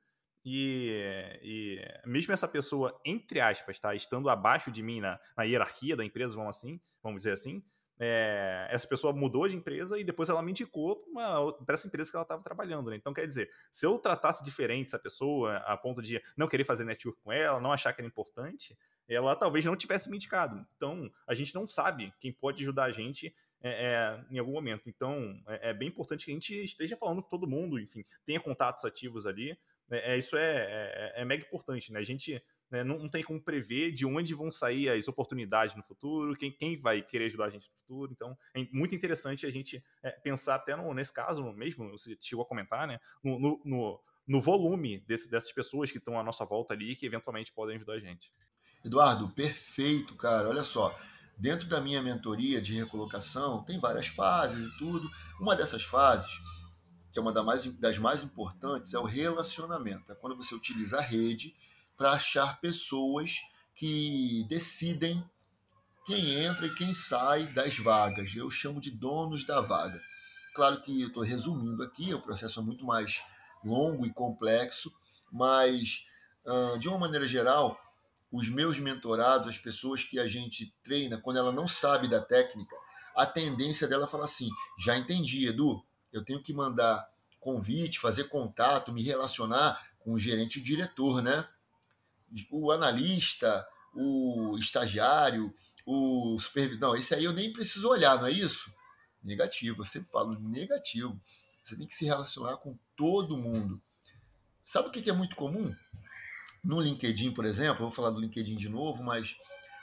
e, 0.45 1.39
e, 1.41 1.81
mesmo 2.05 2.31
essa 2.31 2.47
pessoa, 2.47 2.99
entre 3.03 3.39
aspas, 3.39 3.79
tá, 3.79 3.95
estando 3.95 4.29
abaixo 4.29 4.71
de 4.71 4.83
mim 4.83 5.01
na, 5.01 5.19
na 5.35 5.43
hierarquia 5.43 5.95
da 5.95 6.05
empresa, 6.05 6.35
vamos 6.35 6.55
assim, 6.55 6.79
vamos 7.01 7.19
dizer 7.19 7.31
assim, 7.31 7.63
é, 7.99 8.67
essa 8.69 8.87
pessoa 8.87 9.13
mudou 9.13 9.47
de 9.47 9.55
empresa 9.55 9.97
e 9.97 10.03
depois 10.03 10.29
ela 10.29 10.41
me 10.41 10.51
indicou 10.51 11.03
para 11.65 11.73
essa 11.73 11.87
empresa 11.87 12.09
que 12.09 12.15
ela 12.15 12.23
estava 12.23 12.43
trabalhando. 12.43 12.89
Né? 12.89 12.97
Então, 12.97 13.13
quer 13.13 13.27
dizer, 13.27 13.49
se 13.71 13.85
eu 13.85 13.97
tratasse 13.97 14.43
diferente 14.43 14.87
essa 14.87 14.99
pessoa, 14.99 15.57
a 15.57 15.77
ponto 15.77 16.01
de 16.01 16.21
não 16.35 16.47
querer 16.47 16.63
fazer 16.63 16.83
network 16.83 17.21
com 17.21 17.31
ela, 17.31 17.59
não 17.59 17.71
achar 17.71 17.93
que 17.93 18.01
era 18.01 18.07
importante, 18.07 18.77
ela 19.07 19.35
talvez 19.35 19.63
não 19.65 19.75
tivesse 19.75 20.09
me 20.09 20.17
indicado. 20.17 20.65
Então, 20.75 21.11
a 21.27 21.33
gente 21.33 21.53
não 21.53 21.67
sabe 21.67 22.13
quem 22.19 22.33
pode 22.33 22.63
ajudar 22.63 22.85
a 22.85 22.91
gente 22.91 23.33
é, 23.61 23.69
é, 23.69 24.25
em 24.29 24.37
algum 24.37 24.51
momento. 24.51 24.89
Então, 24.89 25.41
é, 25.47 25.69
é, 25.69 25.73
bem 25.73 25.87
importante 25.87 26.25
que 26.25 26.31
a 26.31 26.33
gente 26.33 26.63
esteja 26.63 26.97
falando 26.97 27.23
com 27.23 27.29
todo 27.29 27.47
mundo, 27.47 27.79
enfim, 27.79 28.03
tenha 28.25 28.39
contatos 28.39 28.83
ativos 28.85 29.25
ali. 29.25 29.57
É, 29.89 30.13
é 30.13 30.17
isso 30.17 30.35
é, 30.37 31.13
é, 31.15 31.25
mega 31.25 31.43
importante, 31.43 31.91
né? 31.91 31.99
A 31.99 32.03
gente 32.03 32.41
né, 32.75 32.83
não, 32.83 32.99
não, 32.99 33.09
tem 33.09 33.23
como 33.23 33.41
prever 33.41 33.91
de 33.91 34.05
onde 34.05 34.33
vão 34.33 34.51
sair 34.51 34.89
as 34.89 35.07
oportunidades 35.07 35.75
no 35.75 35.83
futuro, 35.83 36.35
quem, 36.35 36.51
quem 36.51 36.77
vai 36.77 37.01
querer 37.01 37.25
ajudar 37.25 37.45
a 37.45 37.49
gente 37.49 37.67
no 37.67 37.75
futuro. 37.79 38.11
Então, 38.11 38.37
é 38.53 38.67
muito 38.71 38.93
interessante 38.93 39.45
a 39.45 39.49
gente 39.49 39.83
pensar 40.23 40.55
até 40.55 40.75
no, 40.75 40.93
nesse 40.93 41.13
caso 41.13 41.43
mesmo, 41.53 41.89
você 41.89 42.17
chegou 42.21 42.43
a 42.43 42.47
comentar, 42.47 42.87
né? 42.87 42.99
no, 43.23 43.39
no, 43.39 43.61
no 43.63 43.99
no 44.27 44.41
volume 44.41 45.03
desse, 45.07 45.29
dessas 45.29 45.51
pessoas 45.51 45.91
que 45.91 45.99
estão 45.99 46.19
à 46.19 46.23
nossa 46.23 46.43
volta 46.45 46.73
ali 46.73 46.95
que 46.95 47.05
eventualmente 47.05 47.53
podem 47.53 47.75
ajudar 47.75 47.93
a 47.93 47.99
gente. 47.99 48.33
Eduardo, 48.83 49.29
perfeito, 49.29 50.15
cara. 50.15 50.49
Olha 50.49 50.63
só. 50.63 50.97
Dentro 51.37 51.67
da 51.67 51.81
minha 51.81 52.01
mentoria 52.01 52.61
de 52.61 52.73
recolocação, 52.73 53.63
tem 53.63 53.79
várias 53.79 54.07
fases 54.07 54.67
e 54.67 54.77
tudo. 54.77 55.09
Uma 55.39 55.55
dessas 55.55 55.83
fases, 55.83 56.39
que 57.11 57.19
é 57.19 57.21
uma 57.21 57.33
das 57.33 57.97
mais 57.97 58.23
importantes, 58.23 58.93
é 58.93 58.99
o 58.99 59.03
relacionamento. 59.03 60.11
É 60.11 60.15
quando 60.15 60.35
você 60.35 60.55
utiliza 60.55 60.97
a 60.97 61.01
rede 61.01 61.53
para 61.97 62.11
achar 62.11 62.59
pessoas 62.59 63.37
que 63.73 64.45
decidem 64.49 65.23
quem 66.05 66.43
entra 66.43 66.67
e 66.67 66.73
quem 66.73 66.93
sai 66.93 67.47
das 67.47 67.77
vagas. 67.77 68.35
Eu 68.35 68.49
chamo 68.49 68.79
de 68.79 68.91
donos 68.91 69.45
da 69.45 69.61
vaga. 69.61 70.01
Claro 70.53 70.81
que 70.81 71.01
eu 71.01 71.07
estou 71.07 71.23
resumindo 71.23 71.83
aqui, 71.83 72.13
o 72.13 72.21
processo 72.21 72.59
é 72.59 72.63
muito 72.63 72.85
mais 72.85 73.21
longo 73.63 74.05
e 74.05 74.13
complexo, 74.13 74.93
mas 75.31 76.05
de 76.79 76.87
uma 76.87 76.99
maneira 76.99 77.27
geral, 77.27 77.79
os 78.31 78.49
meus 78.49 78.79
mentorados, 78.79 79.47
as 79.47 79.57
pessoas 79.57 80.03
que 80.03 80.19
a 80.19 80.27
gente 80.27 80.73
treina, 80.83 81.17
quando 81.17 81.37
ela 81.37 81.51
não 81.51 81.67
sabe 81.67 82.07
da 82.07 82.21
técnica, 82.21 82.75
a 83.15 83.25
tendência 83.25 83.87
dela 83.87 84.05
é 84.05 84.07
falar 84.07 84.25
assim: 84.25 84.49
já 84.77 84.95
entendi, 84.95 85.47
Edu, 85.47 85.83
eu 86.13 86.23
tenho 86.23 86.41
que 86.41 86.53
mandar 86.53 87.05
convite, 87.39 87.99
fazer 87.99 88.25
contato, 88.25 88.93
me 88.93 89.01
relacionar 89.01 89.81
com 89.99 90.13
o 90.13 90.19
gerente 90.19 90.57
e 90.57 90.61
o 90.61 90.63
diretor, 90.63 91.21
né? 91.21 91.47
O 92.51 92.71
analista, 92.71 93.65
o 93.93 94.55
estagiário, 94.57 95.53
o 95.85 96.37
supervisor. 96.39 96.81
Não, 96.81 96.95
esse 96.95 97.13
aí 97.13 97.23
eu 97.23 97.33
nem 97.33 97.53
preciso 97.53 97.89
olhar, 97.89 98.17
não 98.17 98.27
é 98.27 98.31
isso? 98.31 98.73
Negativo, 99.23 99.81
eu 99.81 99.85
sempre 99.85 100.09
falo 100.11 100.39
negativo. 100.39 101.19
Você 101.63 101.75
tem 101.75 101.87
que 101.87 101.95
se 101.95 102.05
relacionar 102.05 102.57
com 102.57 102.77
todo 102.95 103.37
mundo. 103.37 103.81
Sabe 104.63 104.87
o 104.87 104.91
que 104.91 105.09
é 105.09 105.13
muito 105.13 105.35
comum? 105.35 105.73
No 106.63 106.81
LinkedIn, 106.81 107.31
por 107.31 107.45
exemplo, 107.45 107.83
eu 107.83 107.87
vou 107.87 107.91
falar 107.91 108.09
do 108.09 108.19
LinkedIn 108.19 108.55
de 108.55 108.69
novo, 108.69 109.03
mas 109.03 109.35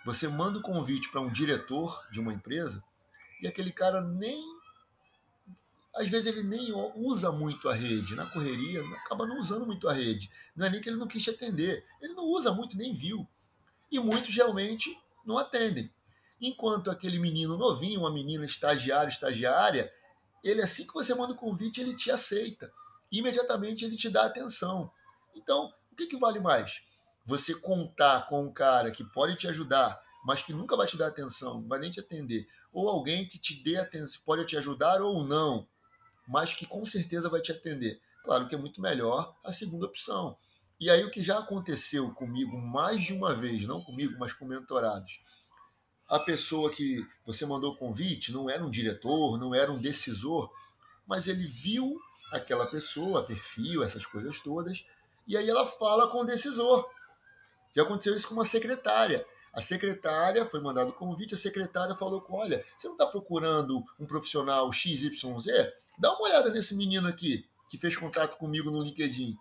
você 0.05 0.27
manda 0.27 0.59
o 0.59 0.61
um 0.61 0.63
convite 0.63 1.09
para 1.11 1.21
um 1.21 1.31
diretor 1.31 2.05
de 2.11 2.19
uma 2.19 2.33
empresa 2.33 2.83
e 3.41 3.47
aquele 3.47 3.73
cara 3.73 4.01
nem. 4.01 4.41
Às 5.95 6.09
vezes 6.09 6.27
ele 6.27 6.43
nem 6.43 6.73
usa 6.97 7.31
muito 7.31 7.69
a 7.69 7.75
rede. 7.75 8.15
Na 8.15 8.27
correria, 8.27 8.83
acaba 8.97 9.27
não 9.27 9.39
usando 9.39 9.67
muito 9.67 9.89
a 9.89 9.93
rede. 9.93 10.31
Não 10.57 10.67
é 10.67 10.71
nem 10.71 10.81
que 10.81 10.89
ele 10.89 10.97
não 10.97 11.07
quis 11.07 11.23
te 11.23 11.31
atender. 11.31 11.85
Ele 12.01 12.15
não 12.15 12.25
usa 12.25 12.53
muito, 12.53 12.77
nem 12.77 12.95
viu. 12.95 13.29
E 13.91 13.99
muitos 13.99 14.35
realmente 14.35 14.99
não 15.25 15.37
atendem. 15.37 15.93
Enquanto 16.41 16.91
aquele 16.91 17.19
menino 17.19 17.57
novinho, 17.59 18.01
uma 18.01 18.11
menina 18.11 18.45
estagiário, 18.45 19.11
estagiária, 19.11 19.93
ele 20.43 20.63
assim 20.63 20.87
que 20.87 20.95
você 20.95 21.15
manda 21.15 21.35
o 21.35 21.37
convite, 21.37 21.81
ele 21.81 21.95
te 21.95 22.11
aceita. 22.11 22.73
Imediatamente 23.11 23.85
ele 23.85 23.97
te 23.97 24.09
dá 24.09 24.25
atenção. 24.25 24.91
Então, 25.35 25.73
o 25.93 25.95
que, 25.95 26.07
que 26.07 26.17
vale 26.17 26.41
mais? 26.41 26.83
Você 27.27 27.55
contar 27.55 28.27
com 28.27 28.43
um 28.43 28.53
cara 28.53 28.91
que 28.91 29.05
pode 29.05 29.37
te 29.37 29.47
ajudar, 29.47 30.01
mas 30.25 30.43
que 30.43 30.53
nunca 30.53 30.77
vai 30.77 30.87
te 30.87 30.97
dar 30.97 31.09
atenção, 31.09 31.63
vai 31.69 31.79
nem 31.79 31.91
te 31.91 32.01
atender, 32.01 32.49
ou 32.73 32.89
alguém 32.89 33.29
que 33.29 33.39
te 33.39 33.63
dê 33.63 33.77
atenção, 33.77 34.23
pode 34.25 34.45
te 34.47 34.57
ajudar 34.57 35.01
ou 35.01 35.23
não, 35.25 35.69
mas 36.27 36.55
que 36.55 36.67
com 36.67 36.85
certeza 36.85 37.29
vai 37.29 37.41
te 37.41 37.53
atender. 37.53 38.01
Claro 38.25 38.47
que 38.47 38.55
é 38.55 38.59
muito 38.59 38.81
melhor 38.81 39.37
a 39.45 39.53
segunda 39.53 39.87
opção. 39.87 40.37
E 40.79 40.91
aí 40.91 41.05
o 41.05 41.11
que 41.11 41.23
já 41.23 41.39
aconteceu 41.39 42.13
comigo 42.13 42.57
mais 42.57 43.01
de 43.01 43.13
uma 43.13 43.35
vez, 43.35 43.67
não 43.67 43.83
comigo, 43.83 44.17
mas 44.19 44.33
com 44.33 44.45
mentorados. 44.45 45.21
A 46.09 46.19
pessoa 46.19 46.71
que 46.71 47.07
você 47.25 47.47
mandou 47.47 47.73
o 47.73 47.77
convite 47.77 48.33
não 48.33 48.51
era 48.51 48.65
um 48.65 48.71
diretor, 48.71 49.39
não 49.39 49.55
era 49.55 49.73
um 49.73 49.81
decisor, 49.81 50.53
mas 51.07 51.27
ele 51.27 51.47
viu 51.47 51.97
aquela 52.33 52.67
pessoa, 52.67 53.25
perfil, 53.25 53.83
essas 53.83 54.05
coisas 54.07 54.41
todas, 54.41 54.85
e 55.27 55.37
aí 55.37 55.49
ela 55.49 55.65
fala 55.65 56.09
com 56.09 56.23
o 56.23 56.27
decisor. 56.27 56.89
Já 57.75 57.83
aconteceu 57.83 58.17
isso 58.17 58.29
com 58.29 58.35
uma 58.35 58.45
secretária. 58.45 59.25
A 59.53 59.61
secretária 59.61 60.47
foi 60.47 60.61
mandado 60.61 60.91
o 60.91 60.95
convite, 60.95 61.35
a 61.35 61.39
secretária 61.39 61.95
falou 61.95 62.23
com, 62.23 62.37
olha, 62.37 62.65
você 62.77 62.87
não 62.89 62.95
está 62.95 63.07
procurando 63.07 63.85
um 64.01 64.07
profissional 64.07 64.73
XYZ? 64.73 65.13
Dá 65.99 66.11
uma 66.13 66.23
olhada 66.23 66.51
nesse 66.51 66.75
menino 66.75 67.07
aqui, 67.07 67.47
que 67.69 67.77
fez 67.77 67.97
contato 67.97 68.39
comigo 68.39 68.71
no 68.71 68.83
LinkedIn. 68.83 69.37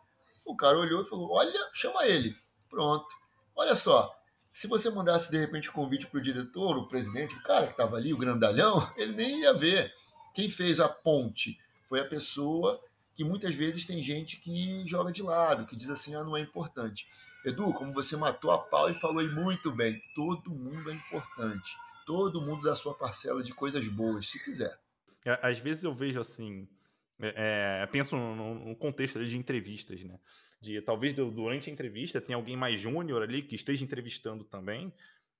O 0.45 0.55
cara 0.55 0.77
olhou 0.77 1.01
e 1.01 1.05
falou, 1.05 1.31
olha, 1.31 1.69
chama 1.71 2.05
ele. 2.05 2.35
Pronto. 2.69 3.07
Olha 3.55 3.75
só, 3.75 4.13
se 4.51 4.67
você 4.67 4.89
mandasse 4.89 5.31
de 5.31 5.37
repente 5.37 5.69
o 5.69 5.73
convite 5.73 6.07
para 6.07 6.17
o 6.17 6.21
diretor, 6.21 6.77
o 6.77 6.87
presidente, 6.87 7.35
o 7.35 7.43
cara 7.43 7.67
que 7.67 7.73
estava 7.73 7.95
ali, 7.95 8.13
o 8.13 8.17
grandalhão, 8.17 8.91
ele 8.97 9.13
nem 9.13 9.41
ia 9.41 9.53
ver. 9.53 9.93
Quem 10.33 10.49
fez 10.49 10.79
a 10.79 10.89
ponte 10.89 11.57
foi 11.87 12.01
a 12.01 12.05
pessoa 12.05 12.81
que 13.15 13.23
muitas 13.23 13.55
vezes 13.55 13.85
tem 13.85 14.01
gente 14.01 14.37
que 14.37 14.85
joga 14.87 15.11
de 15.11 15.21
lado, 15.21 15.65
que 15.65 15.75
diz 15.75 15.89
assim, 15.89 16.15
ah, 16.15 16.23
não 16.23 16.35
é 16.35 16.41
importante. 16.41 17.07
Edu, 17.45 17.73
como 17.73 17.91
você 17.91 18.15
matou 18.15 18.51
a 18.51 18.59
pau 18.59 18.89
e 18.89 18.93
falou 18.93 19.19
aí 19.19 19.27
muito 19.27 19.71
bem, 19.71 20.01
todo 20.13 20.51
mundo 20.51 20.91
é 20.91 20.93
importante. 20.93 21.75
Todo 22.05 22.41
mundo 22.41 22.61
dá 22.63 22.75
sua 22.75 22.95
parcela 22.95 23.41
de 23.41 23.53
coisas 23.53 23.87
boas, 23.87 24.29
se 24.29 24.43
quiser. 24.43 24.77
É, 25.25 25.39
às 25.41 25.57
vezes 25.59 25.83
eu 25.83 25.93
vejo 25.93 26.19
assim, 26.19 26.67
é, 27.19 27.81
é 27.83 27.87
penso 27.87 28.15
no, 28.15 28.75
contexto 28.75 29.23
de 29.25 29.37
entrevistas, 29.37 30.03
né? 30.03 30.19
De 30.59 30.79
talvez 30.81 31.15
durante 31.15 31.69
a 31.69 31.73
entrevista 31.73 32.21
tem 32.21 32.35
alguém 32.35 32.55
mais 32.55 32.79
júnior 32.79 33.23
ali 33.23 33.41
que 33.41 33.55
esteja 33.55 33.83
entrevistando 33.83 34.43
também, 34.43 34.93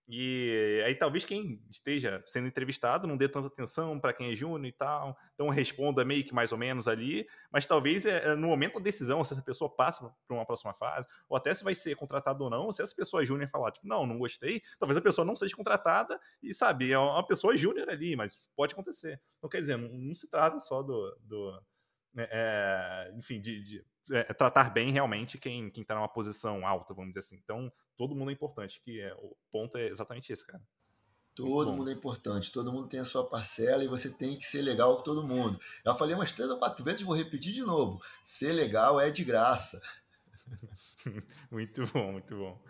e 0.07 0.81
aí 0.85 0.95
talvez 0.95 1.23
quem 1.23 1.61
esteja 1.69 2.21
sendo 2.25 2.47
entrevistado 2.47 3.07
não 3.07 3.15
dê 3.15 3.29
tanta 3.29 3.47
atenção 3.47 3.99
para 3.99 4.13
quem 4.13 4.31
é 4.31 4.35
júnior 4.35 4.65
e 4.65 4.71
tal, 4.71 5.17
então 5.33 5.49
responda 5.49 6.03
meio 6.03 6.23
que 6.23 6.33
mais 6.33 6.51
ou 6.51 6.57
menos 6.57 6.87
ali, 6.87 7.27
mas 7.51 7.65
talvez 7.65 8.05
é, 8.05 8.35
no 8.35 8.47
momento 8.47 8.73
da 8.73 8.79
decisão, 8.79 9.23
se 9.23 9.33
essa 9.33 9.41
pessoa 9.41 9.69
passa 9.69 10.13
para 10.27 10.35
uma 10.35 10.45
próxima 10.45 10.73
fase, 10.73 11.07
ou 11.29 11.37
até 11.37 11.53
se 11.53 11.63
vai 11.63 11.75
ser 11.75 11.95
contratado 11.95 12.43
ou 12.43 12.49
não, 12.49 12.71
se 12.71 12.81
essa 12.81 12.95
pessoa 12.95 13.23
é 13.23 13.25
júnior 13.25 13.49
falar, 13.49 13.71
tipo, 13.71 13.87
não, 13.87 14.05
não 14.05 14.17
gostei, 14.17 14.61
talvez 14.79 14.97
a 14.97 15.01
pessoa 15.01 15.25
não 15.25 15.35
seja 15.35 15.55
contratada 15.55 16.19
e, 16.41 16.53
sabe, 16.53 16.91
é 16.91 16.97
uma 16.97 17.25
pessoa 17.25 17.55
júnior 17.55 17.89
ali, 17.89 18.15
mas 18.15 18.37
pode 18.55 18.73
acontecer. 18.73 19.21
Então, 19.37 19.49
quer 19.49 19.61
dizer, 19.61 19.77
não, 19.77 19.89
não 19.89 20.15
se 20.15 20.29
trata 20.29 20.59
só 20.59 20.81
do, 20.81 21.15
do 21.21 21.61
é, 22.17 23.13
enfim, 23.15 23.39
de, 23.39 23.63
de 23.63 23.85
é, 24.09 24.23
tratar 24.33 24.69
bem 24.71 24.91
realmente 24.91 25.37
quem 25.37 25.67
está 25.67 25.95
numa 25.95 26.07
posição 26.07 26.65
alta, 26.65 26.93
vamos 26.93 27.11
dizer 27.11 27.19
assim. 27.19 27.39
Então, 27.43 27.71
todo 27.95 28.15
mundo 28.15 28.31
é 28.31 28.33
importante, 28.33 28.81
que 28.81 28.99
é, 28.99 29.13
o 29.15 29.35
ponto 29.51 29.77
é 29.77 29.87
exatamente 29.87 30.31
esse, 30.31 30.45
cara. 30.45 30.61
Todo 31.33 31.71
mundo 31.71 31.89
é 31.89 31.93
importante, 31.93 32.51
todo 32.51 32.73
mundo 32.73 32.89
tem 32.89 32.99
a 32.99 33.05
sua 33.05 33.27
parcela 33.27 33.83
e 33.83 33.87
você 33.87 34.09
tem 34.09 34.35
que 34.35 34.45
ser 34.45 34.61
legal 34.61 34.97
com 34.97 35.03
todo 35.03 35.25
mundo. 35.25 35.57
Já 35.85 35.95
falei 35.95 36.13
umas 36.13 36.33
três 36.33 36.49
ou 36.49 36.57
quatro 36.57 36.83
vezes, 36.83 37.03
vou 37.03 37.15
repetir 37.15 37.53
de 37.53 37.61
novo. 37.61 38.01
Ser 38.21 38.51
legal 38.51 38.99
é 38.99 39.09
de 39.09 39.23
graça. 39.23 39.81
muito 41.49 41.85
bom, 41.93 42.11
muito 42.11 42.35
bom. 42.35 42.61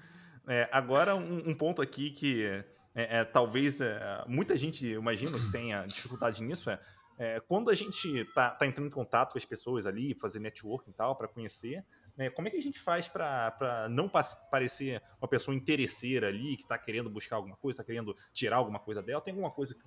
É, 0.48 0.70
agora, 0.72 1.16
um, 1.16 1.50
um, 1.50 1.56
ponto 1.56 1.82
aqui 1.82 2.12
que 2.12 2.46
é, 2.94 3.20
é 3.20 3.24
talvez 3.24 3.82
é, 3.82 4.24
muita 4.28 4.56
gente, 4.56 4.86
imagino, 4.86 5.40
que 5.40 5.52
tenha 5.52 5.84
dificuldade 5.86 6.44
nisso 6.44 6.70
é, 6.70 6.80
é 7.24 7.40
quando 7.40 7.70
a 7.70 7.76
gente 7.76 8.18
está 8.18 8.50
tá 8.50 8.66
entrando 8.66 8.88
em 8.88 8.92
contato 8.92 9.34
com 9.34 9.38
as 9.38 9.46
pessoas 9.46 9.86
ali, 9.86 10.16
fazer 10.16 10.40
networking 10.40 10.90
e 10.90 10.94
tal, 10.94 11.16
para 11.16 11.28
conhecer, 11.28 11.86
né? 12.18 12.32
Como 12.32 12.48
é 12.48 12.52
que 12.52 12.58
a 12.58 12.62
gente 12.62 12.80
faz 12.80 13.08
para 13.08 13.88
não 13.92 14.10
parecer 14.50 15.00
uma 15.22 15.28
pessoa 15.28 15.54
interesseira 15.56 16.30
ali, 16.30 16.58
que 16.58 16.64
está 16.64 16.80
querendo 16.80 17.12
buscar 17.12 17.36
alguma 17.36 17.56
coisa, 17.56 17.76
está 17.76 17.84
querendo 17.84 18.16
tirar 18.34 18.58
alguma 18.58 18.80
coisa 18.80 19.04
dela? 19.04 19.22
Tem 19.22 19.34
alguma 19.34 19.52
coisa 19.52 19.76
que 19.76 19.82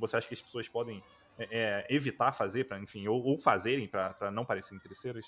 você 0.00 0.16
acha 0.16 0.26
que 0.26 0.34
as 0.34 0.42
pessoas 0.42 0.68
podem 0.68 1.00
é, 1.38 1.86
é 1.88 1.94
evitar 1.94 2.32
fazer, 2.32 2.64
pra, 2.64 2.76
enfim, 2.80 3.06
ou, 3.06 3.22
ou 3.22 3.38
fazerem 3.38 3.86
para 3.86 4.30
não 4.32 4.44
parecer 4.44 4.74
interesseiras? 4.74 5.24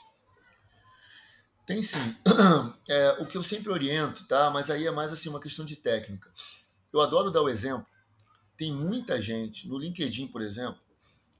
Tem 1.65 1.81
sim. 1.81 2.17
É, 2.89 3.13
o 3.21 3.27
que 3.27 3.37
eu 3.37 3.43
sempre 3.45 3.71
oriento, 3.71 4.27
tá? 4.27 4.51
Mas 4.51 4.69
aí 4.69 4.85
é 4.85 4.91
mais 4.91 5.13
assim 5.13 5.29
uma 5.29 5.39
questão 5.39 5.65
de 5.65 5.77
técnica. 5.77 6.29
Eu 6.93 7.01
adoro 7.01 7.31
dar 7.31 7.41
o 7.41 7.49
exemplo. 7.49 7.87
Tem 8.57 8.73
muita 8.73 9.21
gente, 9.21 9.69
no 9.69 9.79
LinkedIn, 9.79 10.27
por 10.27 10.43
exemplo, 10.43 10.81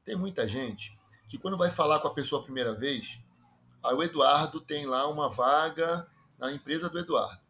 tem 0.05 0.17
muita 0.17 0.47
gente 0.47 0.97
que 1.29 1.39
quando 1.39 1.57
vai 1.57 1.71
falar 1.71 2.01
com 2.01 2.09
a 2.09 2.15
pessoa 2.15 2.41
a 2.41 2.45
primeira 2.45 2.75
vez, 2.75 3.21
Aí 3.83 3.95
o 3.95 4.03
Eduardo 4.03 4.61
tem 4.61 4.87
lá 4.87 5.09
uma 5.09 5.29
vaga 5.29 6.07
na 6.39 6.53
empresa 6.53 6.89
do 6.89 6.99
Eduardo. 7.01 7.41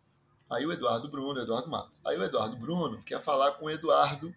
Aí 0.48 0.64
o 0.64 0.72
Eduardo 0.72 1.09
Bruno, 1.09 1.38
o 1.38 1.42
Eduardo 1.42 1.68
Matos. 1.68 2.00
Aí 2.05 2.16
o 2.16 2.24
Eduardo 2.24 2.57
Bruno 2.57 3.03
quer 3.03 3.20
falar 3.20 3.53
com 3.53 3.66
o 3.66 3.70
Eduardo 3.70 4.34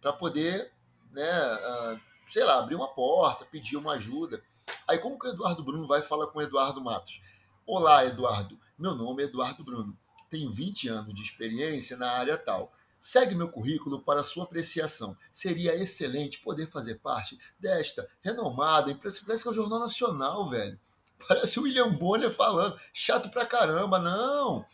para 0.00 0.12
poder, 0.12 0.72
né, 1.10 1.54
uh, 1.56 2.00
sei 2.26 2.44
lá, 2.44 2.58
abrir 2.58 2.76
uma 2.76 2.88
porta, 2.88 3.44
pedir 3.44 3.76
uma 3.76 3.94
ajuda. 3.94 4.40
Aí 4.86 4.98
como 4.98 5.18
que 5.18 5.26
o 5.26 5.30
Eduardo 5.30 5.64
Bruno 5.64 5.88
vai 5.88 6.02
falar 6.02 6.28
com 6.28 6.38
o 6.38 6.42
Eduardo 6.42 6.80
Matos? 6.80 7.20
Olá, 7.66 8.04
Eduardo. 8.04 8.58
Meu 8.78 8.94
nome 8.94 9.24
é 9.24 9.26
Eduardo 9.26 9.64
Bruno. 9.64 9.98
Tenho 10.30 10.52
20 10.52 10.88
anos 10.88 11.14
de 11.14 11.22
experiência 11.22 11.96
na 11.96 12.12
área 12.12 12.38
tal. 12.38 12.72
Segue 13.00 13.34
meu 13.34 13.48
currículo 13.48 14.02
para 14.02 14.24
sua 14.24 14.44
apreciação. 14.44 15.16
Seria 15.30 15.76
excelente 15.76 16.40
poder 16.40 16.66
fazer 16.66 16.96
parte 16.96 17.38
desta 17.58 18.08
renomada 18.20 18.90
empresa. 18.90 19.20
Parece 19.24 19.42
que 19.42 19.48
é 19.48 19.52
o 19.52 19.54
Jornal 19.54 19.78
Nacional, 19.78 20.48
velho. 20.48 20.78
Parece 21.28 21.58
o 21.58 21.62
William 21.62 21.92
Bonner 21.94 22.30
falando. 22.30 22.78
Chato 22.92 23.30
pra 23.30 23.46
caramba. 23.46 23.98
Não. 23.98 24.64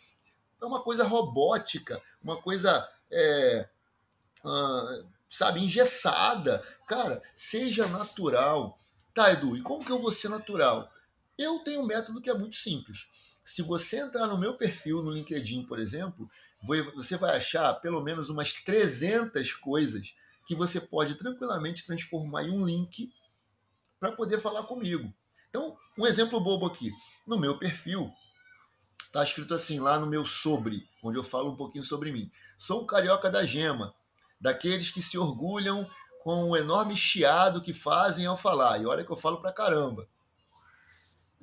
É 0.61 0.64
uma 0.64 0.83
coisa 0.83 1.05
robótica, 1.05 2.01
uma 2.22 2.41
coisa, 2.41 2.89
é, 3.11 3.68
uh, 4.45 5.07
sabe, 5.29 5.62
engessada. 5.62 6.64
Cara, 6.87 7.22
seja 7.35 7.87
natural. 7.87 8.77
Tá, 9.12 9.31
Edu, 9.31 9.57
e 9.57 9.62
como 9.62 9.85
que 9.85 9.93
eu 9.93 10.01
vou 10.01 10.11
ser 10.11 10.29
natural? 10.29 10.91
Eu 11.37 11.59
tenho 11.61 11.83
um 11.83 11.87
método 11.87 12.20
que 12.20 12.31
é 12.31 12.35
muito 12.35 12.57
simples. 12.57 13.07
Se 13.45 13.62
você 13.62 14.01
entrar 14.01 14.26
no 14.26 14.38
meu 14.38 14.57
perfil 14.57 15.03
no 15.03 15.11
LinkedIn, 15.11 15.64
por 15.66 15.78
exemplo, 15.78 16.28
você 16.95 17.16
vai 17.16 17.36
achar 17.36 17.74
pelo 17.74 18.03
menos 18.03 18.30
umas 18.30 18.55
300 18.55 19.53
coisas 19.53 20.14
que 20.47 20.55
você 20.55 20.80
pode 20.80 21.14
tranquilamente 21.14 21.86
transformar 21.86 22.45
em 22.45 22.51
um 22.51 22.64
link 22.64 23.12
para 24.01 24.12
poder 24.12 24.40
falar 24.40 24.62
comigo. 24.64 25.12
Então, 25.49 25.76
um 25.97 26.07
exemplo 26.07 26.40
bobo 26.40 26.66
aqui. 26.66 26.90
No 27.26 27.38
meu 27.38 27.59
perfil, 27.59 28.11
tá 29.12 29.22
escrito 29.22 29.55
assim 29.55 29.78
lá 29.78 29.99
no 29.99 30.07
meu 30.07 30.24
sobre, 30.24 30.88
onde 31.03 31.18
eu 31.18 31.22
falo 31.22 31.53
um 31.53 31.57
pouquinho 31.57 31.84
sobre 31.84 32.11
mim. 32.11 32.30
Sou 32.59 32.82
um 32.82 32.86
carioca 32.86 33.30
da 33.30 33.45
gema, 33.45 33.95
daqueles 34.40 34.90
que 34.90 35.03
se 35.03 35.16
orgulham 35.16 35.88
com 36.22 36.51
o 36.51 36.57
enorme 36.57 36.97
chiado 36.97 37.61
que 37.61 37.74
fazem 37.74 38.24
ao 38.24 38.36
falar. 38.36 38.80
E 38.80 38.86
olha 38.86 39.05
que 39.05 39.12
eu 39.12 39.16
falo 39.16 39.38
pra 39.40 39.53
caramba. 39.53 40.09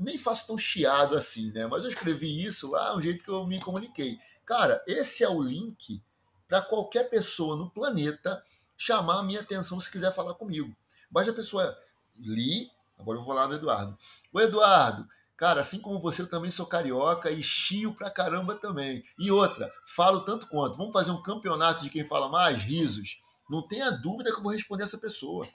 Nem 0.01 0.17
faço 0.17 0.47
tão 0.47 0.57
chiado 0.57 1.15
assim, 1.15 1.51
né? 1.51 1.67
Mas 1.67 1.83
eu 1.83 1.89
escrevi 1.89 2.43
isso 2.43 2.71
lá, 2.71 2.95
um 2.95 3.01
jeito 3.01 3.23
que 3.23 3.29
eu 3.29 3.45
me 3.45 3.59
comuniquei. 3.59 4.17
Cara, 4.45 4.83
esse 4.87 5.23
é 5.23 5.29
o 5.29 5.41
link 5.41 6.01
para 6.47 6.61
qualquer 6.61 7.09
pessoa 7.09 7.55
no 7.55 7.69
planeta 7.69 8.41
chamar 8.75 9.19
a 9.19 9.23
minha 9.23 9.41
atenção 9.41 9.79
se 9.79 9.91
quiser 9.91 10.11
falar 10.11 10.33
comigo. 10.33 10.75
Basta 11.09 11.31
a 11.31 11.35
pessoa 11.35 11.77
li, 12.17 12.71
Agora 13.01 13.17
eu 13.17 13.23
vou 13.23 13.33
lá 13.33 13.47
no 13.47 13.55
Eduardo. 13.55 13.97
O 14.31 14.39
Eduardo, 14.39 15.07
cara, 15.35 15.61
assim 15.61 15.79
como 15.79 15.99
você, 15.99 16.21
eu 16.21 16.29
também 16.29 16.51
sou 16.51 16.67
carioca 16.67 17.31
e 17.31 17.41
chio 17.41 17.95
pra 17.95 18.11
caramba 18.11 18.55
também. 18.55 19.03
E 19.17 19.31
outra, 19.31 19.73
falo 19.85 20.21
tanto 20.21 20.47
quanto. 20.47 20.77
Vamos 20.77 20.93
fazer 20.93 21.09
um 21.09 21.21
campeonato 21.21 21.83
de 21.83 21.89
quem 21.89 22.05
fala 22.05 22.29
mais? 22.29 22.61
Risos. 22.61 23.19
Não 23.49 23.67
tenha 23.67 23.89
dúvida 23.89 24.31
que 24.31 24.37
eu 24.37 24.43
vou 24.43 24.51
responder 24.51 24.83
essa 24.83 24.99
pessoa. 24.99 25.47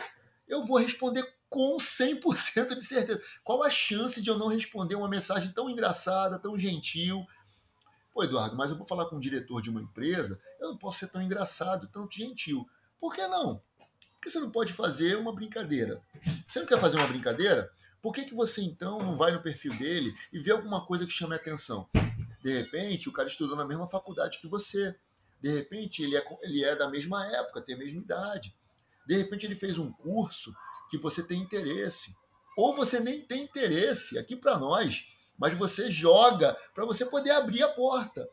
Eu 0.49 0.64
vou 0.64 0.78
responder 0.78 1.36
com 1.49 1.76
100% 1.76 2.74
de 2.74 2.84
certeza. 2.84 3.22
Qual 3.42 3.62
a 3.62 3.70
chance 3.70 4.20
de 4.20 4.28
eu 4.28 4.38
não 4.38 4.49
responder 4.49 4.94
uma 4.94 5.09
mensagem 5.09 5.53
tão 5.53 5.70
engraçada, 5.70 6.38
tão 6.38 6.59
gentil? 6.59 7.26
Pô, 8.12 8.24
Eduardo, 8.24 8.57
mas 8.57 8.70
eu 8.70 8.76
vou 8.76 8.86
falar 8.86 9.07
com 9.07 9.16
o 9.16 9.20
diretor 9.20 9.61
de 9.61 9.70
uma 9.70 9.80
empresa, 9.80 10.40
eu 10.59 10.68
não 10.68 10.78
posso 10.78 11.01
ser 11.01 11.09
tão 11.09 11.20
engraçado, 11.20 11.88
tão 11.88 12.09
gentil. 12.11 12.66
Por 12.99 13.14
que 13.14 13.26
não? 13.26 13.61
que 14.26 14.32
você 14.32 14.40
não 14.40 14.51
pode 14.51 14.72
fazer 14.72 15.16
uma 15.16 15.32
brincadeira? 15.32 16.03
Você 16.49 16.59
não 16.59 16.66
quer 16.66 16.80
fazer 16.80 16.97
uma 16.97 17.07
brincadeira? 17.07 17.70
Por 18.03 18.12
que, 18.12 18.24
que 18.24 18.34
você 18.34 18.61
então 18.61 18.99
não 18.99 19.16
vai 19.16 19.30
no 19.30 19.40
perfil 19.40 19.72
dele 19.74 20.12
e 20.32 20.40
vê 20.40 20.51
alguma 20.51 20.84
coisa 20.84 21.07
que 21.07 21.12
chame 21.12 21.34
a 21.34 21.36
atenção? 21.36 21.88
De 22.42 22.53
repente, 22.53 23.09
o 23.09 23.12
cara 23.12 23.28
estudou 23.28 23.57
na 23.57 23.64
mesma 23.64 23.86
faculdade 23.86 24.38
que 24.40 24.49
você. 24.49 24.97
De 25.40 25.49
repente, 25.49 26.03
ele 26.03 26.16
é, 26.16 26.24
ele 26.42 26.64
é 26.64 26.74
da 26.74 26.88
mesma 26.90 27.24
época, 27.26 27.62
tem 27.62 27.76
a 27.76 27.78
mesma 27.78 28.01
idade. 28.01 28.55
De 29.07 29.16
repente, 29.16 29.47
ele 29.47 29.55
fez 29.55 29.78
um 29.78 29.92
curso 29.92 30.53
que 30.89 30.99
você 30.99 31.22
tem 31.22 31.41
interesse. 31.41 32.14
Ou 32.57 32.74
você 32.74 33.01
nem 33.01 33.20
tem 33.20 33.43
interesse 33.43 34.18
aqui 34.18 34.34
para 34.34 34.59
nós, 34.59 35.05
mas 35.39 35.55
você 35.55 35.91
joga 35.91 36.55
para 36.74 36.84
você 36.84 37.05
poder 37.05 37.30
abrir 37.30 37.62
a 37.62 37.68
porta. 37.68 38.28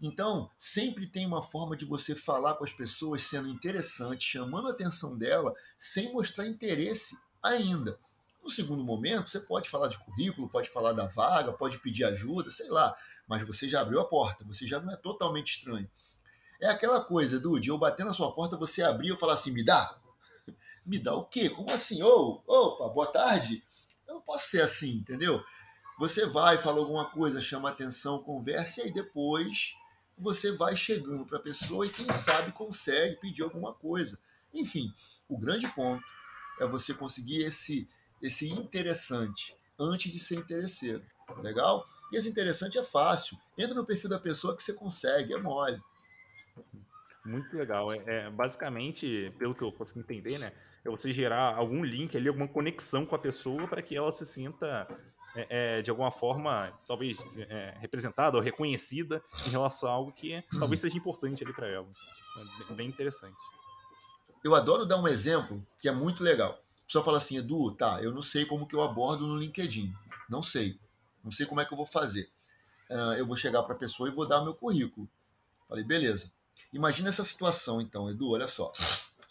Então, 0.00 0.50
sempre 0.58 1.06
tem 1.06 1.24
uma 1.24 1.42
forma 1.42 1.76
de 1.76 1.84
você 1.84 2.14
falar 2.14 2.54
com 2.54 2.64
as 2.64 2.72
pessoas 2.72 3.22
sendo 3.22 3.48
interessante, 3.48 4.24
chamando 4.24 4.68
a 4.68 4.72
atenção 4.72 5.16
dela, 5.16 5.54
sem 5.78 6.12
mostrar 6.12 6.46
interesse 6.46 7.16
ainda. 7.42 7.98
No 8.42 8.50
segundo 8.50 8.84
momento, 8.84 9.30
você 9.30 9.40
pode 9.40 9.68
falar 9.68 9.88
de 9.88 9.98
currículo, 9.98 10.48
pode 10.48 10.68
falar 10.68 10.92
da 10.92 11.06
vaga, 11.06 11.52
pode 11.52 11.78
pedir 11.78 12.04
ajuda, 12.04 12.50
sei 12.50 12.68
lá, 12.68 12.94
mas 13.26 13.46
você 13.46 13.68
já 13.68 13.80
abriu 13.80 14.00
a 14.00 14.04
porta, 14.04 14.44
você 14.44 14.66
já 14.66 14.78
não 14.78 14.92
é 14.92 14.96
totalmente 14.96 15.56
estranho. 15.56 15.90
É 16.60 16.68
aquela 16.68 17.00
coisa, 17.02 17.36
Edu, 17.36 17.58
de 17.58 17.70
eu 17.70 17.78
bater 17.78 18.04
na 18.04 18.12
sua 18.12 18.32
porta, 18.32 18.56
você 18.56 18.82
abrir 18.82 19.12
e 19.12 19.16
falar 19.16 19.34
assim: 19.34 19.50
me 19.50 19.64
dá? 19.64 19.98
Me 20.86 20.98
dá 20.98 21.14
o 21.14 21.24
quê? 21.24 21.50
Como 21.50 21.70
assim? 21.70 22.02
Ô, 22.02 22.42
oh, 22.46 22.54
opa, 22.54 22.88
boa 22.88 23.06
tarde. 23.06 23.62
Eu 24.06 24.14
não 24.14 24.20
posso 24.20 24.48
ser 24.48 24.62
assim, 24.62 24.92
entendeu? 24.92 25.44
Você 25.98 26.26
vai, 26.26 26.58
fala 26.58 26.78
alguma 26.78 27.06
coisa, 27.06 27.40
chama 27.40 27.70
atenção, 27.70 28.22
conversa, 28.22 28.80
e 28.80 28.84
aí 28.84 28.92
depois 28.92 29.74
você 30.16 30.52
vai 30.52 30.76
chegando 30.76 31.26
para 31.26 31.38
a 31.38 31.42
pessoa 31.42 31.86
e 31.86 31.90
quem 31.90 32.10
sabe 32.12 32.52
consegue 32.52 33.16
pedir 33.16 33.42
alguma 33.42 33.72
coisa. 33.74 34.18
Enfim, 34.54 34.92
o 35.28 35.36
grande 35.36 35.66
ponto 35.68 36.04
é 36.60 36.66
você 36.66 36.94
conseguir 36.94 37.44
esse 37.44 37.88
esse 38.22 38.50
interessante 38.50 39.54
antes 39.78 40.10
de 40.10 40.18
ser 40.18 40.36
interesseiro. 40.36 41.04
Legal? 41.38 41.84
E 42.12 42.16
esse 42.16 42.28
interessante 42.28 42.78
é 42.78 42.82
fácil. 42.82 43.36
Entra 43.58 43.74
no 43.74 43.84
perfil 43.84 44.08
da 44.08 44.18
pessoa 44.18 44.56
que 44.56 44.62
você 44.62 44.72
consegue, 44.72 45.34
é 45.34 45.38
mole. 45.38 45.80
Muito 47.24 47.54
legal. 47.56 47.92
É, 47.92 48.02
é, 48.06 48.30
basicamente, 48.30 49.32
pelo 49.38 49.54
que 49.54 49.62
eu 49.62 49.72
consigo 49.72 50.00
entender, 50.00 50.38
né? 50.38 50.52
É 50.86 50.90
você 50.90 51.12
gerar 51.12 51.56
algum 51.56 51.82
link 51.82 52.16
ali, 52.16 52.28
alguma 52.28 52.46
conexão 52.46 53.04
com 53.04 53.16
a 53.16 53.18
pessoa 53.18 53.66
para 53.66 53.82
que 53.82 53.96
ela 53.96 54.12
se 54.12 54.24
sinta 54.24 54.86
é, 55.34 55.78
é, 55.78 55.82
de 55.82 55.90
alguma 55.90 56.12
forma, 56.12 56.72
talvez 56.86 57.18
é, 57.36 57.74
representada 57.80 58.36
ou 58.36 58.42
reconhecida 58.42 59.20
em 59.46 59.50
relação 59.50 59.88
a 59.88 59.92
algo 59.92 60.12
que 60.12 60.44
talvez 60.58 60.80
seja 60.80 60.96
importante 60.96 61.42
ali 61.42 61.52
para 61.52 61.66
ela. 61.66 61.88
É 62.70 62.72
bem 62.72 62.88
interessante. 62.88 63.36
Eu 64.44 64.54
adoro 64.54 64.86
dar 64.86 64.96
um 64.98 65.08
exemplo 65.08 65.66
que 65.80 65.88
é 65.88 65.92
muito 65.92 66.22
legal. 66.22 66.52
A 66.82 66.86
pessoa 66.86 67.04
fala 67.04 67.18
assim, 67.18 67.36
Edu, 67.36 67.72
tá, 67.72 68.00
eu 68.00 68.12
não 68.12 68.22
sei 68.22 68.46
como 68.46 68.64
que 68.64 68.76
eu 68.76 68.82
abordo 68.82 69.26
no 69.26 69.36
LinkedIn. 69.36 69.92
Não 70.28 70.40
sei. 70.40 70.78
Não 71.24 71.32
sei 71.32 71.44
como 71.46 71.60
é 71.60 71.64
que 71.64 71.72
eu 71.72 71.76
vou 71.76 71.86
fazer. 71.86 72.30
Uh, 72.88 73.14
eu 73.18 73.26
vou 73.26 73.34
chegar 73.34 73.64
para 73.64 73.74
a 73.74 73.78
pessoa 73.78 74.08
e 74.08 74.12
vou 74.12 74.24
dar 74.24 74.42
meu 74.42 74.54
currículo. 74.54 75.08
Falei, 75.68 75.82
beleza. 75.82 76.30
Imagina 76.72 77.08
essa 77.08 77.24
situação, 77.24 77.80
então, 77.80 78.08
Edu, 78.08 78.30
olha 78.30 78.46
só. 78.46 78.70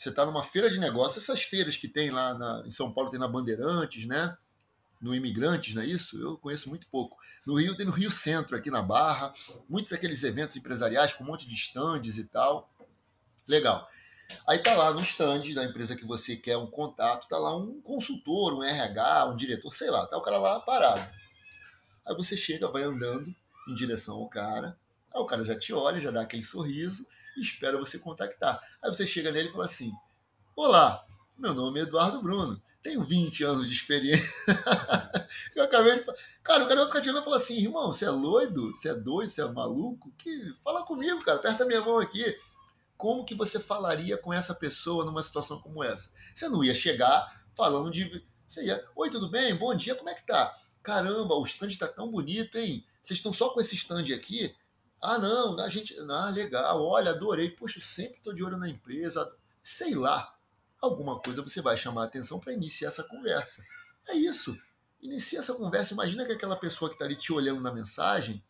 Você 0.05 0.11
está 0.11 0.23
numa 0.23 0.43
feira 0.43 0.69
de 0.69 0.77
negócios, 0.77 1.23
essas 1.23 1.41
feiras 1.41 1.77
que 1.77 1.87
tem 1.87 2.11
lá 2.11 2.35
na, 2.35 2.61
em 2.63 2.69
São 2.69 2.91
Paulo, 2.91 3.09
tem 3.09 3.19
na 3.19 3.27
Bandeirantes, 3.27 4.05
né? 4.05 4.37
no 5.01 5.15
Imigrantes, 5.15 5.73
não 5.73 5.81
é 5.81 5.85
isso? 5.87 6.21
Eu 6.21 6.37
conheço 6.37 6.69
muito 6.69 6.85
pouco. 6.91 7.17
No 7.45 7.55
Rio 7.55 7.75
tem 7.75 7.87
no 7.87 7.91
Rio 7.91 8.11
Centro, 8.11 8.55
aqui 8.55 8.69
na 8.69 8.83
Barra, 8.83 9.31
muitos 9.67 9.91
daqueles 9.91 10.23
eventos 10.23 10.55
empresariais 10.55 11.13
com 11.13 11.23
um 11.23 11.27
monte 11.27 11.47
de 11.47 11.55
estandes 11.55 12.17
e 12.17 12.25
tal. 12.25 12.71
Legal. 13.47 13.89
Aí 14.47 14.59
tá 14.59 14.75
lá 14.75 14.93
no 14.93 15.01
stand 15.01 15.41
da 15.55 15.63
empresa 15.63 15.95
que 15.95 16.05
você 16.05 16.35
quer 16.35 16.57
um 16.57 16.67
contato, 16.67 17.27
tá 17.27 17.39
lá 17.39 17.57
um 17.57 17.81
consultor, 17.81 18.53
um 18.53 18.63
RH, 18.63 19.25
um 19.31 19.35
diretor, 19.35 19.73
sei 19.73 19.89
lá, 19.89 20.05
tá 20.05 20.17
o 20.17 20.21
cara 20.21 20.37
lá 20.37 20.59
parado. 20.59 21.07
Aí 22.05 22.15
você 22.15 22.37
chega, 22.37 22.67
vai 22.67 22.83
andando 22.83 23.35
em 23.67 23.73
direção 23.73 24.17
ao 24.17 24.29
cara, 24.29 24.77
aí 25.11 25.19
o 25.19 25.25
cara 25.25 25.43
já 25.43 25.57
te 25.57 25.73
olha, 25.73 25.99
já 25.99 26.11
dá 26.11 26.21
aquele 26.21 26.43
sorriso 26.43 27.07
e 27.37 27.41
espera 27.41 27.77
você 27.77 27.99
contactar. 27.99 28.59
Aí 28.83 28.93
você 28.93 29.05
chega 29.05 29.31
nele 29.31 29.49
e 29.49 29.51
fala 29.51 29.65
assim: 29.65 29.91
Olá, 30.55 31.05
meu 31.37 31.53
nome 31.53 31.79
é 31.79 31.83
Eduardo 31.83 32.21
Bruno, 32.21 32.61
tenho 32.81 33.03
20 33.03 33.43
anos 33.43 33.67
de 33.67 33.73
experiência. 33.73 34.27
eu 35.55 35.63
acabei 35.63 35.99
de 35.99 36.05
falar. 36.05 36.17
Cara, 36.43 36.63
o 36.63 36.67
cara 36.67 36.79
vai 36.81 36.87
ficar 36.87 37.01
tirando 37.01 37.21
e 37.21 37.25
falar 37.25 37.37
assim: 37.37 37.57
irmão, 37.57 37.91
você 37.91 38.05
é 38.05 38.11
doido? 38.11 38.71
Você 38.75 38.89
é 38.89 38.95
doido? 38.95 39.29
Você 39.29 39.41
é 39.41 39.45
maluco? 39.45 40.11
Que... 40.17 40.53
Fala 40.63 40.83
comigo, 40.83 41.23
cara, 41.23 41.37
aperta 41.37 41.65
minha 41.65 41.81
mão 41.81 41.99
aqui 41.99 42.35
como 42.97 43.25
que 43.25 43.35
você 43.35 43.59
falaria 43.59 44.17
com 44.17 44.33
essa 44.33 44.53
pessoa 44.53 45.05
numa 45.05 45.23
situação 45.23 45.59
como 45.59 45.83
essa? 45.83 46.09
Você 46.33 46.47
não 46.47 46.63
ia 46.63 46.73
chegar 46.73 47.43
falando 47.55 47.91
de. 47.91 48.23
Você 48.47 48.65
ia, 48.65 48.83
oi, 48.95 49.09
tudo 49.09 49.29
bem? 49.29 49.55
Bom 49.55 49.75
dia, 49.75 49.95
como 49.95 50.09
é 50.09 50.13
que 50.13 50.25
tá? 50.25 50.53
Caramba, 50.81 51.35
o 51.35 51.43
stand 51.43 51.67
está 51.67 51.87
tão 51.87 52.09
bonito, 52.09 52.57
hein? 52.57 52.85
Vocês 53.01 53.19
estão 53.19 53.33
só 53.33 53.49
com 53.49 53.59
esse 53.59 53.75
stand 53.75 54.13
aqui? 54.13 54.55
Ah, 55.05 55.17
não, 55.17 55.59
a 55.59 55.69
gente. 55.69 55.95
Ah, 56.09 56.29
legal, 56.29 56.81
olha, 56.83 57.11
adorei. 57.11 57.49
Poxa, 57.49 57.79
sempre 57.81 58.17
estou 58.17 58.33
de 58.33 58.43
olho 58.43 58.57
na 58.57 58.69
empresa. 58.69 59.31
Sei 59.63 59.95
lá. 59.95 60.33
Alguma 60.81 61.19
coisa 61.19 61.41
você 61.41 61.61
vai 61.61 61.75
chamar 61.77 62.03
a 62.03 62.05
atenção 62.05 62.39
para 62.39 62.53
iniciar 62.53 62.89
essa 62.89 63.03
conversa. 63.03 63.63
É 64.07 64.13
isso. 64.13 64.55
Inicia 65.01 65.39
essa 65.39 65.53
conversa. 65.53 65.93
Imagina 65.93 66.25
que 66.25 66.33
aquela 66.33 66.55
pessoa 66.55 66.89
que 66.89 66.95
está 66.95 67.05
ali 67.05 67.15
te 67.15 67.33
olhando 67.33 67.61
na 67.61 67.73
mensagem 67.73 68.43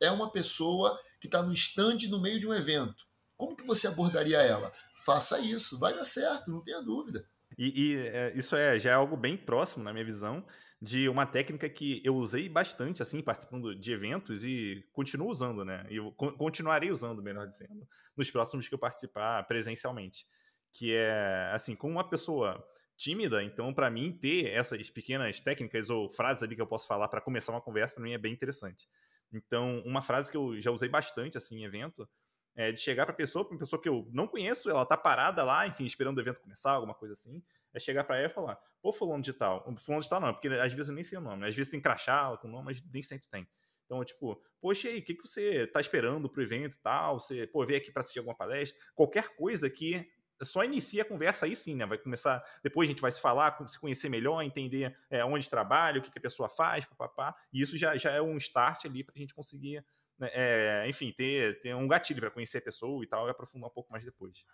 é 0.00 0.10
uma 0.10 0.30
pessoa 0.30 0.98
que 1.20 1.26
está 1.26 1.42
no 1.42 1.52
stand 1.52 1.98
no 2.08 2.20
meio 2.20 2.38
de 2.38 2.46
um 2.46 2.54
evento 2.54 3.06
como 3.36 3.56
que 3.56 3.66
você 3.66 3.86
abordaria 3.86 4.38
ela? 4.38 4.72
Faça 5.04 5.38
isso, 5.38 5.78
vai 5.78 5.94
dar 5.94 6.04
certo, 6.04 6.50
não 6.50 6.60
tenha 6.60 6.80
dúvida. 6.80 7.26
E, 7.58 7.92
e 7.92 7.96
é, 7.98 8.32
isso 8.34 8.56
é 8.56 8.78
já 8.78 8.90
é 8.90 8.94
algo 8.94 9.16
bem 9.16 9.36
próximo, 9.36 9.84
na 9.84 9.92
minha 9.92 10.04
visão, 10.04 10.44
de 10.84 11.08
uma 11.08 11.24
técnica 11.24 11.66
que 11.66 12.02
eu 12.04 12.14
usei 12.14 12.46
bastante, 12.46 13.00
assim, 13.00 13.22
participando 13.22 13.74
de 13.74 13.90
eventos 13.90 14.44
e 14.44 14.86
continuo 14.92 15.30
usando, 15.30 15.64
né? 15.64 15.86
E 15.88 15.98
continuarei 16.36 16.90
usando, 16.90 17.22
melhor 17.22 17.46
dizendo, 17.46 17.88
nos 18.14 18.30
próximos 18.30 18.68
que 18.68 18.74
eu 18.74 18.78
participar 18.78 19.42
presencialmente. 19.44 20.26
Que 20.74 20.94
é, 20.94 21.50
assim, 21.54 21.74
com 21.74 21.88
uma 21.90 22.06
pessoa 22.06 22.62
tímida, 22.98 23.42
então, 23.42 23.72
para 23.72 23.88
mim, 23.88 24.12
ter 24.12 24.50
essas 24.50 24.90
pequenas 24.90 25.40
técnicas 25.40 25.88
ou 25.88 26.10
frases 26.10 26.42
ali 26.42 26.54
que 26.54 26.60
eu 26.60 26.66
posso 26.66 26.86
falar 26.86 27.08
para 27.08 27.20
começar 27.22 27.52
uma 27.52 27.62
conversa, 27.62 27.94
para 27.94 28.04
mim 28.04 28.12
é 28.12 28.18
bem 28.18 28.34
interessante. 28.34 28.86
Então, 29.32 29.82
uma 29.86 30.02
frase 30.02 30.30
que 30.30 30.36
eu 30.36 30.60
já 30.60 30.70
usei 30.70 30.90
bastante, 30.90 31.38
assim, 31.38 31.62
em 31.62 31.64
evento, 31.64 32.06
é, 32.54 32.70
de 32.70 32.78
chegar 32.78 33.06
para 33.06 33.14
pessoa, 33.14 33.42
para 33.42 33.54
uma 33.54 33.58
pessoa 33.58 33.80
que 33.80 33.88
eu 33.88 34.06
não 34.12 34.28
conheço, 34.28 34.68
ela 34.68 34.84
tá 34.84 34.98
parada 34.98 35.42
lá, 35.44 35.66
enfim, 35.66 35.86
esperando 35.86 36.18
o 36.18 36.20
evento 36.20 36.40
começar, 36.40 36.72
alguma 36.72 36.94
coisa 36.94 37.14
assim. 37.14 37.42
É 37.74 37.80
chegar 37.80 38.04
para 38.04 38.16
ela 38.16 38.26
e 38.26 38.30
falar, 38.30 38.58
pô, 38.80 38.92
fulano 38.92 39.22
de 39.22 39.32
tal. 39.32 39.64
Fulano 39.78 40.02
de 40.02 40.08
tal 40.08 40.20
não, 40.20 40.32
porque 40.32 40.48
às 40.48 40.72
vezes 40.72 40.88
eu 40.88 40.94
nem 40.94 41.04
sei 41.04 41.18
o 41.18 41.20
nome. 41.20 41.48
Às 41.48 41.54
vezes 41.54 41.70
tem 41.70 41.80
crachá 41.80 42.36
com 42.36 42.48
nome, 42.48 42.66
mas 42.66 42.82
nem 42.92 43.02
sempre 43.02 43.28
tem. 43.28 43.48
Então, 43.84 44.02
tipo, 44.04 44.40
poxa, 44.60 44.88
aí, 44.88 44.98
o 44.98 45.02
que, 45.02 45.14
que 45.14 45.26
você 45.26 45.66
tá 45.66 45.80
esperando 45.80 46.28
pro 46.28 46.42
evento 46.42 46.76
e 46.76 46.80
tal? 46.80 47.20
Você, 47.20 47.46
pô, 47.46 47.66
veio 47.66 47.78
aqui 47.78 47.92
para 47.92 48.00
assistir 48.00 48.18
alguma 48.18 48.36
palestra? 48.36 48.78
Qualquer 48.94 49.36
coisa 49.36 49.68
que 49.68 50.08
só 50.42 50.64
inicia 50.64 51.02
a 51.02 51.04
conversa 51.04 51.46
aí 51.46 51.54
sim, 51.54 51.74
né? 51.74 51.84
Vai 51.86 51.98
começar. 51.98 52.42
Depois 52.62 52.88
a 52.88 52.92
gente 52.92 53.00
vai 53.00 53.12
se 53.12 53.20
falar, 53.20 53.56
se 53.68 53.78
conhecer 53.78 54.08
melhor, 54.08 54.42
entender 54.42 54.96
é, 55.10 55.24
onde 55.24 55.50
trabalha, 55.50 55.98
o 55.98 56.02
que, 56.02 56.10
que 56.10 56.18
a 56.18 56.22
pessoa 56.22 56.48
faz, 56.48 56.84
papapá. 56.84 57.34
E 57.52 57.60
isso 57.60 57.76
já, 57.76 57.96
já 57.96 58.10
é 58.10 58.22
um 58.22 58.36
start 58.36 58.86
ali 58.86 59.04
para 59.04 59.14
a 59.14 59.18
gente 59.18 59.34
conseguir 59.34 59.84
né, 60.18 60.30
é, 60.32 60.88
enfim, 60.88 61.12
ter, 61.12 61.60
ter 61.60 61.74
um 61.74 61.88
gatilho 61.88 62.20
para 62.20 62.30
conhecer 62.30 62.58
a 62.58 62.62
pessoa 62.62 63.02
e 63.04 63.06
tal, 63.06 63.26
e 63.26 63.30
aprofundar 63.30 63.68
um 63.68 63.72
pouco 63.72 63.90
mais 63.90 64.04
depois. 64.04 64.44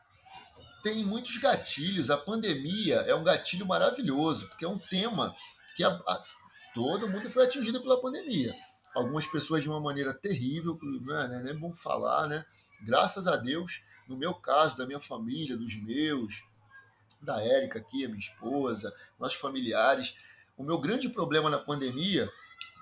Tem 0.83 1.05
muitos 1.05 1.37
gatilhos. 1.39 2.11
A 2.11 2.17
pandemia 2.17 2.97
é 3.07 3.15
um 3.15 3.25
gatilho 3.25 3.67
maravilhoso, 3.67 4.49
porque 4.49 4.65
é 4.65 4.69
um 4.69 4.79
tema 4.79 5.35
que 5.77 5.85
a, 5.85 5.89
a, 5.89 6.25
todo 6.75 7.09
mundo 7.09 7.31
foi 7.31 7.45
atingido 7.45 7.81
pela 7.81 8.01
pandemia. 8.01 8.55
Algumas 8.95 9.27
pessoas 9.27 9.63
de 9.63 9.69
uma 9.69 9.81
maneira 9.81 10.13
terrível, 10.13 10.79
não 10.83 11.19
é, 11.19 11.29
né, 11.29 11.43
nem 11.45 11.53
é 11.53 11.57
bom 11.57 11.73
falar, 11.73 12.27
né? 12.27 12.45
Graças 12.83 13.27
a 13.27 13.37
Deus, 13.37 13.83
no 14.09 14.17
meu 14.17 14.35
caso, 14.35 14.77
da 14.77 14.87
minha 14.87 15.01
família, 15.01 15.57
dos 15.57 15.77
meus, 15.83 16.43
da 17.23 17.41
Érica 17.43 17.79
aqui, 17.79 18.05
a 18.05 18.09
minha 18.09 18.21
esposa, 18.21 18.95
nossos 19.19 19.39
familiares, 19.39 20.15
o 20.57 20.65
meu 20.65 20.79
grande 20.79 21.09
problema 21.09 21.49
na 21.49 21.59
pandemia 21.59 22.31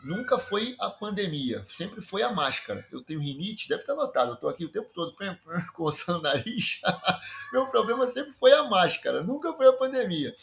nunca 0.03 0.39
foi 0.39 0.77
a 0.79 0.91
pandemia, 0.91 1.65
sempre 1.65 2.01
foi 2.01 2.23
a 2.23 2.33
máscara. 2.33 2.87
Eu 2.91 3.01
tenho 3.01 3.21
rinite, 3.21 3.69
deve 3.69 3.83
estar 3.83 3.95
notado, 3.95 4.31
eu 4.31 4.35
estou 4.35 4.49
aqui 4.49 4.65
o 4.65 4.69
tempo 4.69 4.91
todo 4.93 5.15
coçando 5.75 6.21
o 6.21 6.23
nariz. 6.23 6.81
Meu 7.53 7.67
problema 7.69 8.07
sempre 8.07 8.33
foi 8.33 8.53
a 8.53 8.65
máscara, 8.65 9.23
nunca 9.23 9.53
foi 9.55 9.67
a 9.67 9.73
pandemia. 9.73 10.35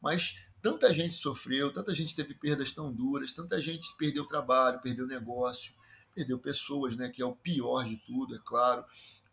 Mas 0.00 0.36
tanta 0.62 0.92
gente 0.92 1.14
sofreu, 1.14 1.72
tanta 1.72 1.94
gente 1.94 2.14
teve 2.14 2.34
perdas 2.34 2.72
tão 2.72 2.92
duras, 2.92 3.32
tanta 3.32 3.60
gente 3.60 3.88
perdeu 3.96 4.26
trabalho, 4.26 4.80
perdeu 4.80 5.06
negócio, 5.06 5.74
perdeu 6.14 6.38
pessoas, 6.38 6.96
né, 6.96 7.08
que 7.08 7.22
é 7.22 7.26
o 7.26 7.34
pior 7.34 7.84
de 7.84 7.96
tudo, 7.98 8.34
é 8.34 8.40
claro. 8.44 8.84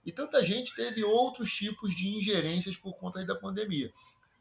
E 0.06 0.12
tanta 0.12 0.44
gente 0.44 0.74
teve 0.76 1.04
outros 1.04 1.52
tipos 1.52 1.94
de 1.94 2.10
ingerências 2.10 2.78
por 2.78 2.94
conta 2.94 3.24
da 3.26 3.36
pandemia. 3.36 3.92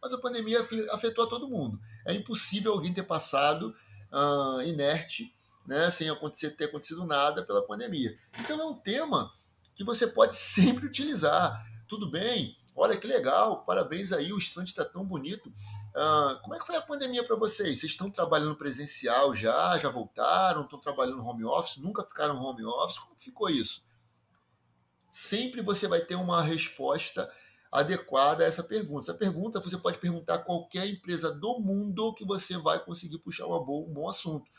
Mas 0.01 0.12
a 0.12 0.18
pandemia 0.18 0.61
afetou 0.93 1.24
a 1.24 1.28
todo 1.28 1.49
mundo. 1.49 1.80
É 2.05 2.14
impossível 2.14 2.72
alguém 2.72 2.93
ter 2.93 3.03
passado 3.03 3.74
uh, 4.12 4.62
inerte, 4.62 5.34
né, 5.66 5.90
sem 5.90 6.09
acontecer, 6.09 6.50
ter 6.50 6.66
acontecido 6.66 7.04
nada 7.04 7.44
pela 7.44 7.66
pandemia. 7.66 8.16
Então 8.40 8.61
é 8.61 8.64
um 8.64 8.74
tema 8.74 9.30
que 9.74 9.84
você 9.84 10.07
pode 10.07 10.34
sempre 10.36 10.86
utilizar. 10.86 11.64
Tudo 11.88 12.11
bem, 12.11 12.57
olha 12.74 12.96
que 12.96 13.07
legal, 13.07 13.64
parabéns 13.64 14.12
aí, 14.12 14.32
o 14.32 14.38
estante 14.38 14.68
está 14.68 14.84
tão 14.84 15.04
bonito. 15.04 15.48
Uh, 15.48 16.40
como 16.42 16.54
é 16.54 16.59
que 16.59 16.66
foi 16.66 16.76
a 16.76 16.82
pandemia 16.82 17.24
para 17.24 17.36
vocês? 17.36 17.80
Vocês 17.80 17.92
estão 17.92 18.11
trabalhando 18.11 18.57
presencial 18.57 19.32
já? 19.32 19.78
Já 19.78 19.88
voltaram? 19.88 20.62
Estão 20.62 20.80
trabalhando 20.80 21.24
home 21.24 21.44
office? 21.44 21.76
Nunca 21.76 22.02
ficaram 22.04 22.40
home 22.40 22.64
office? 22.64 22.98
Como 22.98 23.18
ficou 23.18 23.48
isso? 23.48 23.86
Sempre 25.09 25.62
você 25.62 25.88
vai 25.88 26.00
ter 26.00 26.16
uma 26.16 26.42
resposta 26.42 27.30
adequada 27.81 28.45
a 28.45 28.47
essa 28.47 28.62
pergunta. 28.62 29.03
Essa 29.03 29.14
pergunta 29.14 29.61
você 29.61 29.77
pode 29.77 29.99
perguntar 29.99 30.37
a 30.37 30.39
qualquer 30.39 30.87
empresa 30.87 31.33
do 31.33 31.61
mundo 31.61 32.14
que 32.14 32.24
você 32.24 32.57
vai 32.57 32.79
conseguir 32.79 33.18
puxar 33.18 33.45
boa, 33.47 33.87
um 33.87 33.93
bom 33.93 34.09
assunto. 34.09 34.51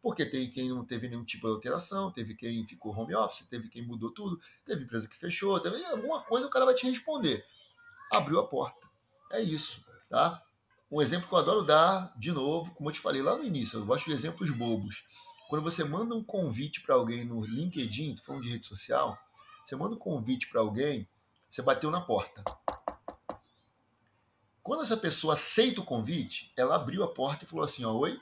Porque 0.00 0.24
tem 0.24 0.50
quem 0.50 0.68
não 0.68 0.84
teve 0.84 1.08
nenhum 1.08 1.24
tipo 1.24 1.46
de 1.46 1.54
alteração, 1.54 2.10
teve 2.10 2.34
quem 2.34 2.66
ficou 2.66 2.94
home 2.94 3.14
office, 3.14 3.46
teve 3.48 3.68
quem 3.68 3.86
mudou 3.86 4.10
tudo, 4.10 4.38
teve 4.64 4.84
empresa 4.84 5.08
que 5.08 5.16
fechou, 5.16 5.58
teve 5.60 5.82
alguma 5.84 6.22
coisa 6.22 6.46
o 6.46 6.50
cara 6.50 6.64
vai 6.64 6.74
te 6.74 6.88
responder. 6.88 7.44
Abriu 8.12 8.38
a 8.38 8.46
porta. 8.46 8.86
É 9.32 9.40
isso, 9.40 9.84
tá? 10.08 10.42
Um 10.90 11.00
exemplo 11.02 11.28
que 11.28 11.34
eu 11.34 11.38
adoro 11.38 11.62
dar, 11.62 12.14
de 12.18 12.32
novo, 12.32 12.72
como 12.74 12.88
eu 12.88 12.94
te 12.94 13.00
falei 13.00 13.22
lá 13.22 13.36
no 13.36 13.44
início, 13.44 13.78
eu 13.78 13.84
gosto 13.84 14.06
de 14.06 14.12
exemplos 14.12 14.50
bobos. 14.50 15.04
Quando 15.48 15.62
você 15.62 15.84
manda 15.84 16.14
um 16.14 16.22
convite 16.22 16.80
para 16.82 16.94
alguém 16.94 17.24
no 17.24 17.44
LinkedIn, 17.44 18.14
tô 18.14 18.22
falando 18.22 18.42
de 18.42 18.50
rede 18.50 18.66
social, 18.66 19.18
você 19.64 19.74
manda 19.76 19.94
um 19.94 19.98
convite 19.98 20.48
para 20.48 20.60
alguém, 20.60 21.08
você 21.54 21.62
bateu 21.62 21.88
na 21.88 22.00
porta. 22.00 22.42
Quando 24.60 24.82
essa 24.82 24.96
pessoa 24.96 25.34
aceita 25.34 25.80
o 25.80 25.84
convite, 25.84 26.52
ela 26.56 26.74
abriu 26.74 27.04
a 27.04 27.14
porta 27.14 27.44
e 27.44 27.46
falou 27.46 27.64
assim: 27.64 27.84
ó, 27.84 27.92
Oi, 27.92 28.18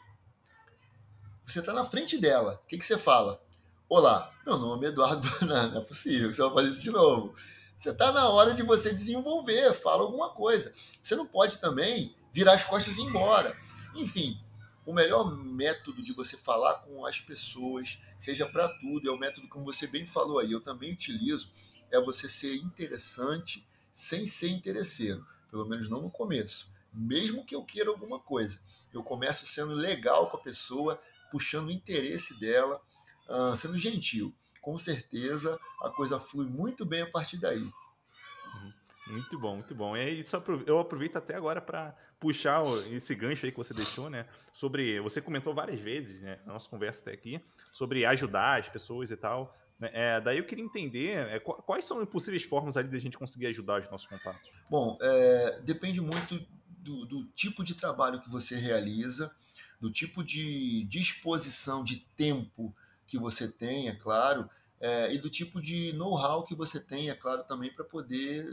você 1.43 1.61
está 1.61 1.73
na 1.73 1.83
frente 1.83 2.19
dela. 2.19 2.61
O 2.63 2.67
que, 2.67 2.77
que 2.77 2.85
você 2.85 2.99
fala? 2.99 3.43
Olá, 3.89 4.31
meu 4.45 4.59
nome 4.59 4.85
é 4.85 4.91
Eduardo 4.91 5.27
não 5.47 5.79
é 5.79 5.81
possível 5.81 6.29
que 6.29 6.37
você 6.37 6.43
vai 6.43 6.53
fazer 6.53 6.69
isso 6.73 6.83
de 6.83 6.91
novo. 6.91 7.35
Você 7.79 7.89
está 7.89 8.13
na 8.13 8.29
hora 8.29 8.53
de 8.53 8.63
você 8.63 8.93
desenvolver, 8.93 9.73
fala 9.73 10.03
alguma 10.03 10.29
coisa. 10.35 10.71
Você 11.03 11.17
não 11.17 11.27
pode 11.27 11.57
também 11.57 12.15
virar 12.31 12.53
as 12.53 12.65
costas 12.65 12.99
e 12.99 13.01
ir 13.01 13.05
embora. 13.05 13.57
Enfim, 13.95 14.39
o 14.85 14.93
melhor 14.93 15.35
método 15.35 16.03
de 16.03 16.13
você 16.13 16.37
falar 16.37 16.75
com 16.81 17.07
as 17.07 17.19
pessoas, 17.19 17.99
seja 18.19 18.45
para 18.45 18.69
tudo, 18.79 19.09
é 19.09 19.13
o 19.13 19.19
método 19.19 19.49
como 19.49 19.65
você 19.65 19.87
bem 19.87 20.07
falou 20.07 20.39
aí, 20.39 20.53
eu 20.53 20.61
também 20.61 20.93
utilizo, 20.93 21.49
é 21.93 22.01
você 22.01 22.29
ser 22.29 22.57
interessante 22.57 23.65
sem 23.93 24.27
ser 24.27 24.49
interesseiro, 24.49 25.25
pelo 25.51 25.67
menos 25.67 25.89
não 25.89 26.03
no 26.03 26.11
começo. 26.11 26.73
Mesmo 26.93 27.45
que 27.45 27.55
eu 27.55 27.65
queira 27.65 27.91
alguma 27.91 28.19
coisa, 28.19 28.59
eu 28.93 29.03
começo 29.03 29.47
sendo 29.47 29.75
legal 29.75 30.29
com 30.29 30.37
a 30.37 30.41
pessoa, 30.41 31.01
puxando 31.31 31.69
o 31.69 31.73
interesse 31.73 32.39
dela, 32.41 32.81
uh, 33.29 33.57
sendo 33.57 33.79
gentil. 33.79 34.35
Com 34.61 34.77
certeza 34.79 35.59
a 35.83 35.91
coisa 35.91 36.19
flui 36.19 36.47
muito 36.47 36.85
bem 36.85 37.03
a 37.03 37.11
partir 37.11 37.39
daí. 37.39 37.63
Uhum. 37.63 38.73
Muito 39.09 39.39
bom, 39.39 39.57
muito 39.57 39.75
bom. 39.75 39.97
E 39.97 40.21
isso 40.21 40.37
eu 40.67 40.79
aproveito 40.79 41.17
até 41.17 41.35
agora 41.35 41.61
para 41.61 41.95
puxar 42.21 42.63
esse 42.93 43.15
gancho 43.15 43.45
aí 43.45 43.51
que 43.51 43.59
você 43.59 43.75
deixou, 43.75 44.09
né? 44.09 44.27
Sobre. 44.53 45.01
Você 45.01 45.21
comentou 45.21 45.53
várias 45.53 45.81
vezes, 45.81 46.21
né? 46.21 46.39
Na 46.47 46.53
nossa 46.53 46.69
conversa 46.69 47.01
até 47.01 47.13
aqui, 47.13 47.45
sobre 47.73 48.07
ajudar 48.07 48.61
as 48.61 48.69
pessoas 48.69 49.11
e 49.11 49.17
tal. 49.17 49.57
Né, 49.83 49.91
é, 49.93 50.21
daí 50.21 50.39
eu 50.39 50.47
queria 50.47 50.65
entender 50.65 51.19
é, 51.29 51.41
quais 51.41 51.85
são 51.85 52.07
possíveis 52.07 52.45
formas 52.45 52.77
ali 52.77 52.89
da 52.89 53.01
gente 53.01 53.19
conseguir 53.19 53.49
ajudar 53.49 53.83
os 53.83 53.91
nossos 53.91 54.07
contatos. 54.07 54.49
Bom, 54.71 54.97
é, 55.03 55.61
depende 55.63 56.01
muito 56.01 56.41
do, 56.69 57.05
do, 57.05 57.25
tipo 57.35 57.65
de 57.65 57.75
trabalho 57.75 58.21
que 58.21 58.31
você 58.31 58.55
realiza, 58.55 59.35
do 59.81 59.91
tipo 59.91 60.23
de 60.23 60.85
disposição 60.85 61.83
de 61.83 61.97
tempo 62.17 62.73
que 63.09 63.19
você 63.19 63.51
tem, 63.51 63.89
é 63.89 63.95
claro, 63.97 64.49
é, 64.79 65.13
e 65.13 65.19
do 65.19 65.29
tipo 65.29 65.61
de 65.61 65.93
know-how 65.95 66.45
que 66.45 66.55
você 66.55 66.79
tem, 66.79 67.11
é 67.11 67.15
claro, 67.17 67.43
também 67.43 67.73
para 67.73 67.85
poder 67.85 68.47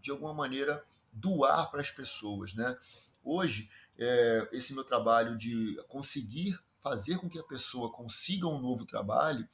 de 0.00 0.12
alguma 0.12 0.32
maneira, 0.32 0.84
doar 1.12 1.68
para 1.68 1.80
as 1.80 1.90
pessoas. 1.90 2.54
Né? 2.54 2.78
Hoje, 3.24 3.68
é, 3.98 4.48
esse 4.52 4.72
meu 4.72 4.84
trabalho 4.84 5.36
de 5.36 5.76
conseguir 5.88 6.56
fazer 6.78 7.18
com 7.18 7.28
que 7.28 7.40
a 7.40 7.42
pessoa 7.42 7.90
consiga 7.90 8.46
um 8.46 8.60
novo 8.60 8.86
trabalho 8.86 9.48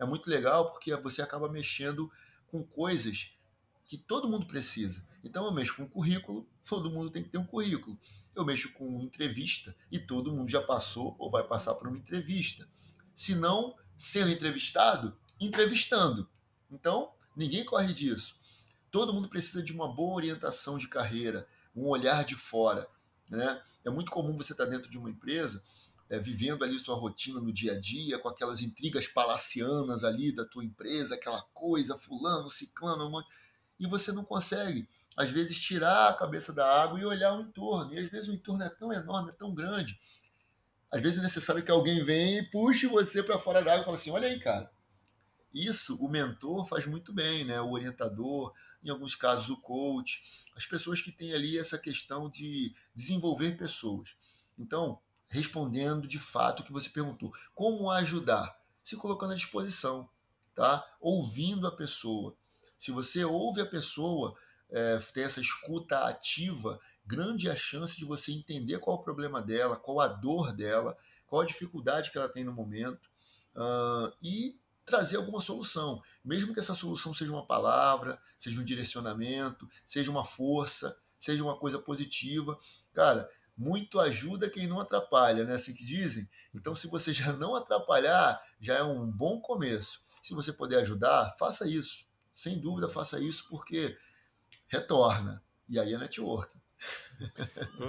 é 0.00 0.06
muito 0.06 0.28
legal 0.28 0.72
porque 0.72 0.94
você 0.96 1.20
acaba 1.20 1.48
mexendo 1.48 2.10
com 2.48 2.64
coisas 2.64 3.32
que 3.84 3.98
todo 3.98 4.28
mundo 4.28 4.46
precisa. 4.46 5.06
Então 5.22 5.44
eu 5.44 5.52
mexo 5.52 5.76
com 5.76 5.86
currículo, 5.86 6.48
todo 6.66 6.90
mundo 6.90 7.10
tem 7.10 7.22
que 7.22 7.28
ter 7.28 7.38
um 7.38 7.46
currículo. 7.46 7.98
Eu 8.34 8.44
mexo 8.44 8.72
com 8.72 9.02
entrevista 9.02 9.76
e 9.92 9.98
todo 9.98 10.32
mundo 10.32 10.50
já 10.50 10.62
passou 10.62 11.14
ou 11.18 11.30
vai 11.30 11.44
passar 11.44 11.74
por 11.74 11.86
uma 11.86 11.98
entrevista. 11.98 12.66
Se 13.14 13.34
não, 13.34 13.76
sendo 13.96 14.30
entrevistado, 14.30 15.14
entrevistando. 15.38 16.26
Então, 16.70 17.12
ninguém 17.36 17.64
corre 17.64 17.92
disso. 17.92 18.36
Todo 18.90 19.12
mundo 19.12 19.28
precisa 19.28 19.62
de 19.62 19.72
uma 19.72 19.92
boa 19.92 20.14
orientação 20.14 20.78
de 20.78 20.88
carreira, 20.88 21.46
um 21.76 21.86
olhar 21.86 22.24
de 22.24 22.34
fora. 22.34 22.88
Né? 23.28 23.62
É 23.84 23.90
muito 23.90 24.10
comum 24.10 24.36
você 24.36 24.52
estar 24.52 24.64
dentro 24.64 24.90
de 24.90 24.96
uma 24.96 25.10
empresa, 25.10 25.62
é, 26.10 26.18
vivendo 26.18 26.64
ali 26.64 26.78
sua 26.80 26.96
rotina 26.96 27.40
no 27.40 27.52
dia 27.52 27.72
a 27.72 27.80
dia, 27.80 28.18
com 28.18 28.28
aquelas 28.28 28.60
intrigas 28.60 29.06
palacianas 29.06 30.02
ali 30.02 30.34
da 30.34 30.44
tua 30.44 30.64
empresa, 30.64 31.14
aquela 31.14 31.40
coisa, 31.54 31.96
fulano, 31.96 32.50
ciclano, 32.50 33.24
e 33.78 33.86
você 33.86 34.10
não 34.10 34.24
consegue, 34.24 34.88
às 35.16 35.30
vezes, 35.30 35.58
tirar 35.58 36.08
a 36.08 36.14
cabeça 36.14 36.52
da 36.52 36.82
água 36.82 36.98
e 36.98 37.04
olhar 37.04 37.32
o 37.38 37.42
entorno. 37.42 37.94
E 37.94 37.98
às 37.98 38.10
vezes 38.10 38.28
o 38.28 38.34
entorno 38.34 38.64
é 38.64 38.68
tão 38.68 38.92
enorme, 38.92 39.30
é 39.30 39.34
tão 39.34 39.54
grande. 39.54 39.96
Às 40.90 41.00
vezes 41.00 41.20
é 41.20 41.22
necessário 41.22 41.62
que 41.62 41.70
alguém 41.70 42.04
venha 42.04 42.40
e 42.40 42.50
puxe 42.50 42.88
você 42.88 43.22
para 43.22 43.38
fora 43.38 43.62
da 43.62 43.70
água 43.72 43.82
e 43.82 43.84
fale 43.84 43.96
assim: 43.96 44.10
olha 44.10 44.26
aí, 44.26 44.38
cara. 44.40 44.70
Isso 45.54 45.96
o 45.96 46.08
mentor 46.08 46.64
faz 46.66 46.86
muito 46.86 47.12
bem, 47.12 47.44
né? 47.44 47.60
O 47.60 47.70
orientador, 47.70 48.52
em 48.84 48.90
alguns 48.90 49.16
casos 49.16 49.48
o 49.48 49.56
coach, 49.56 50.20
as 50.56 50.64
pessoas 50.64 51.00
que 51.00 51.10
têm 51.10 51.32
ali 51.32 51.58
essa 51.58 51.78
questão 51.78 52.28
de 52.28 52.72
desenvolver 52.94 53.56
pessoas. 53.56 54.16
Então, 54.56 55.00
respondendo 55.30 56.06
de 56.06 56.18
fato 56.18 56.60
o 56.60 56.64
que 56.64 56.72
você 56.72 56.90
perguntou, 56.90 57.32
como 57.54 57.90
ajudar? 57.90 58.58
Se 58.82 58.96
colocando 58.96 59.32
à 59.32 59.36
disposição, 59.36 60.10
tá? 60.54 60.84
Ouvindo 61.00 61.66
a 61.66 61.74
pessoa. 61.74 62.36
Se 62.76 62.90
você 62.90 63.24
ouve 63.24 63.60
a 63.60 63.66
pessoa, 63.66 64.36
é, 64.68 64.98
tem 65.14 65.22
essa 65.22 65.40
escuta 65.40 66.04
ativa, 66.06 66.80
grande 67.06 67.48
é 67.48 67.52
a 67.52 67.56
chance 67.56 67.96
de 67.96 68.04
você 68.04 68.32
entender 68.32 68.78
qual 68.78 68.96
o 68.96 69.02
problema 69.02 69.40
dela, 69.40 69.76
qual 69.76 70.00
a 70.00 70.08
dor 70.08 70.52
dela, 70.52 70.96
qual 71.26 71.42
a 71.42 71.46
dificuldade 71.46 72.10
que 72.10 72.18
ela 72.18 72.28
tem 72.28 72.42
no 72.42 72.52
momento 72.52 73.08
uh, 73.54 74.12
e 74.22 74.58
trazer 74.84 75.16
alguma 75.16 75.40
solução. 75.40 76.02
Mesmo 76.24 76.52
que 76.52 76.58
essa 76.58 76.74
solução 76.74 77.14
seja 77.14 77.30
uma 77.30 77.46
palavra, 77.46 78.20
seja 78.36 78.60
um 78.60 78.64
direcionamento, 78.64 79.68
seja 79.86 80.10
uma 80.10 80.24
força, 80.24 80.96
seja 81.18 81.42
uma 81.44 81.56
coisa 81.56 81.78
positiva. 81.78 82.58
Cara, 82.92 83.30
muito 83.60 84.00
ajuda 84.00 84.48
quem 84.48 84.66
não 84.66 84.80
atrapalha, 84.80 85.44
né? 85.44 85.52
Assim 85.52 85.74
que 85.74 85.84
dizem. 85.84 86.26
Então, 86.54 86.74
se 86.74 86.88
você 86.88 87.12
já 87.12 87.30
não 87.30 87.54
atrapalhar, 87.54 88.42
já 88.58 88.76
é 88.76 88.82
um 88.82 89.06
bom 89.06 89.38
começo. 89.38 90.00
Se 90.22 90.34
você 90.34 90.50
puder 90.50 90.80
ajudar, 90.80 91.34
faça 91.38 91.68
isso. 91.68 92.06
Sem 92.32 92.58
dúvida, 92.58 92.88
faça 92.88 93.20
isso, 93.20 93.46
porque 93.50 93.98
retorna. 94.66 95.44
E 95.68 95.78
aí 95.78 95.92
é 95.92 95.98
networking. 95.98 96.58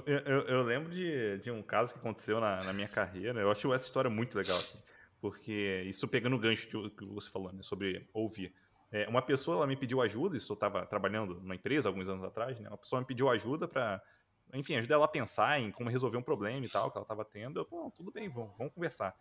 eu, 0.05 0.17
eu, 0.19 0.41
eu, 0.41 0.63
lembro 0.63 0.91
de, 0.91 1.37
de 1.37 1.49
um 1.49 1.63
caso 1.63 1.93
que 1.93 1.99
aconteceu 1.99 2.41
na, 2.41 2.61
na 2.63 2.73
minha 2.73 2.89
carreira. 2.89 3.39
Eu 3.39 3.49
acho 3.49 3.73
essa 3.73 3.85
história 3.85 4.09
muito 4.09 4.37
legal, 4.37 4.57
assim, 4.57 4.77
porque 5.21 5.85
isso 5.87 6.05
pegando 6.05 6.35
o 6.35 6.39
gancho 6.39 6.67
que 6.67 7.05
você 7.05 7.29
falou, 7.29 7.53
né, 7.53 7.63
sobre 7.63 8.09
ouvir. 8.13 8.53
É, 8.91 9.07
uma 9.07 9.21
pessoa 9.21 9.55
ela 9.55 9.67
me 9.67 9.77
pediu 9.77 10.01
ajuda, 10.01 10.35
isso 10.35 10.51
eu 10.51 10.55
estava 10.55 10.85
trabalhando 10.85 11.35
numa 11.35 11.55
empresa 11.55 11.87
alguns 11.87 12.09
anos 12.09 12.25
atrás, 12.25 12.59
né? 12.59 12.67
Uma 12.67 12.77
pessoa 12.77 12.99
me 12.99 13.07
pediu 13.07 13.29
ajuda 13.29 13.65
para, 13.65 14.03
enfim, 14.53 14.75
ajudar 14.75 14.95
ela 14.95 15.05
a 15.05 15.07
pensar 15.07 15.59
em 15.59 15.71
como 15.71 15.89
resolver 15.89 16.17
um 16.17 16.21
problema 16.21 16.65
e 16.65 16.69
tal 16.69 16.91
que 16.91 16.97
ela 16.97 17.03
estava 17.03 17.25
tendo. 17.25 17.59
Eu, 17.59 17.91
tudo 17.95 18.11
bem, 18.11 18.29
vamos, 18.29 18.51
vamos 18.57 18.73
conversar. 18.73 19.15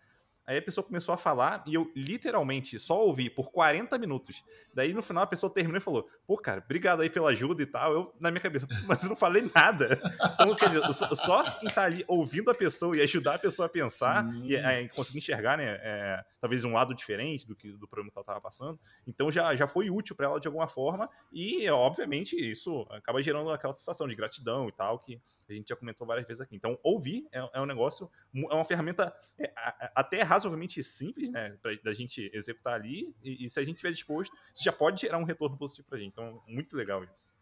Aí 0.47 0.59
a 0.59 0.63
pessoa 0.63 0.85
começou 0.85 1.15
a 1.15 1.17
falar 1.17 1.63
e 1.67 1.75
eu 1.75 1.91
literalmente 1.95 2.79
só 2.79 3.01
ouvi 3.01 3.31
por 3.31 3.51
40 3.51 3.97
minutos. 3.99 4.43
Daí 4.75 4.93
no 4.93 5.03
final 5.03 5.23
a 5.23 5.27
pessoa 5.27 5.53
terminou 5.53 5.79
e 5.79 5.81
falou: 5.81 6.09
Pô, 6.27 6.37
cara, 6.37 6.63
obrigado 6.65 7.03
aí 7.03 7.11
pela 7.11 7.31
ajuda 7.31 7.63
e 7.63 7.67
tal. 7.67 7.93
Eu, 7.93 8.15
na 8.21 8.31
minha 8.31 8.41
cabeça, 8.41 8.67
mas 8.87 9.03
eu 9.03 9.11
não 9.11 9.17
falei 9.17 9.49
nada. 9.55 10.01
Então, 10.35 10.55
quer 10.55 10.69
dizer, 10.69 11.17
só 11.17 11.43
em 11.63 11.67
estar 11.67 11.85
ali 11.85 12.05
ouvindo 12.09 12.51
a 12.51 12.55
pessoa 12.55 12.97
e 12.97 13.03
ajudar 13.03 13.37
a 13.37 13.39
pessoa 13.39 13.67
a 13.67 13.69
pensar 13.69 14.25
Sim. 14.25 14.45
e 14.45 14.57
é, 14.57 14.89
conseguir 14.89 15.19
enxergar, 15.19 15.57
né, 15.57 15.79
é, 15.83 16.25
talvez 16.41 16.65
um 16.65 16.73
lado 16.73 16.95
diferente 16.95 17.47
do 17.47 17.55
que 17.55 17.71
do 17.73 17.87
problema 17.87 18.11
que 18.11 18.19
ela 18.19 18.23
estava 18.23 18.41
passando. 18.41 18.79
Então 19.07 19.31
já, 19.31 19.55
já 19.55 19.67
foi 19.67 19.91
útil 19.91 20.17
para 20.17 20.27
ela 20.27 20.41
de 20.41 20.49
alguma 20.49 20.67
forma 20.67 21.09
e, 21.33 21.69
obviamente, 21.71 22.35
isso 22.35 22.87
acaba 22.91 23.23
gerando 23.23 23.51
aquela 23.51 23.73
sensação 23.73 24.09
de 24.09 24.15
gratidão 24.15 24.69
e 24.69 24.73
tal 24.73 24.99
que 24.99 25.21
a 25.53 25.57
gente 25.57 25.69
já 25.69 25.77
comentou 25.77 26.07
várias 26.07 26.27
vezes 26.27 26.41
aqui. 26.41 26.57
Então, 26.57 26.79
ouvir 26.83 27.27
é, 27.33 27.39
é 27.55 27.61
um 27.61 27.67
negócio, 27.67 28.11
é 28.35 28.55
uma 28.55 28.65
ferramenta 28.65 29.15
é, 29.39 29.53
até 29.95 30.23
razoavelmente 30.23 30.83
simples, 30.83 31.31
né, 31.31 31.57
pra, 31.63 31.73
da 31.83 31.93
gente 31.93 32.31
executar 32.33 32.75
ali, 32.75 33.15
e, 33.23 33.47
e 33.47 33.51
se 33.51 33.59
a 33.59 33.65
gente 33.65 33.77
estiver 33.77 33.93
disposto, 33.93 34.35
isso 34.55 34.65
já 34.65 34.73
pode 34.73 35.01
gerar 35.01 35.19
um 35.19 35.25
retorno 35.25 35.57
positivo 35.57 35.89
pra 35.89 35.99
gente. 35.99 36.13
Então, 36.13 36.43
muito 36.47 36.77
legal 36.77 37.05
isso. 37.05 37.33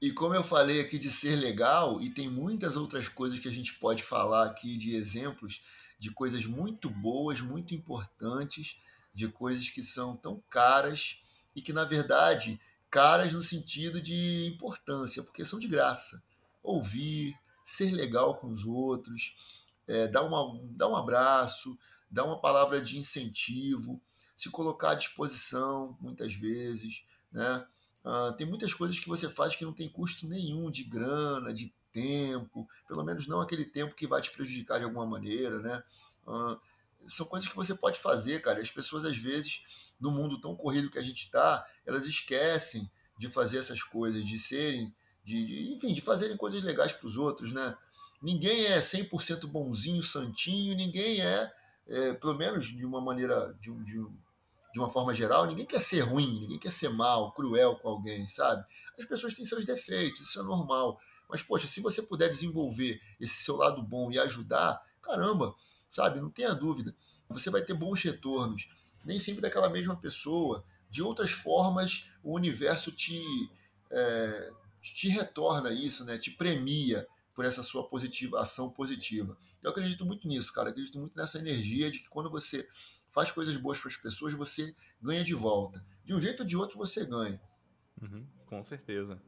E 0.00 0.12
como 0.12 0.34
eu 0.34 0.44
falei 0.44 0.80
aqui 0.80 0.96
de 0.96 1.10
ser 1.10 1.34
legal, 1.36 2.00
e 2.00 2.10
tem 2.10 2.28
muitas 2.28 2.76
outras 2.76 3.08
coisas 3.08 3.40
que 3.40 3.48
a 3.48 3.52
gente 3.52 3.74
pode 3.74 4.02
falar 4.02 4.46
aqui 4.46 4.76
de 4.76 4.94
exemplos 4.94 5.60
de 5.98 6.12
coisas 6.12 6.46
muito 6.46 6.88
boas, 6.88 7.40
muito 7.40 7.74
importantes, 7.74 8.80
de 9.12 9.26
coisas 9.26 9.68
que 9.68 9.82
são 9.82 10.16
tão 10.16 10.40
caras 10.48 11.18
e 11.56 11.60
que, 11.60 11.72
na 11.72 11.84
verdade, 11.84 12.60
caras 12.88 13.32
no 13.32 13.42
sentido 13.42 14.00
de 14.00 14.46
importância, 14.46 15.22
porque 15.24 15.44
são 15.44 15.58
de 15.58 15.66
graça 15.66 16.22
ouvir, 16.68 17.34
ser 17.64 17.90
legal 17.92 18.36
com 18.36 18.50
os 18.50 18.64
outros, 18.64 19.66
é, 19.86 20.06
dar, 20.08 20.22
uma, 20.22 20.60
dar 20.70 20.88
um 20.88 20.96
abraço, 20.96 21.78
dar 22.10 22.24
uma 22.24 22.40
palavra 22.40 22.80
de 22.80 22.98
incentivo, 22.98 24.00
se 24.36 24.50
colocar 24.50 24.92
à 24.92 24.94
disposição, 24.94 25.96
muitas 26.00 26.34
vezes. 26.34 27.04
Né? 27.32 27.66
Ah, 28.04 28.32
tem 28.36 28.46
muitas 28.46 28.72
coisas 28.72 28.98
que 29.00 29.08
você 29.08 29.28
faz 29.28 29.56
que 29.56 29.64
não 29.64 29.72
tem 29.72 29.88
custo 29.88 30.26
nenhum 30.26 30.70
de 30.70 30.84
grana, 30.84 31.52
de 31.52 31.74
tempo, 31.92 32.68
pelo 32.86 33.04
menos 33.04 33.26
não 33.26 33.40
aquele 33.40 33.68
tempo 33.68 33.94
que 33.94 34.06
vai 34.06 34.20
te 34.20 34.30
prejudicar 34.30 34.78
de 34.78 34.84
alguma 34.84 35.06
maneira. 35.06 35.58
Né? 35.58 35.82
Ah, 36.26 36.58
são 37.08 37.26
coisas 37.26 37.48
que 37.48 37.56
você 37.56 37.74
pode 37.74 37.98
fazer, 37.98 38.40
cara. 38.40 38.60
As 38.60 38.70
pessoas, 38.70 39.04
às 39.04 39.16
vezes, 39.16 39.92
no 40.00 40.10
mundo 40.10 40.40
tão 40.40 40.54
corrido 40.54 40.90
que 40.90 40.98
a 40.98 41.02
gente 41.02 41.22
está, 41.22 41.66
elas 41.84 42.06
esquecem 42.06 42.90
de 43.18 43.28
fazer 43.28 43.58
essas 43.58 43.82
coisas, 43.82 44.24
de 44.24 44.38
serem 44.38 44.94
de, 45.28 45.46
de 45.46 45.72
enfim, 45.74 45.92
de 45.92 46.00
fazerem 46.00 46.36
coisas 46.36 46.62
legais 46.62 46.94
para 46.94 47.06
os 47.06 47.16
outros, 47.16 47.52
né? 47.52 47.76
Ninguém 48.22 48.64
é 48.64 48.80
100% 48.80 49.46
bonzinho, 49.46 50.02
santinho, 50.02 50.74
ninguém 50.74 51.20
é, 51.20 51.52
é, 51.86 52.14
pelo 52.14 52.34
menos 52.34 52.66
de 52.66 52.84
uma 52.84 53.00
maneira, 53.00 53.54
de, 53.60 53.72
de, 53.84 54.04
de 54.72 54.78
uma 54.78 54.88
forma 54.88 55.14
geral, 55.14 55.46
ninguém 55.46 55.66
quer 55.66 55.80
ser 55.80 56.00
ruim, 56.00 56.40
ninguém 56.40 56.58
quer 56.58 56.72
ser 56.72 56.88
mal, 56.88 57.32
cruel 57.32 57.76
com 57.76 57.88
alguém, 57.90 58.26
sabe? 58.26 58.64
As 58.98 59.04
pessoas 59.04 59.34
têm 59.34 59.44
seus 59.44 59.64
defeitos, 59.64 60.28
isso 60.28 60.40
é 60.40 60.42
normal. 60.42 60.98
Mas, 61.28 61.42
poxa, 61.42 61.68
se 61.68 61.80
você 61.80 62.00
puder 62.00 62.28
desenvolver 62.28 62.98
esse 63.20 63.42
seu 63.42 63.56
lado 63.56 63.82
bom 63.82 64.10
e 64.10 64.18
ajudar, 64.18 64.80
caramba, 65.02 65.54
sabe? 65.90 66.20
Não 66.20 66.30
tenha 66.30 66.54
dúvida. 66.54 66.94
Você 67.28 67.50
vai 67.50 67.60
ter 67.60 67.74
bons 67.74 68.02
retornos. 68.02 68.70
Nem 69.04 69.18
sempre 69.18 69.42
daquela 69.42 69.68
mesma 69.68 69.94
pessoa. 69.94 70.64
De 70.90 71.02
outras 71.02 71.30
formas, 71.30 72.10
o 72.24 72.34
universo 72.34 72.90
te, 72.90 73.22
é, 73.90 74.50
te 74.80 75.08
retorna 75.08 75.70
isso, 75.72 76.04
né? 76.04 76.18
Te 76.18 76.30
premia 76.30 77.06
por 77.34 77.44
essa 77.44 77.62
sua 77.62 77.88
positiva, 77.88 78.40
ação 78.40 78.70
positiva. 78.70 79.36
Eu 79.62 79.70
acredito 79.70 80.04
muito 80.04 80.26
nisso, 80.26 80.52
cara. 80.52 80.68
Eu 80.68 80.72
acredito 80.72 80.98
muito 80.98 81.16
nessa 81.16 81.38
energia 81.38 81.90
de 81.90 82.00
que 82.00 82.08
quando 82.08 82.28
você 82.30 82.68
faz 83.12 83.30
coisas 83.30 83.56
boas 83.56 83.80
para 83.80 83.88
as 83.88 83.96
pessoas, 83.96 84.34
você 84.34 84.74
ganha 85.00 85.22
de 85.22 85.34
volta. 85.34 85.84
De 86.04 86.14
um 86.14 86.20
jeito 86.20 86.40
ou 86.40 86.46
de 86.46 86.56
outro, 86.56 86.76
você 86.76 87.04
ganha. 87.04 87.40
Uhum, 88.02 88.26
com 88.46 88.62
certeza. 88.62 89.20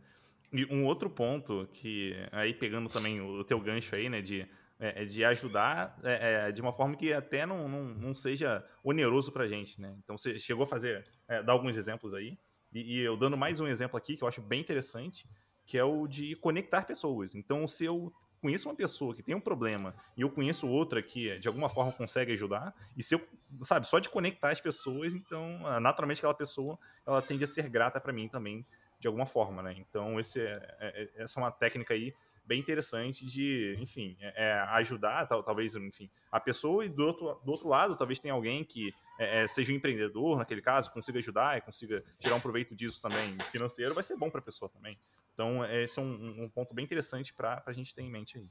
E 0.53 0.65
um 0.67 0.85
outro 0.87 1.09
ponto 1.09 1.69
que, 1.73 2.15
aí 2.33 2.53
pegando 2.53 2.89
também 2.89 3.21
o 3.21 3.45
teu 3.45 3.61
gancho 3.61 3.95
aí, 3.95 4.09
né, 4.09 4.21
de, 4.21 4.41
é, 4.81 5.03
é 5.03 5.05
de 5.05 5.25
ajudar 5.25 5.97
é, 6.03 6.49
é, 6.49 6.53
de 6.53 6.61
uma 6.61 6.73
forma 6.73 6.97
que 6.97 7.13
até 7.13 7.47
não, 7.47 7.69
não, 7.69 7.85
não 7.95 8.15
seja 8.15 8.65
oneroso 8.83 9.31
para 9.31 9.47
gente, 9.47 9.81
né? 9.81 9.95
Então 10.03 10.19
você 10.19 10.39
chegou 10.39 10.65
a 10.65 10.67
fazer, 10.67 11.05
é, 11.29 11.43
dar 11.43 11.53
alguns 11.53 11.77
exemplos 11.77 12.13
aí, 12.13 12.37
e, 12.73 12.97
e, 12.97 13.01
eu 13.01 13.16
dando 13.16 13.37
mais 13.37 13.61
um 13.61 13.66
exemplo 13.66 13.97
aqui 13.97 14.16
que 14.16 14.23
eu 14.23 14.29
acho 14.29 14.41
bem 14.41 14.61
interessante, 14.61 15.27
que 15.66 15.79
é 15.79 15.85
o 15.85 16.07
de 16.07 16.35
conectar 16.37 16.83
pessoas. 16.83 17.35
Então, 17.35 17.66
se 17.66 17.85
eu 17.85 18.12
conheço 18.41 18.68
uma 18.68 18.75
pessoa 18.75 19.14
que 19.14 19.23
tem 19.23 19.35
um 19.35 19.41
problema 19.41 19.95
e 20.16 20.23
eu 20.23 20.31
conheço 20.31 20.66
outra 20.66 21.03
que 21.03 21.39
de 21.39 21.47
alguma 21.47 21.68
forma 21.68 21.93
consegue 21.93 22.33
ajudar, 22.33 22.75
e 22.97 23.03
se 23.03 23.14
eu, 23.14 23.29
sabe, 23.62 23.87
só 23.87 23.99
de 23.99 24.09
conectar 24.09 24.51
as 24.51 24.61
pessoas, 24.61 25.14
então, 25.14 25.61
ah, 25.64 25.79
naturalmente 25.79 26.18
aquela 26.18 26.35
pessoa, 26.35 26.79
ela 27.07 27.21
tende 27.21 27.45
a 27.45 27.47
ser 27.47 27.68
grata 27.68 28.01
para 28.01 28.12
mim 28.12 28.29
também 28.29 28.64
de 28.99 29.07
alguma 29.07 29.27
forma, 29.27 29.62
né? 29.62 29.75
Então, 29.79 30.21
esse 30.21 30.41
é, 30.41 30.53
é, 30.79 31.03
é, 31.03 31.23
essa 31.23 31.41
é 31.41 31.43
uma 31.43 31.51
técnica 31.51 31.95
aí 31.95 32.14
bem 32.45 32.61
interessante 32.61 33.25
de, 33.25 33.77
enfim, 33.81 34.16
é, 34.21 34.49
é 34.49 34.53
ajudar, 34.79 35.27
tal, 35.27 35.43
talvez, 35.43 35.75
enfim, 35.77 36.11
a 36.31 36.41
pessoa 36.41 36.85
e 36.85 36.89
do 36.89 37.07
outro, 37.07 37.41
do 37.45 37.53
outro 37.53 37.68
lado, 37.68 37.97
talvez 37.97 38.18
tenha 38.18 38.35
alguém 38.35 38.64
que 38.64 38.93
é, 39.21 39.43
é, 39.43 39.47
seja 39.47 39.71
um 39.71 39.77
empreendedor, 39.77 40.39
naquele 40.39 40.62
caso, 40.62 40.91
consiga 40.91 41.18
ajudar 41.18 41.59
e 41.59 41.61
consiga 41.61 42.03
tirar 42.18 42.37
um 42.37 42.41
proveito 42.41 42.75
disso 42.75 43.03
também 43.03 43.37
financeiro, 43.53 43.93
vai 43.93 44.03
ser 44.03 44.16
bom 44.16 44.31
para 44.31 44.41
a 44.41 44.43
pessoa 44.43 44.71
também. 44.71 44.97
Então, 45.35 45.62
esse 45.66 45.99
é 45.99 46.03
um, 46.03 46.45
um 46.45 46.49
ponto 46.49 46.75
bem 46.75 46.87
interessante 46.87 47.35
para 47.35 47.62
a 47.66 47.73
gente 47.75 47.95
ter 47.95 48.01
em 48.01 48.11
mente 48.11 48.39
aí. 48.39 48.49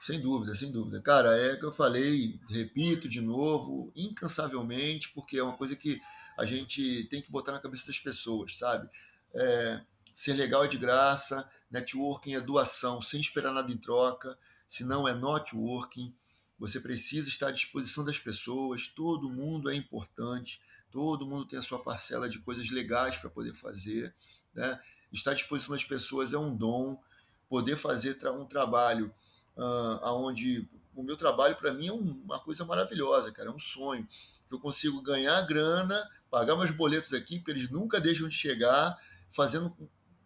Sem 0.00 0.18
dúvida, 0.18 0.54
sem 0.54 0.72
dúvida. 0.72 1.02
Cara, 1.02 1.36
é 1.36 1.56
que 1.56 1.64
eu 1.64 1.72
falei, 1.72 2.40
repito 2.48 3.10
de 3.10 3.20
novo, 3.20 3.92
incansavelmente, 3.94 5.10
porque 5.10 5.38
é 5.38 5.42
uma 5.42 5.56
coisa 5.56 5.76
que 5.76 6.00
a 6.38 6.46
gente 6.46 7.04
tem 7.10 7.20
que 7.20 7.30
botar 7.30 7.52
na 7.52 7.60
cabeça 7.60 7.86
das 7.86 7.98
pessoas, 7.98 8.56
sabe? 8.56 8.88
É, 9.34 9.82
ser 10.14 10.32
legal 10.32 10.64
é 10.64 10.68
de 10.68 10.78
graça, 10.78 11.46
networking 11.70 12.34
é 12.34 12.40
doação, 12.40 13.02
sem 13.02 13.20
esperar 13.20 13.52
nada 13.52 13.70
em 13.70 13.76
troca, 13.76 14.38
se 14.66 14.82
não 14.82 15.06
é 15.06 15.14
networking. 15.14 16.14
Você 16.58 16.80
precisa 16.80 17.28
estar 17.28 17.48
à 17.48 17.52
disposição 17.52 18.04
das 18.04 18.18
pessoas, 18.18 18.88
todo 18.88 19.28
mundo 19.28 19.70
é 19.70 19.74
importante, 19.74 20.60
todo 20.90 21.26
mundo 21.26 21.44
tem 21.44 21.58
a 21.58 21.62
sua 21.62 21.82
parcela 21.82 22.28
de 22.28 22.38
coisas 22.38 22.70
legais 22.70 23.16
para 23.16 23.28
poder 23.28 23.54
fazer. 23.54 24.14
Né? 24.54 24.80
Estar 25.12 25.32
à 25.32 25.34
disposição 25.34 25.74
das 25.74 25.84
pessoas 25.84 26.32
é 26.32 26.38
um 26.38 26.56
dom, 26.56 27.00
poder 27.48 27.76
fazer 27.76 28.16
um 28.30 28.46
trabalho 28.46 29.12
uh, 29.56 30.00
aonde 30.02 30.68
o 30.94 31.02
meu 31.02 31.16
trabalho 31.16 31.54
para 31.56 31.72
mim 31.72 31.88
é 31.88 31.92
uma 31.92 32.40
coisa 32.40 32.64
maravilhosa, 32.64 33.30
cara, 33.30 33.50
é 33.50 33.52
um 33.52 33.58
sonho 33.58 34.08
que 34.48 34.54
eu 34.54 34.58
consigo 34.58 35.02
ganhar 35.02 35.40
grana, 35.42 36.08
pagar 36.30 36.56
meus 36.56 36.70
boletos 36.70 37.12
aqui, 37.12 37.38
porque 37.38 37.50
eles 37.50 37.68
nunca 37.68 38.00
deixam 38.00 38.28
de 38.28 38.34
chegar, 38.34 38.98
fazendo 39.30 39.76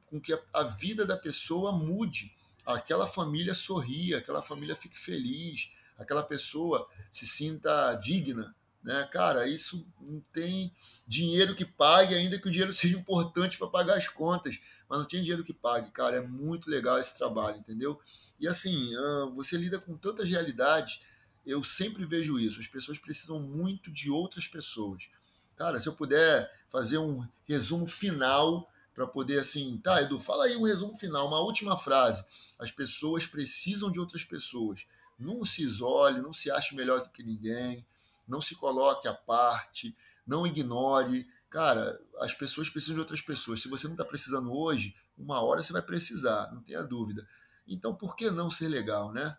com 0.07 0.21
que 0.21 0.39
a 0.53 0.63
vida 0.65 1.05
da 1.05 1.17
pessoa 1.17 1.73
mude, 1.73 2.35
aquela 2.65 3.07
família 3.07 3.55
sorria, 3.55 4.19
aquela 4.19 4.43
família 4.43 4.77
fique 4.77 4.99
feliz, 4.99 5.73
aquela 6.01 6.23
pessoa 6.23 6.89
se 7.13 7.27
sinta 7.27 7.95
digna, 7.95 8.55
né? 8.83 9.07
Cara, 9.13 9.47
isso 9.47 9.87
não 10.01 10.21
tem 10.33 10.73
dinheiro 11.07 11.55
que 11.55 11.65
pague, 11.65 12.15
ainda 12.15 12.39
que 12.39 12.49
o 12.49 12.51
dinheiro 12.51 12.73
seja 12.75 12.97
importante 12.97 13.59
para 13.59 13.69
pagar 13.69 13.97
as 13.97 14.09
contas, 14.09 14.59
mas 14.89 14.99
não 14.99 15.07
tem 15.07 15.21
dinheiro 15.21 15.45
que 15.45 15.53
pague, 15.53 15.91
cara. 15.91 16.17
É 16.17 16.21
muito 16.27 16.69
legal 16.69 16.99
esse 16.99 17.17
trabalho, 17.17 17.59
entendeu? 17.59 18.01
E 18.41 18.49
assim, 18.49 18.91
você 19.35 19.57
lida 19.57 19.79
com 19.79 19.97
tantas 19.97 20.29
realidades, 20.29 21.01
eu 21.47 21.63
sempre 21.63 22.05
vejo 22.07 22.39
isso. 22.39 22.59
As 22.59 22.67
pessoas 22.67 22.99
precisam 22.99 23.39
muito 23.41 23.91
de 23.91 24.11
outras 24.11 24.49
pessoas. 24.49 25.09
Cara, 25.57 25.79
se 25.79 25.89
eu 25.89 25.93
puder 25.93 26.51
fazer 26.69 26.99
um 26.99 27.27
resumo 27.45 27.87
final 27.87 28.69
para 28.95 29.07
poder 29.07 29.39
assim, 29.41 29.79
tá, 29.79 30.03
Edu, 30.03 30.19
fala 30.19 30.45
aí 30.45 30.57
um 30.57 30.65
resumo 30.65 30.97
final, 30.97 31.29
uma 31.29 31.41
última 31.41 31.77
frase. 31.77 32.25
As 32.59 32.73
pessoas 32.73 33.27
precisam 33.27 33.91
de 33.91 34.01
outras 34.01 34.25
pessoas. 34.25 34.87
Não 35.21 35.45
se 35.45 35.63
isole, 35.63 36.21
não 36.21 36.33
se 36.33 36.51
ache 36.51 36.75
melhor 36.75 37.01
do 37.01 37.11
que 37.11 37.23
ninguém 37.23 37.87
não 38.31 38.41
se 38.41 38.55
coloque 38.55 39.09
à 39.09 39.13
parte, 39.13 39.95
não 40.27 40.47
ignore. 40.47 41.27
Cara, 41.51 42.01
as 42.21 42.33
pessoas 42.33 42.71
precisam 42.71 42.95
de 42.95 43.01
outras 43.01 43.21
pessoas. 43.21 43.61
Se 43.61 43.69
você 43.69 43.87
não 43.87 43.95
está 43.95 44.05
precisando 44.05 44.53
hoje, 44.53 44.95
uma 45.19 45.43
hora 45.43 45.61
você 45.61 45.73
vai 45.73 45.83
precisar, 45.83 46.51
não 46.53 46.63
tenha 46.63 46.83
dúvida. 46.83 47.27
Então, 47.67 47.95
por 47.95 48.15
que 48.15 48.31
não 48.31 48.51
ser 48.51 48.69
legal, 48.69 49.13
né? 49.13 49.37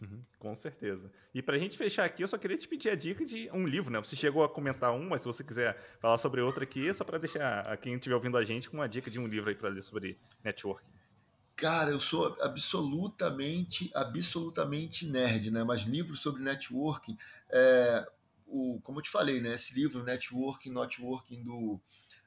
Uhum, 0.00 0.24
com 0.38 0.54
certeza. 0.54 1.12
E 1.34 1.42
para 1.42 1.56
a 1.56 1.58
gente 1.58 1.76
fechar 1.76 2.04
aqui, 2.04 2.22
eu 2.22 2.28
só 2.28 2.38
queria 2.38 2.56
te 2.56 2.66
pedir 2.66 2.90
a 2.90 2.94
dica 2.94 3.24
de 3.24 3.50
um 3.52 3.66
livro, 3.66 3.92
né? 3.92 3.98
Você 3.98 4.16
chegou 4.16 4.42
a 4.42 4.48
comentar 4.48 4.92
um, 4.92 5.08
mas 5.08 5.20
se 5.20 5.26
você 5.26 5.44
quiser 5.44 5.76
falar 6.00 6.18
sobre 6.18 6.40
outro 6.40 6.62
aqui, 6.62 6.88
é 6.88 6.92
só 6.92 7.04
para 7.04 7.18
deixar 7.18 7.76
quem 7.78 7.94
estiver 7.94 8.14
ouvindo 8.14 8.36
a 8.36 8.44
gente 8.44 8.70
com 8.70 8.76
uma 8.78 8.88
dica 8.88 9.10
de 9.10 9.18
um 9.18 9.26
livro 9.26 9.50
aí 9.50 9.56
para 9.56 9.68
ler 9.68 9.82
sobre 9.82 10.18
networking. 10.42 11.01
Cara, 11.56 11.90
eu 11.90 12.00
sou 12.00 12.36
absolutamente, 12.40 13.90
absolutamente 13.94 15.06
nerd, 15.06 15.50
né? 15.50 15.62
Mas 15.62 15.82
livros 15.82 16.20
sobre 16.20 16.42
networking, 16.42 17.16
é, 17.50 18.06
o, 18.46 18.80
como 18.82 18.98
eu 18.98 19.02
te 19.02 19.10
falei, 19.10 19.40
né? 19.40 19.54
Esse 19.54 19.74
livro, 19.74 20.02
Networking, 20.02 20.70
Networking, 20.70 21.42
do, 21.42 21.80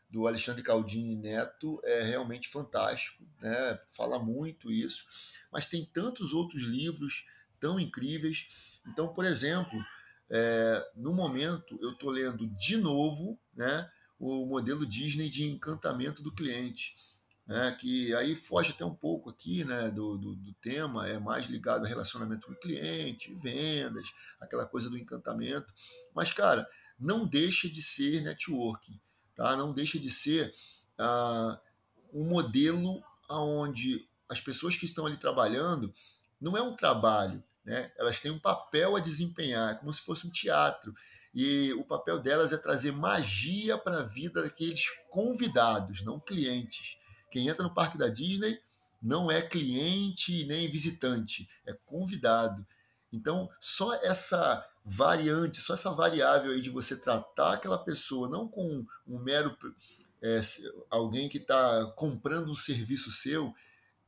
do 0.10 0.28
Alexandre 0.28 0.64
Caldini 0.64 1.16
Neto, 1.16 1.82
é 1.84 2.04
realmente 2.04 2.48
fantástico, 2.48 3.24
né? 3.42 3.80
Fala 3.88 4.20
muito 4.20 4.72
isso. 4.72 5.06
Mas 5.52 5.68
tem 5.68 5.86
tantos 5.86 6.32
outros 6.32 6.64
livros 6.64 7.26
tão 7.60 7.80
incríveis. 7.80 8.80
Então, 8.88 9.14
por 9.14 9.26
exemplo, 9.26 9.84
é, 10.30 10.92
no 10.96 11.14
momento 11.14 11.78
eu 11.82 11.92
estou 11.92 12.10
lendo 12.10 12.48
de 12.48 12.78
novo, 12.78 13.40
né? 13.56 13.90
O 14.18 14.46
modelo 14.46 14.86
Disney 14.86 15.30
de 15.30 15.44
encantamento 15.44 16.24
do 16.24 16.32
cliente 16.32 16.94
né, 17.48 17.76
que 17.80 18.14
aí 18.16 18.36
foge 18.36 18.72
até 18.72 18.84
um 18.84 18.96
pouco 18.96 19.30
aqui 19.30 19.64
né, 19.64 19.90
do, 19.92 20.18
do, 20.18 20.36
do, 20.36 20.54
tema, 20.56 21.08
é 21.08 21.20
mais 21.20 21.46
ligado 21.46 21.86
a 21.86 21.88
relacionamento 21.88 22.48
com 22.48 22.54
o 22.54 22.60
cliente, 22.60 23.36
vendas, 23.36 24.08
aquela 24.40 24.66
coisa 24.66 24.90
do 24.90 24.98
encantamento. 24.98 25.72
Mas, 26.14 26.34
cara, 26.34 26.68
não 27.00 27.28
deixa 27.28 27.70
de 27.70 27.84
ser 27.84 28.22
networking, 28.22 29.00
tá? 29.36 29.56
não 29.56 29.74
deixa 29.74 30.00
de 30.00 30.10
ser 30.10 30.52
ah, 30.98 31.60
um 32.12 32.28
modelo 32.28 33.04
onde 33.30 34.10
as 34.28 34.42
pessoas 34.42 34.76
que 34.76 34.86
estão 34.86 35.06
ali 35.06 35.18
trabalhando 35.18 35.92
não 36.42 36.58
é 36.58 36.62
um 36.62 36.76
trabalho, 36.76 37.44
né? 37.64 37.92
elas 37.98 38.22
têm 38.22 38.32
um 38.32 38.40
papel 38.40 38.96
a 38.96 39.00
desempenhar, 39.00 39.74
é 39.74 39.76
como 39.76 39.94
se 39.94 40.02
fosse 40.02 40.26
um 40.26 40.32
teatro. 40.32 40.94
E 41.34 41.74
o 41.74 41.84
papel 41.84 42.20
delas 42.20 42.54
é 42.54 42.58
trazer 42.58 42.94
magia 42.94 43.78
para 43.78 44.00
a 44.00 44.06
vida 44.06 44.42
daqueles 44.42 44.86
convidados, 45.10 46.02
não 46.02 46.18
clientes. 46.18 46.98
Quem 47.36 47.50
entra 47.50 47.64
no 47.64 47.74
parque 47.74 47.98
da 47.98 48.08
Disney 48.08 48.58
não 49.02 49.30
é 49.30 49.42
cliente 49.42 50.46
nem 50.46 50.72
visitante, 50.72 51.50
é 51.66 51.74
convidado. 51.86 52.66
Então, 53.12 53.50
só 53.60 53.94
essa 53.96 54.66
variante, 54.86 55.60
só 55.60 55.74
essa 55.74 55.92
variável 55.92 56.54
aí 56.54 56.62
de 56.62 56.70
você 56.70 56.96
tratar 56.96 57.56
aquela 57.56 57.78
pessoa 57.78 58.30
não 58.30 58.48
com 58.48 58.86
um 59.06 59.20
mero 59.20 59.54
é, 60.24 60.40
alguém 60.90 61.28
que 61.28 61.38
está 61.38 61.92
comprando 61.98 62.50
um 62.50 62.56
serviço 62.56 63.12
seu, 63.12 63.54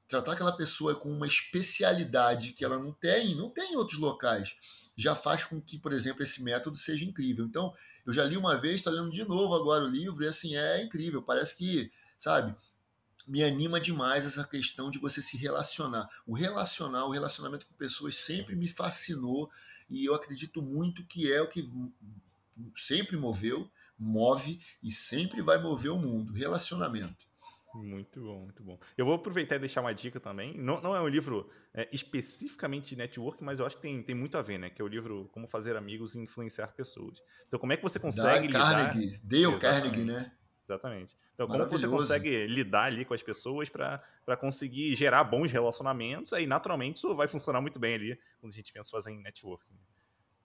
tratar 0.08 0.32
aquela 0.32 0.56
pessoa 0.56 0.96
com 0.96 1.12
uma 1.12 1.28
especialidade 1.28 2.54
que 2.54 2.64
ela 2.64 2.80
não 2.80 2.94
tem, 2.94 3.36
não 3.36 3.50
tem 3.50 3.74
em 3.74 3.76
outros 3.76 4.00
locais, 4.00 4.56
já 4.96 5.18
faz 5.18 5.44
com 5.44 5.60
que, 5.60 5.78
por 5.78 5.92
exemplo, 5.92 6.24
esse 6.24 6.42
método 6.42 6.78
seja 6.78 7.04
incrível. 7.04 7.44
Então, 7.44 7.74
eu 8.06 8.14
já 8.14 8.24
li 8.24 8.38
uma 8.38 8.56
vez, 8.56 8.78
estou 8.78 8.94
lendo 8.94 9.12
de 9.12 9.26
novo 9.26 9.54
agora 9.54 9.84
o 9.84 9.90
livro, 9.90 10.24
e 10.24 10.28
assim, 10.28 10.56
é 10.56 10.82
incrível, 10.82 11.22
parece 11.22 11.58
que, 11.58 11.92
sabe, 12.18 12.56
me 13.28 13.44
anima 13.44 13.80
demais 13.80 14.26
essa 14.26 14.44
questão 14.46 14.90
de 14.90 15.00
você 15.00 15.22
se 15.22 15.38
relacionar. 15.38 16.08
O 16.26 16.34
relacionar, 16.34 17.06
o 17.06 17.12
relacionamento 17.12 17.66
com 17.66 17.74
pessoas 17.74 18.16
sempre 18.16 18.56
me 18.56 18.68
fascinou 18.68 19.52
e 19.90 20.06
eu 20.06 20.16
acredito 20.16 20.62
muito 20.62 21.06
que 21.06 21.32
é 21.32 21.42
o 21.42 21.50
que 21.50 21.70
sempre 22.76 23.18
moveu, 23.18 23.70
move 23.98 24.60
e 24.82 24.92
sempre 24.92 25.42
vai 25.42 25.62
mover 25.62 25.92
o 25.92 25.98
mundo. 25.98 26.32
Relacionamento. 26.34 27.28
Muito 27.76 28.22
bom, 28.22 28.44
muito 28.44 28.64
bom. 28.64 28.80
Eu 28.98 29.06
vou 29.06 29.16
aproveitar 29.16 29.56
e 29.56 29.60
deixar 29.60 29.82
uma 29.82 29.94
dica 29.94 30.20
também. 30.20 30.58
Não, 30.58 30.82
não 30.82 30.96
é 30.96 31.02
um 31.02 31.08
livro 31.08 31.50
é, 31.74 31.88
especificamente 31.92 32.90
de 32.90 32.96
network, 32.96 33.44
mas 33.44 33.60
eu 33.60 33.66
acho 33.66 33.76
que 33.76 33.82
tem, 33.82 34.02
tem 34.02 34.16
muito 34.16 34.38
a 34.38 34.42
ver, 34.42 34.58
né? 34.58 34.70
Que 34.70 34.82
é 34.82 34.86
o 34.86 34.88
livro 34.88 35.30
Como 35.32 35.48
Fazer 35.48 35.76
Amigos 35.76 36.16
e 36.16 36.20
Influenciar 36.20 36.68
Pessoas. 36.70 37.20
Então, 37.46 37.60
como 37.60 37.74
é 37.74 37.78
que 37.78 37.84
você 37.84 38.00
consegue 38.00 38.48
da 38.48 38.60
lidar... 38.60 38.94
Carnegie, 38.94 39.20
Dale 39.24 39.60
Carnegie, 39.60 40.06
né? 40.06 40.32
Exatamente. 40.70 41.16
Então, 41.34 41.48
como 41.48 41.66
você 41.66 41.88
consegue 41.88 42.46
lidar 42.46 42.84
ali 42.84 43.06
com 43.06 43.14
as 43.14 43.24
pessoas 43.24 43.70
para 43.70 44.38
conseguir 44.38 44.94
gerar 44.96 45.24
bons 45.24 45.52
relacionamentos, 45.52 46.34
aí 46.34 46.46
naturalmente 46.46 46.98
isso 46.98 47.16
vai 47.16 47.28
funcionar 47.28 47.62
muito 47.62 47.80
bem 47.80 47.96
ali 47.96 48.20
quando 48.40 48.52
a 48.52 48.56
gente 48.56 48.74
pensa 48.74 48.92
fazer 48.92 49.12
em 49.12 49.22
networking. 49.22 49.80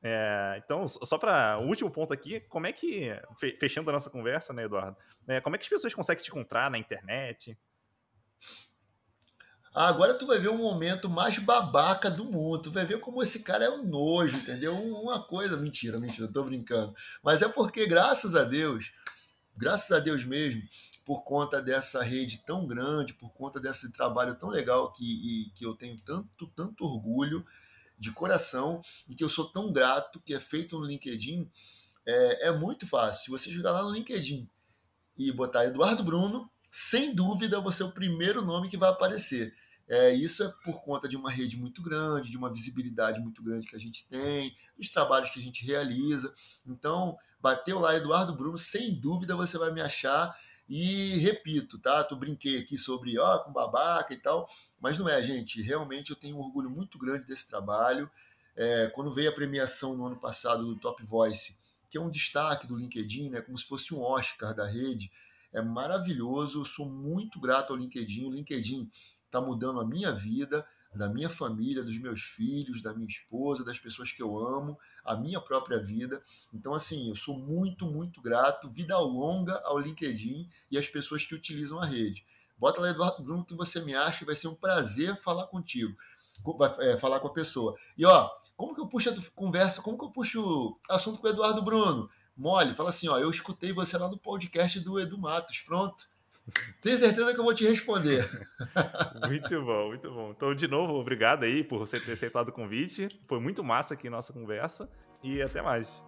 É, 0.05 0.61
então, 0.65 0.87
só 0.87 1.19
para 1.19 1.59
o 1.59 1.67
último 1.67 1.91
ponto 1.91 2.13
aqui, 2.13 2.41
como 2.41 2.67
é 2.67 2.73
que, 2.73 3.11
fechando 3.59 3.91
a 3.91 3.93
nossa 3.93 4.11
conversa, 4.11 4.53
né, 4.53 4.65
Eduardo? 4.65 4.97
É, 5.27 5.41
como 5.41 5.57
é 5.57 5.59
que 5.59 5.65
as 5.65 5.69
pessoas 5.69 5.95
conseguem 5.95 6.23
te 6.23 6.31
encontrar 6.31 6.71
na 6.71 6.79
internet? 6.79 7.59
Ah, 9.75 9.89
agora 9.89 10.15
tu 10.15 10.27
vai 10.27 10.39
ver 10.39 10.49
o 10.49 10.59
momento 10.59 11.09
mais 11.09 11.39
babaca 11.39 12.11
do 12.11 12.25
mundo. 12.25 12.63
Tu 12.63 12.71
vai 12.71 12.85
ver 12.85 13.01
como 13.01 13.23
esse 13.23 13.43
cara 13.43 13.65
é 13.65 13.71
um 13.71 13.85
nojo, 13.85 14.37
entendeu? 14.37 14.75
Uma 14.77 15.23
coisa. 15.23 15.57
Mentira, 15.57 15.99
mentira, 15.99 16.31
tô 16.31 16.45
brincando. 16.45 16.95
Mas 17.23 17.41
é 17.41 17.49
porque, 17.49 17.87
graças 17.87 18.37
a 18.37 18.45
Deus, 18.45 18.93
graças 19.57 19.91
a 19.93 20.01
Deus 20.01 20.25
mesmo, 20.25 20.63
por 21.05 21.23
conta 21.23 21.61
dessa 21.61 22.03
rede 22.03 22.39
tão 22.39 22.67
grande, 22.67 23.15
por 23.15 23.33
conta 23.33 23.59
desse 23.59 23.93
trabalho 23.93 24.35
tão 24.35 24.49
legal 24.49 24.93
que, 24.93 25.05
e, 25.05 25.51
que 25.51 25.65
eu 25.65 25.75
tenho 25.75 25.97
tanto, 25.97 26.47
tanto 26.49 26.85
orgulho 26.85 27.45
de 27.99 28.11
coração 28.13 28.81
e 29.09 29.15
que 29.15 29.23
eu 29.23 29.29
sou 29.29 29.47
tão 29.51 29.73
grato 29.73 30.21
que 30.21 30.35
é 30.35 30.41
feito 30.41 30.79
no 30.79 30.85
LinkedIn, 30.85 31.51
é, 32.07 32.49
é 32.49 32.53
muito 32.53 32.87
fácil. 32.87 33.25
Se 33.25 33.31
você 33.31 33.51
jogar 33.51 33.73
lá 33.73 33.83
no 33.83 33.93
LinkedIn 33.93 34.49
e 35.17 35.31
botar 35.33 35.67
Eduardo 35.67 36.03
Bruno, 36.03 36.51
sem 36.71 37.15
dúvida 37.15 37.61
você 37.61 37.83
é 37.83 37.87
o 37.87 37.93
primeiro 37.93 38.43
nome 38.43 38.69
que 38.69 38.77
vai 38.77 38.91
aparecer. 38.91 39.55
É, 39.89 40.13
isso 40.15 40.43
é 40.43 40.53
por 40.65 40.81
conta 40.83 41.09
de 41.09 41.17
uma 41.17 41.31
rede 41.31 41.57
muito 41.59 41.83
grande, 41.83 42.31
de 42.31 42.37
uma 42.37 42.51
visibilidade 42.51 43.21
muito 43.21 43.43
grande 43.43 43.67
que 43.67 43.77
a 43.77 43.79
gente 43.79 44.09
tem, 44.09 44.55
dos 44.77 44.91
trabalhos 44.91 45.31
que 45.31 45.39
a 45.39 45.43
gente 45.43 45.65
realiza. 45.67 46.33
Então, 46.67 47.19
bateu 47.43 47.81
lá 47.81 47.97
Eduardo 47.97 48.35
Bruno, 48.35 48.57
sem 48.57 48.95
dúvida 48.95 49.35
você 49.35 49.59
vai 49.59 49.73
me 49.73 49.81
achar. 49.81 50.35
E 50.69 51.19
repito, 51.19 51.79
tá? 51.79 52.03
Tu 52.05 52.17
brinquei 52.17 52.59
aqui 52.59 52.79
sobre 52.79 53.19
ó, 53.19 53.39
com 53.41 53.53
babaca 53.53 54.15
e 54.15 54.17
tal, 54.17 54.47
mas 54.81 54.99
não 54.99 55.09
é, 55.09 55.21
gente. 55.23 55.61
Realmente 55.61 56.11
eu 56.11 56.17
tenho 56.17 56.37
um 56.37 56.41
orgulho 56.41 56.71
muito 56.71 56.97
grande 56.99 57.27
desse 57.27 57.49
trabalho. 57.49 58.09
É, 58.55 58.87
quando 58.95 59.13
veio 59.13 59.29
a 59.31 59.35
premiação 59.35 59.97
no 59.97 60.07
ano 60.07 60.17
passado 60.17 60.65
do 60.65 60.79
Top 60.79 61.05
Voice, 61.05 61.57
que 61.91 61.99
é 61.99 62.01
um 62.01 62.11
destaque 62.11 62.67
do 62.67 62.77
LinkedIn, 62.77 63.31
né, 63.31 63.41
como 63.41 63.59
se 63.59 63.67
fosse 63.67 63.93
um 63.93 64.01
Oscar 64.01 64.55
da 64.55 64.67
rede, 64.67 65.11
é 65.53 65.61
maravilhoso. 65.61 66.61
Eu 66.61 66.65
sou 66.65 66.89
muito 66.89 67.41
grato 67.41 67.73
ao 67.73 67.79
LinkedIn. 67.79 68.25
O 68.25 68.33
LinkedIn 68.33 68.89
está 69.27 69.41
mudando 69.41 69.81
a 69.81 69.87
minha 69.87 70.13
vida, 70.13 70.67
da 70.95 71.09
minha 71.09 71.29
família, 71.29 71.83
dos 71.83 71.99
meus 71.99 72.23
filhos, 72.23 72.81
da 72.81 72.95
minha 72.95 73.09
esposa, 73.09 73.65
das 73.65 73.79
pessoas 73.79 74.13
que 74.13 74.23
eu 74.23 74.39
amo, 74.39 74.79
a 75.05 75.17
minha 75.17 75.41
própria 75.41 75.79
vida. 75.83 76.23
Então, 76.53 76.75
assim, 76.75 77.09
eu 77.09 77.17
sou 77.17 77.39
muito, 77.39 77.87
muito 77.87 78.21
grato. 78.21 78.71
Vida 78.71 78.99
longa 78.99 79.61
ao 79.65 79.79
LinkedIn 79.79 80.49
e 80.71 80.79
às 80.79 80.89
pessoas 80.89 81.25
que 81.25 81.35
utilizam 81.35 81.81
a 81.81 81.87
rede. 81.87 82.25
Bota 82.59 82.81
lá, 82.81 82.91
Eduardo 82.91 83.23
Bruno, 83.23 83.45
que 83.45 83.55
você 83.55 83.81
me 83.81 83.95
acha, 83.95 84.25
vai 84.25 84.37
ser 84.37 84.49
um 84.49 84.55
prazer 84.55 85.17
falar 85.17 85.47
contigo, 85.47 85.97
é, 86.81 86.97
falar 86.97 87.19
com 87.19 87.27
a 87.27 87.33
pessoa. 87.33 87.77
E 87.99 88.07
ó, 88.07 88.31
como 88.57 88.75
que 88.75 88.81
eu 88.81 88.87
puxo 88.87 89.11
a 89.11 89.15
conversa, 89.35 89.83
como 89.83 89.99
que 89.99 90.05
eu 90.05 90.11
puxo 90.11 90.79
assunto 90.89 91.19
com 91.19 91.27
o 91.27 91.31
Eduardo 91.31 91.61
Bruno? 91.63 92.09
Mole, 92.37 92.75
fala 92.75 92.91
assim, 92.91 93.09
ó, 93.09 93.19
eu 93.19 93.31
escutei 93.31 93.73
você 93.73 93.99
lá 93.99 94.09
no 94.09 94.17
podcast 94.17 94.79
do 94.81 95.01
Edu 95.01 95.19
Matos, 95.19 95.61
pronto. 95.61 96.07
Tenho 96.81 96.99
certeza 96.99 97.33
que 97.33 97.39
eu 97.39 97.45
vou 97.45 97.55
te 97.55 97.65
responder. 97.65 98.29
muito 99.27 99.63
bom, 99.63 99.89
muito 99.89 100.11
bom. 100.11 100.31
Então, 100.37 100.55
de 100.55 100.67
novo, 100.67 100.95
obrigado 100.95 101.45
aí 101.45 101.63
por 101.63 101.79
você 101.79 102.01
ter 102.01 102.13
aceitado 102.13 102.49
o 102.49 102.53
convite. 102.53 103.09
Foi 103.29 103.39
muito 103.39 103.63
massa 103.63 103.95
aqui 103.95 104.11
nossa 104.11 104.33
conversa 104.33 104.91
e 105.23 105.41
até 105.41 105.63
mais. 105.63 106.03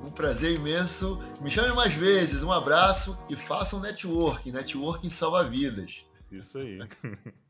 Um 0.00 0.10
prazer 0.10 0.54
imenso. 0.54 1.22
Me 1.40 1.50
chame 1.50 1.72
mais 1.74 1.94
vezes. 1.94 2.42
Um 2.42 2.52
abraço 2.52 3.16
e 3.30 3.36
façam 3.36 3.80
networking. 3.80 4.50
Networking 4.50 5.10
salva 5.10 5.44
vidas. 5.44 6.04
Isso 6.30 6.58
aí. 6.58 6.80